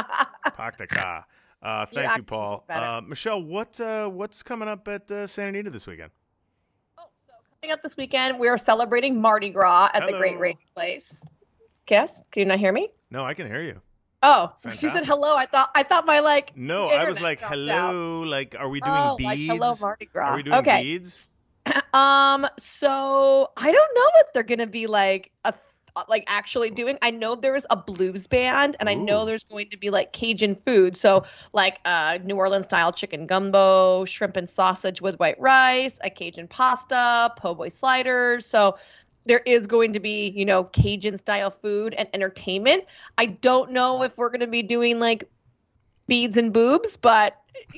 Pak 0.55 0.77
the 0.77 0.87
ka. 0.87 1.25
Uh, 1.61 1.85
Your 1.91 2.03
thank 2.03 2.17
you, 2.17 2.23
Paul. 2.23 2.65
Uh, 2.69 3.01
Michelle, 3.05 3.41
what 3.41 3.79
uh, 3.79 4.07
what's 4.07 4.43
coming 4.43 4.67
up 4.67 4.87
at 4.87 5.09
uh, 5.11 5.27
Santa 5.27 5.49
Anita 5.49 5.69
this 5.69 5.87
weekend? 5.87 6.11
Oh, 6.97 7.03
so 7.27 7.33
coming 7.61 7.71
up 7.71 7.83
this 7.83 7.95
weekend, 7.95 8.39
we 8.39 8.47
are 8.47 8.57
celebrating 8.57 9.19
Mardi 9.19 9.49
Gras 9.49 9.89
at 9.93 10.05
the 10.05 10.17
Great 10.17 10.39
Race 10.39 10.63
Place. 10.73 11.25
Yes? 11.89 12.23
Can 12.31 12.41
you 12.41 12.45
not 12.47 12.59
hear 12.59 12.71
me? 12.71 12.89
No, 13.11 13.25
I 13.25 13.33
can 13.33 13.47
hear 13.47 13.61
you. 13.61 13.81
Oh, 14.23 14.53
she 14.71 14.87
said 14.87 15.05
hello. 15.05 15.35
I 15.35 15.45
thought 15.45 15.69
I 15.75 15.83
thought 15.83 16.05
my 16.05 16.21
like. 16.21 16.55
No, 16.55 16.87
I 16.87 17.07
was 17.07 17.19
like, 17.19 17.39
dropped 17.39 17.55
hello. 17.55 18.21
Like, 18.21 18.55
are 18.57 18.69
we 18.69 18.79
doing 18.79 18.95
oh, 18.95 19.17
beads? 19.17 19.27
like 19.27 19.39
hello 19.39 19.75
Mardi 19.81 20.05
Gras. 20.05 20.29
Are 20.29 20.35
we 20.37 20.43
doing 20.43 20.55
okay. 20.57 20.81
beads? 20.81 21.51
Um. 21.93 22.47
So 22.57 23.51
I 23.55 23.71
don't 23.71 23.95
know 23.95 24.09
what 24.15 24.33
they're 24.33 24.43
gonna 24.43 24.65
be 24.65 24.87
like. 24.87 25.29
A 25.45 25.53
like 26.09 26.23
actually 26.27 26.69
doing. 26.69 26.97
I 27.01 27.11
know 27.11 27.35
there 27.35 27.55
is 27.55 27.67
a 27.69 27.75
blues 27.75 28.27
band, 28.27 28.75
and 28.79 28.89
I 28.89 28.93
know 28.93 29.25
there's 29.25 29.43
going 29.43 29.69
to 29.69 29.77
be 29.77 29.89
like 29.89 30.13
Cajun 30.13 30.55
food. 30.55 30.97
So 30.97 31.23
like 31.53 31.79
uh 31.85 32.19
New 32.23 32.35
Orleans 32.35 32.65
style 32.65 32.91
chicken 32.91 33.27
gumbo, 33.27 34.05
shrimp 34.05 34.37
and 34.37 34.49
sausage 34.49 35.01
with 35.01 35.19
white 35.19 35.39
rice, 35.39 35.97
a 36.03 36.09
Cajun 36.09 36.47
pasta, 36.47 37.31
po' 37.37 37.55
boy 37.55 37.69
sliders. 37.69 38.45
So 38.45 38.77
there 39.25 39.41
is 39.45 39.67
going 39.67 39.93
to 39.93 39.99
be 39.99 40.33
you 40.35 40.45
know 40.45 40.65
Cajun 40.65 41.17
style 41.17 41.51
food 41.51 41.93
and 41.95 42.09
entertainment. 42.13 42.85
I 43.17 43.27
don't 43.27 43.71
know 43.71 44.03
if 44.03 44.17
we're 44.17 44.29
going 44.29 44.41
to 44.41 44.47
be 44.47 44.63
doing 44.63 44.99
like 44.99 45.29
beads 46.07 46.37
and 46.37 46.51
boobs, 46.51 46.97
but 46.97 47.37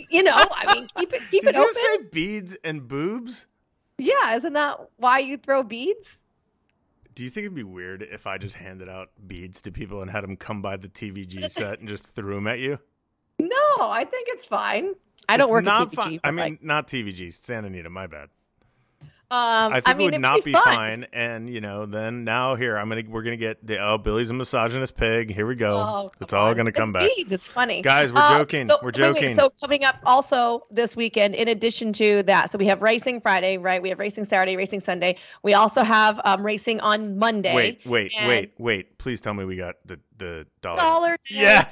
you 0.09 0.23
know, 0.23 0.35
I 0.35 0.67
mean, 0.73 0.87
keep 0.95 1.13
it 1.13 1.21
keep 1.31 1.43
Did 1.43 1.55
it 1.55 1.57
you 1.57 1.63
open. 1.63 1.73
say 1.73 1.97
beads 2.11 2.57
and 2.63 2.87
boobs? 2.87 3.47
Yeah, 3.97 4.35
isn't 4.35 4.53
that 4.53 4.79
why 4.97 5.19
you 5.19 5.37
throw 5.37 5.63
beads? 5.63 6.19
Do 7.15 7.23
you 7.23 7.29
think 7.29 7.45
it'd 7.45 7.55
be 7.55 7.63
weird 7.63 8.01
if 8.03 8.27
I 8.27 8.37
just 8.37 8.55
handed 8.57 8.89
out 8.89 9.09
beads 9.25 9.61
to 9.63 9.71
people 9.71 10.01
and 10.01 10.11
had 10.11 10.23
them 10.23 10.35
come 10.35 10.61
by 10.61 10.75
the 10.77 10.89
TVG 10.89 11.49
set 11.51 11.79
and 11.79 11.87
just 11.87 12.05
threw 12.07 12.35
them 12.35 12.47
at 12.47 12.59
you? 12.59 12.77
No, 13.39 13.47
I 13.79 14.05
think 14.09 14.27
it's 14.29 14.45
fine. 14.45 14.93
I 15.27 15.37
don't 15.37 15.45
It's 15.45 15.51
work 15.51 15.63
not 15.65 15.81
at 15.81 15.87
TVG. 15.93 15.95
fi- 15.95 16.19
I 16.23 16.31
mean, 16.31 16.37
like, 16.37 16.63
not 16.63 16.87
TVG. 16.87 17.33
Santa 17.33 17.67
Anita. 17.67 17.89
My 17.89 18.07
bad. 18.07 18.29
Um, 19.35 19.73
I 19.73 19.81
think 19.81 19.97
mean, 19.97 20.09
it 20.09 20.11
would 20.13 20.21
not 20.21 20.43
be 20.43 20.53
fun. 20.53 20.63
fine. 20.63 21.07
And 21.13 21.49
you 21.49 21.61
know, 21.61 21.85
then 21.85 22.23
now 22.23 22.55
here 22.55 22.77
I'm 22.77 22.89
gonna 22.89 23.03
we're 23.07 23.23
gonna 23.23 23.37
get 23.37 23.65
the 23.65 23.77
oh 23.79 23.97
Billy's 23.97 24.29
a 24.29 24.33
misogynist 24.33 24.95
pig. 24.95 25.33
Here 25.33 25.45
we 25.47 25.55
go. 25.55 25.75
Oh, 25.77 26.11
it's 26.21 26.33
all 26.33 26.47
on. 26.49 26.57
gonna 26.57 26.69
It's 26.69 26.77
come 26.77 26.91
back. 26.93 27.09
beads. 27.15 27.31
It's 27.31 27.47
funny. 27.47 27.81
Guys, 27.81 28.13
we're 28.13 28.19
Uh, 28.21 28.39
joking. 28.39 28.67
so- 28.67 28.77
we're 28.81 28.87
wait, 28.87 28.99
wait, 29.01 29.13
joking. 29.21 29.35
so 29.35 29.49
coming 29.61 29.83
up 29.83 29.97
also 30.05 30.65
this 30.71 30.95
weekend, 30.95 31.35
in 31.35 31.47
addition 31.47 31.93
to 31.93 32.23
that, 32.23 32.51
so 32.51 32.57
we 32.57 32.67
have 32.67 32.81
racing 32.81 33.21
Friday, 33.21 33.57
right? 33.57 33.81
We 33.81 33.89
have 33.89 33.99
racing 33.99 34.23
Saturday, 34.25 34.55
racing 34.57 34.79
Sunday. 34.79 35.15
We 35.43 35.53
also 35.53 35.83
have 35.83 36.19
um, 36.25 36.45
racing 36.45 36.79
on 36.81 37.17
Monday. 37.17 37.53
wait, 37.55 37.81
wait, 37.85 38.13
and- 38.17 38.27
wait, 38.29 38.53
wait. 38.57 38.97
Please 38.97 39.21
tell 39.21 39.33
me 39.33 39.45
we 39.45 39.55
got 39.57 39.75
the 39.85 39.99
the 40.17 40.45
dollar. 40.61 40.77
Dollar. 40.77 41.17
Yes. 41.29 41.71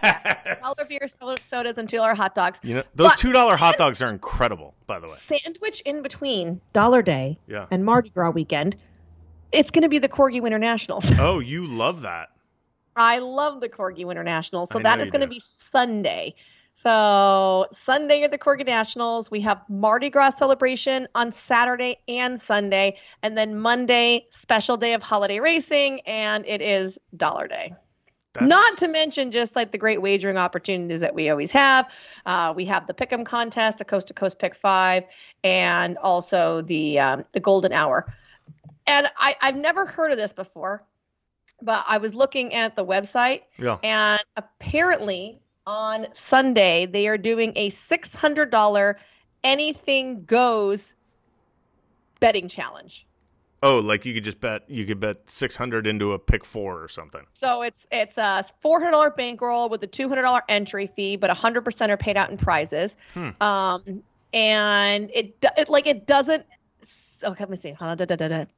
Dollar 0.61 0.75
beer, 0.89 1.07
soda- 1.07 1.41
sodas, 1.43 1.77
and 1.77 1.87
two 1.87 1.97
dollar 1.97 2.15
hot 2.15 2.35
dogs. 2.35 2.59
You 2.63 2.75
know 2.75 2.83
those 2.95 3.11
But- 3.11 3.17
two 3.17 3.31
dollar 3.31 3.55
hot 3.55 3.77
dogs 3.77 4.01
are 4.01 4.09
incredible. 4.09 4.73
By 4.87 4.99
the 4.99 5.07
way. 5.07 5.13
Sandwich 5.15 5.81
in 5.81 6.01
between 6.01 6.59
Dollar 6.73 7.01
Day 7.01 7.39
Yeah. 7.47 7.67
and 7.71 7.83
Mardi 7.85 8.09
Gras 8.09 8.31
weekend. 8.31 8.75
It's 9.51 9.69
going 9.71 9.83
to 9.83 9.89
be 9.89 9.99
the 9.99 10.09
Corgi 10.09 10.41
Winter 10.41 10.57
Nationals. 10.59 11.09
Oh, 11.19 11.39
you 11.39 11.67
love 11.67 12.01
that. 12.01 12.29
I 12.95 13.19
love 13.19 13.61
the 13.61 13.69
Corgi 13.69 14.05
Winter 14.05 14.23
Nationals. 14.23 14.69
So 14.71 14.79
that 14.79 14.99
is 14.99 15.09
going 15.11 15.21
to 15.21 15.27
be 15.27 15.39
Sunday. 15.39 16.33
So 16.75 17.67
Sunday 17.71 18.23
are 18.23 18.27
the 18.27 18.37
Corgi 18.37 18.65
Nationals. 18.65 19.29
We 19.31 19.41
have 19.41 19.61
Mardi 19.69 20.09
Gras 20.09 20.31
celebration 20.37 21.07
on 21.15 21.31
Saturday 21.31 21.97
and 22.07 22.41
Sunday, 22.41 22.97
and 23.21 23.37
then 23.37 23.57
Monday 23.59 24.25
special 24.31 24.75
day 24.77 24.93
of 24.93 25.01
holiday 25.03 25.39
racing, 25.39 26.01
and 26.01 26.45
it 26.47 26.61
is 26.61 26.97
Dollar 27.15 27.47
Day. 27.47 27.73
Not 28.41 28.77
to 28.79 28.87
mention 28.87 29.31
just 29.31 29.55
like 29.55 29.71
the 29.71 29.77
great 29.77 30.01
wagering 30.01 30.37
opportunities 30.37 31.01
that 31.01 31.13
we 31.13 31.29
always 31.29 31.51
have. 31.51 31.87
Uh, 32.25 32.53
we 32.55 32.65
have 32.65 32.87
the 32.87 32.93
Pick'em 32.93 33.25
contest, 33.25 33.77
the 33.77 33.85
Coast 33.85 34.07
to 34.07 34.13
Coast 34.13 34.39
Pick 34.39 34.55
Five, 34.55 35.03
and 35.43 35.97
also 35.99 36.61
the 36.61 36.99
um, 36.99 37.25
the 37.33 37.39
Golden 37.39 37.73
Hour. 37.73 38.11
And 38.87 39.07
I, 39.17 39.35
I've 39.41 39.55
never 39.55 39.85
heard 39.85 40.11
of 40.11 40.17
this 40.17 40.33
before, 40.33 40.83
but 41.61 41.85
I 41.87 41.97
was 41.99 42.13
looking 42.15 42.53
at 42.53 42.75
the 42.75 42.85
website, 42.85 43.41
Yeah. 43.57 43.77
and 43.83 44.21
apparently 44.35 45.39
on 45.65 46.07
Sunday 46.13 46.85
they 46.85 47.07
are 47.07 47.17
doing 47.17 47.53
a 47.55 47.69
six 47.69 48.13
hundred 48.13 48.49
dollar 48.51 48.97
anything 49.43 50.25
goes 50.25 50.93
betting 52.19 52.47
challenge. 52.47 53.05
Oh, 53.65 53.79
like 53.79 54.05
you 54.05 54.13
could 54.13 54.25
just 54.25 54.41
bet 54.41 54.69
you 54.69 54.85
could 54.85 54.99
bet 54.99 55.29
six 55.29 55.55
hundred 55.55 55.87
into 55.87 56.11
a 56.11 56.19
pick 56.19 56.43
four 56.43 56.83
or 56.83 56.87
something. 56.89 57.21
So 57.31 57.61
it's 57.61 57.87
it's 57.91 58.17
a 58.17 58.43
four 58.59 58.79
hundred 58.79 58.91
dollar 58.91 59.09
bankroll 59.09 59.69
with 59.69 59.81
a 59.83 59.87
two 59.87 60.09
hundred 60.09 60.23
dollar 60.23 60.41
entry 60.49 60.87
fee, 60.87 61.15
but 61.15 61.29
hundred 61.31 61.61
percent 61.61 61.89
are 61.91 61.97
paid 61.97 62.17
out 62.17 62.29
in 62.29 62.37
prizes. 62.37 62.97
Hmm. 63.13 63.29
Um, 63.41 64.03
and 64.33 65.09
it, 65.13 65.35
it 65.57 65.69
like 65.69 65.87
it 65.87 66.05
doesn't. 66.05 66.45
Okay, 67.23 67.39
let 67.39 67.49
me 67.49 67.55
see. 67.55 67.73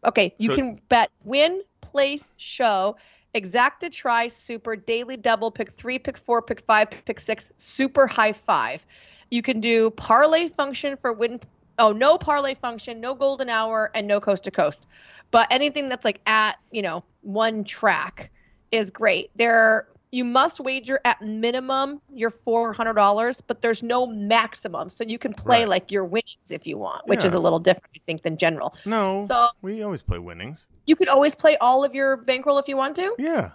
Okay, 0.06 0.34
you 0.40 0.48
So- 0.48 0.56
can 0.56 0.82
bet 0.90 1.12
win, 1.24 1.62
place, 1.82 2.32
show, 2.38 2.98
exacta 3.36 3.92
try, 3.92 4.28
super, 4.28 4.76
daily 4.76 5.18
double, 5.18 5.52
pick 5.52 5.72
three, 5.72 6.00
pick 6.00 6.18
four, 6.18 6.42
pick 6.42 6.62
five, 6.62 6.88
pick 7.06 7.20
six, 7.20 7.52
super 7.58 8.08
high 8.08 8.34
five. 8.34 8.84
You 9.30 9.44
can 9.44 9.60
do 9.60 9.92
parlay 9.92 10.50
function 10.50 10.96
for 10.98 11.14
win. 11.14 11.40
Oh, 11.78 11.92
no 11.92 12.18
parlay 12.18 12.56
function, 12.56 13.02
no 13.02 13.14
golden 13.16 13.50
hour, 13.50 13.92
and 13.94 14.08
no 14.08 14.20
coast 14.20 14.44
to 14.46 14.52
coast. 14.52 14.88
But 15.32 15.48
anything 15.52 15.90
that's 15.90 16.06
like 16.06 16.22
at 16.26 16.56
you 16.72 16.82
know 16.82 17.04
one 17.22 17.64
track 17.64 18.32
is 18.72 18.90
great. 18.90 19.32
There 19.36 19.88
you 20.12 20.24
must 20.24 20.60
wager 20.62 21.02
at 21.04 21.22
minimum 21.22 22.00
your 22.14 22.30
four 22.30 22.72
hundred 22.72 22.94
dollars, 22.94 23.42
but 23.42 23.62
there's 23.62 23.84
no 23.84 24.06
maximum, 24.08 24.90
so 24.90 25.04
you 25.04 25.18
can 25.18 25.34
play 25.34 25.62
Right. 25.62 25.68
like 25.70 25.92
your 25.92 26.06
winnings 26.06 26.52
if 26.52 26.66
you 26.66 26.78
want, 26.78 27.06
which 27.08 27.26
is 27.26 27.34
a 27.34 27.40
little 27.40 27.60
different, 27.60 27.92
I 27.98 28.00
think, 28.06 28.22
than 28.22 28.38
general. 28.38 28.74
No, 28.86 29.26
So 29.28 29.50
we 29.62 29.84
always 29.84 30.02
play 30.02 30.20
winnings. 30.20 30.68
you 30.86 30.96
could 30.96 31.10
always 31.10 31.36
play 31.36 31.58
all 31.58 31.84
of 31.84 31.94
your 31.94 32.16
bankroll 32.16 32.60
if 32.60 32.68
you 32.70 32.78
want 32.78 32.96
to. 32.98 33.16
Yeah. 33.18 33.52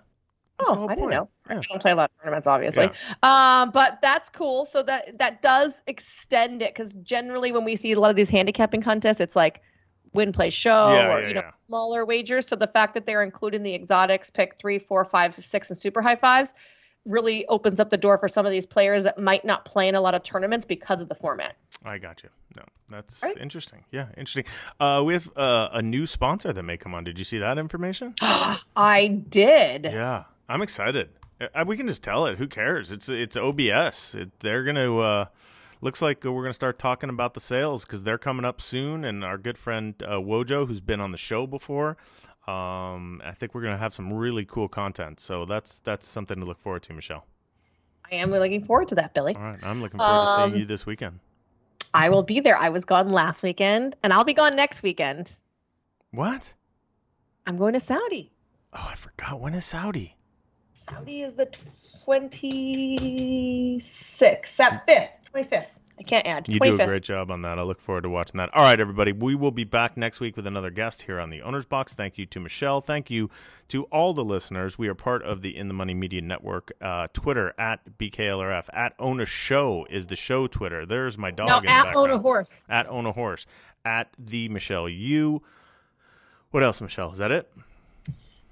Oh, 0.67 0.87
I 0.89 0.95
didn't 0.95 1.11
know. 1.11 1.29
Yeah. 1.49 1.59
I 1.59 1.61
don't 1.63 1.81
play 1.83 1.93
a 1.93 1.97
lot 1.97 2.11
of 2.11 2.23
tournaments, 2.23 2.47
obviously. 2.47 2.91
Um, 3.23 3.71
but 3.71 3.99
that's 4.03 4.29
cool. 4.29 4.67
So 4.67 4.83
that 4.85 5.19
that 5.19 5.43
does 5.43 5.83
extend 5.87 6.63
it 6.63 6.75
because 6.75 6.95
generally 7.03 7.53
when 7.53 7.65
we 7.65 7.77
see 7.77 7.93
a 7.93 8.01
lot 8.01 8.11
of 8.11 8.17
these 8.17 8.31
handicapping 8.31 8.83
contests, 8.83 9.21
it's 9.21 9.37
like 9.37 9.61
win, 10.13 10.33
play, 10.33 10.51
show, 10.51 10.93
Yeah, 10.93 11.13
or 11.15 11.21
yeah, 11.21 11.29
you 11.29 11.35
know 11.35 11.41
yeah. 11.43 11.51
smaller 11.67 12.05
wagers. 12.05 12.47
So 12.49 12.57
the 12.57 12.67
fact 12.67 12.95
that 12.95 13.07
they're 13.07 13.23
including 13.23 13.63
the 13.63 13.75
exotics, 13.75 14.31
pick 14.31 14.57
three, 14.59 14.79
four, 14.79 15.05
five, 15.05 15.37
six, 15.45 15.71
and 15.71 15.79
super 15.79 16.03
high 16.03 16.17
fives, 16.17 16.53
really 17.07 17.47
opens 17.47 17.81
up 17.81 17.91
the 17.91 17.97
door 17.97 18.19
for 18.19 18.29
some 18.29 18.45
of 18.45 18.53
these 18.53 18.67
players 18.67 19.05
that 19.05 19.19
might 19.19 19.45
not 19.45 19.65
play 19.65 19.89
in 19.89 19.95
a 19.95 20.01
lot 20.01 20.15
of 20.15 20.23
tournaments 20.23 20.67
because 20.67 21.01
of 21.01 21.09
the 21.09 21.15
format. 21.15 21.57
I 21.85 21.97
got 21.99 22.23
you. 22.23 22.29
No, 22.57 22.65
that's 22.91 23.23
Right. 23.23 23.37
interesting. 23.39 23.85
Yeah, 23.91 24.09
interesting. 24.19 24.45
Uh, 24.81 25.03
we 25.07 25.15
have 25.15 25.31
uh, 25.37 25.69
a 25.73 25.81
new 25.81 26.05
sponsor 26.07 26.53
that 26.53 26.63
may 26.63 26.77
come 26.77 26.95
on. 26.95 27.05
Did 27.05 27.19
you 27.19 27.25
see 27.25 27.39
that 27.39 27.57
information? 27.57 28.15
I 28.21 29.23
did. 29.31 29.85
Yeah, 29.85 30.25
I'm 30.51 30.63
excited. 30.63 31.11
Uh, 31.41 31.65
we 31.67 31.77
can 31.77 31.89
just 31.89 32.03
tell 32.03 32.27
it. 32.27 32.37
Who 32.39 32.47
cares? 32.49 32.91
It's 32.91 33.09
it's 33.09 33.37
OBS. 33.37 34.15
It, 34.15 34.39
they're 34.41 34.65
gonna. 34.65 34.99
Uh, 34.99 35.25
looks 35.81 36.03
like 36.03 36.25
we're 36.25 36.43
gonna 36.43 36.53
start 36.53 36.79
talking 36.79 37.09
about 37.09 37.35
the 37.35 37.41
sales 37.41 37.85
because 37.85 38.03
they're 38.05 38.19
coming 38.19 38.45
up 38.45 38.61
soon. 38.61 39.05
And 39.05 39.25
our 39.25 39.39
good 39.39 39.57
friend 39.57 39.95
uh, 40.03 40.15
Wojo, 40.19 40.67
who's 40.67 40.81
been 40.81 41.01
on 41.01 41.13
the 41.13 41.19
show 41.19 41.47
before, 41.47 41.97
um, 42.47 43.23
I 43.25 43.33
think 43.35 43.55
we're 43.55 43.63
gonna 43.63 43.79
have 43.79 43.95
some 43.95 44.13
really 44.13 44.45
cool 44.45 44.69
content. 44.69 45.21
So 45.21 45.45
that's 45.47 45.79
that's 45.81 46.07
something 46.07 46.39
to 46.41 46.45
look 46.45 46.59
forward 46.59 46.83
to, 46.85 46.93
Michelle. 46.93 47.27
I 48.11 48.17
am 48.17 48.31
looking 48.33 48.65
forward 48.65 48.89
to 48.89 48.97
that, 48.97 49.15
Billy. 49.15 49.37
All 49.37 49.43
right, 49.43 49.59
I'm 49.63 49.81
looking 49.81 49.99
forward 49.99 50.25
to 50.25 50.31
Um, 50.43 50.51
seeing 50.51 50.61
you 50.61 50.67
this 50.67 50.85
weekend. 50.85 51.21
I 51.95 52.09
will 52.09 52.23
be 52.25 52.41
there. 52.41 52.57
I 52.57 52.69
was 52.69 52.85
gone 52.85 53.13
last 53.13 53.43
weekend, 53.43 53.97
and 54.03 54.13
I'll 54.13 54.25
be 54.25 54.35
gone 54.35 54.57
next 54.57 54.83
weekend. 54.83 55.33
What? 56.11 56.55
I'm 57.47 57.57
going 57.57 57.73
to 57.75 57.81
Saudi. 57.81 58.33
Oh, 58.73 58.89
I 58.91 58.95
forgot. 58.95 59.41
When 59.41 59.55
is 59.55 59.65
Saudi? 59.65 60.17
Saudi 60.91 61.23
is 61.23 61.35
the 61.35 61.47
26th, 62.07 64.57
that 64.57 64.87
5th, 64.87 65.09
25th. 65.35 65.67
I 65.99 66.03
can't 66.03 66.27
add. 66.27 66.49
You 66.49 66.59
25th. 66.59 66.77
do 66.79 66.83
a 66.83 66.87
great 66.87 67.03
job 67.03 67.31
on 67.31 67.43
that. 67.43 67.59
I 67.59 67.63
look 67.63 67.79
forward 67.79 68.05
to 68.05 68.09
watching 68.09 68.39
that. 68.39 68.49
All 68.55 68.63
right, 68.63 68.81
everybody. 68.81 69.13
We 69.13 69.35
will 69.35 69.51
be 69.51 69.65
back 69.65 69.99
next 69.99 70.19
week 70.19 70.35
with 70.35 70.47
another 70.47 70.71
guest 70.71 71.03
here 71.03 71.21
on 71.21 71.29
the 71.29 71.43
Owner's 71.43 71.67
Box. 71.67 71.93
Thank 71.93 72.17
you 72.17 72.25
to 72.27 72.41
Michelle. 72.41 72.81
Thank 72.81 73.11
you 73.11 73.29
to 73.69 73.83
all 73.85 74.15
the 74.15 74.25
listeners. 74.25 74.79
We 74.79 74.89
are 74.89 74.95
part 74.95 75.23
of 75.23 75.43
the 75.43 75.55
In 75.55 75.69
the 75.69 75.75
Money 75.75 75.93
Media 75.93 76.23
Network. 76.23 76.73
Uh, 76.81 77.07
Twitter 77.13 77.53
at 77.59 77.99
BKLRF. 77.99 78.71
At 78.73 78.95
Own 78.99 79.21
a 79.21 79.27
Show 79.27 79.87
is 79.91 80.07
the 80.07 80.17
show 80.17 80.47
Twitter. 80.47 80.87
There's 80.87 81.19
my 81.19 81.31
dog 81.31 81.49
No, 81.49 81.59
in 81.59 81.67
at 81.69 81.85
background. 81.85 82.11
own 82.13 82.17
a 82.17 82.19
horse. 82.19 82.65
At 82.71 82.87
Own 82.89 83.05
a 83.05 83.13
Horse. 83.13 83.47
At 83.85 84.09
the 84.19 84.49
Michelle 84.49 84.89
U. 84.89 85.43
What 86.51 86.63
else, 86.63 86.81
Michelle? 86.81 87.13
Is 87.13 87.19
that 87.19 87.31
it? 87.31 87.53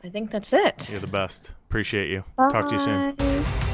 I 0.05 0.09
think 0.09 0.31
that's 0.31 0.53
it. 0.53 0.89
You're 0.91 1.01
the 1.01 1.07
best. 1.07 1.53
Appreciate 1.69 2.11
you. 2.11 2.25
Talk 2.37 2.69
to 2.69 2.75
you 2.75 2.81
soon. 2.81 3.15
Bye. 3.15 3.65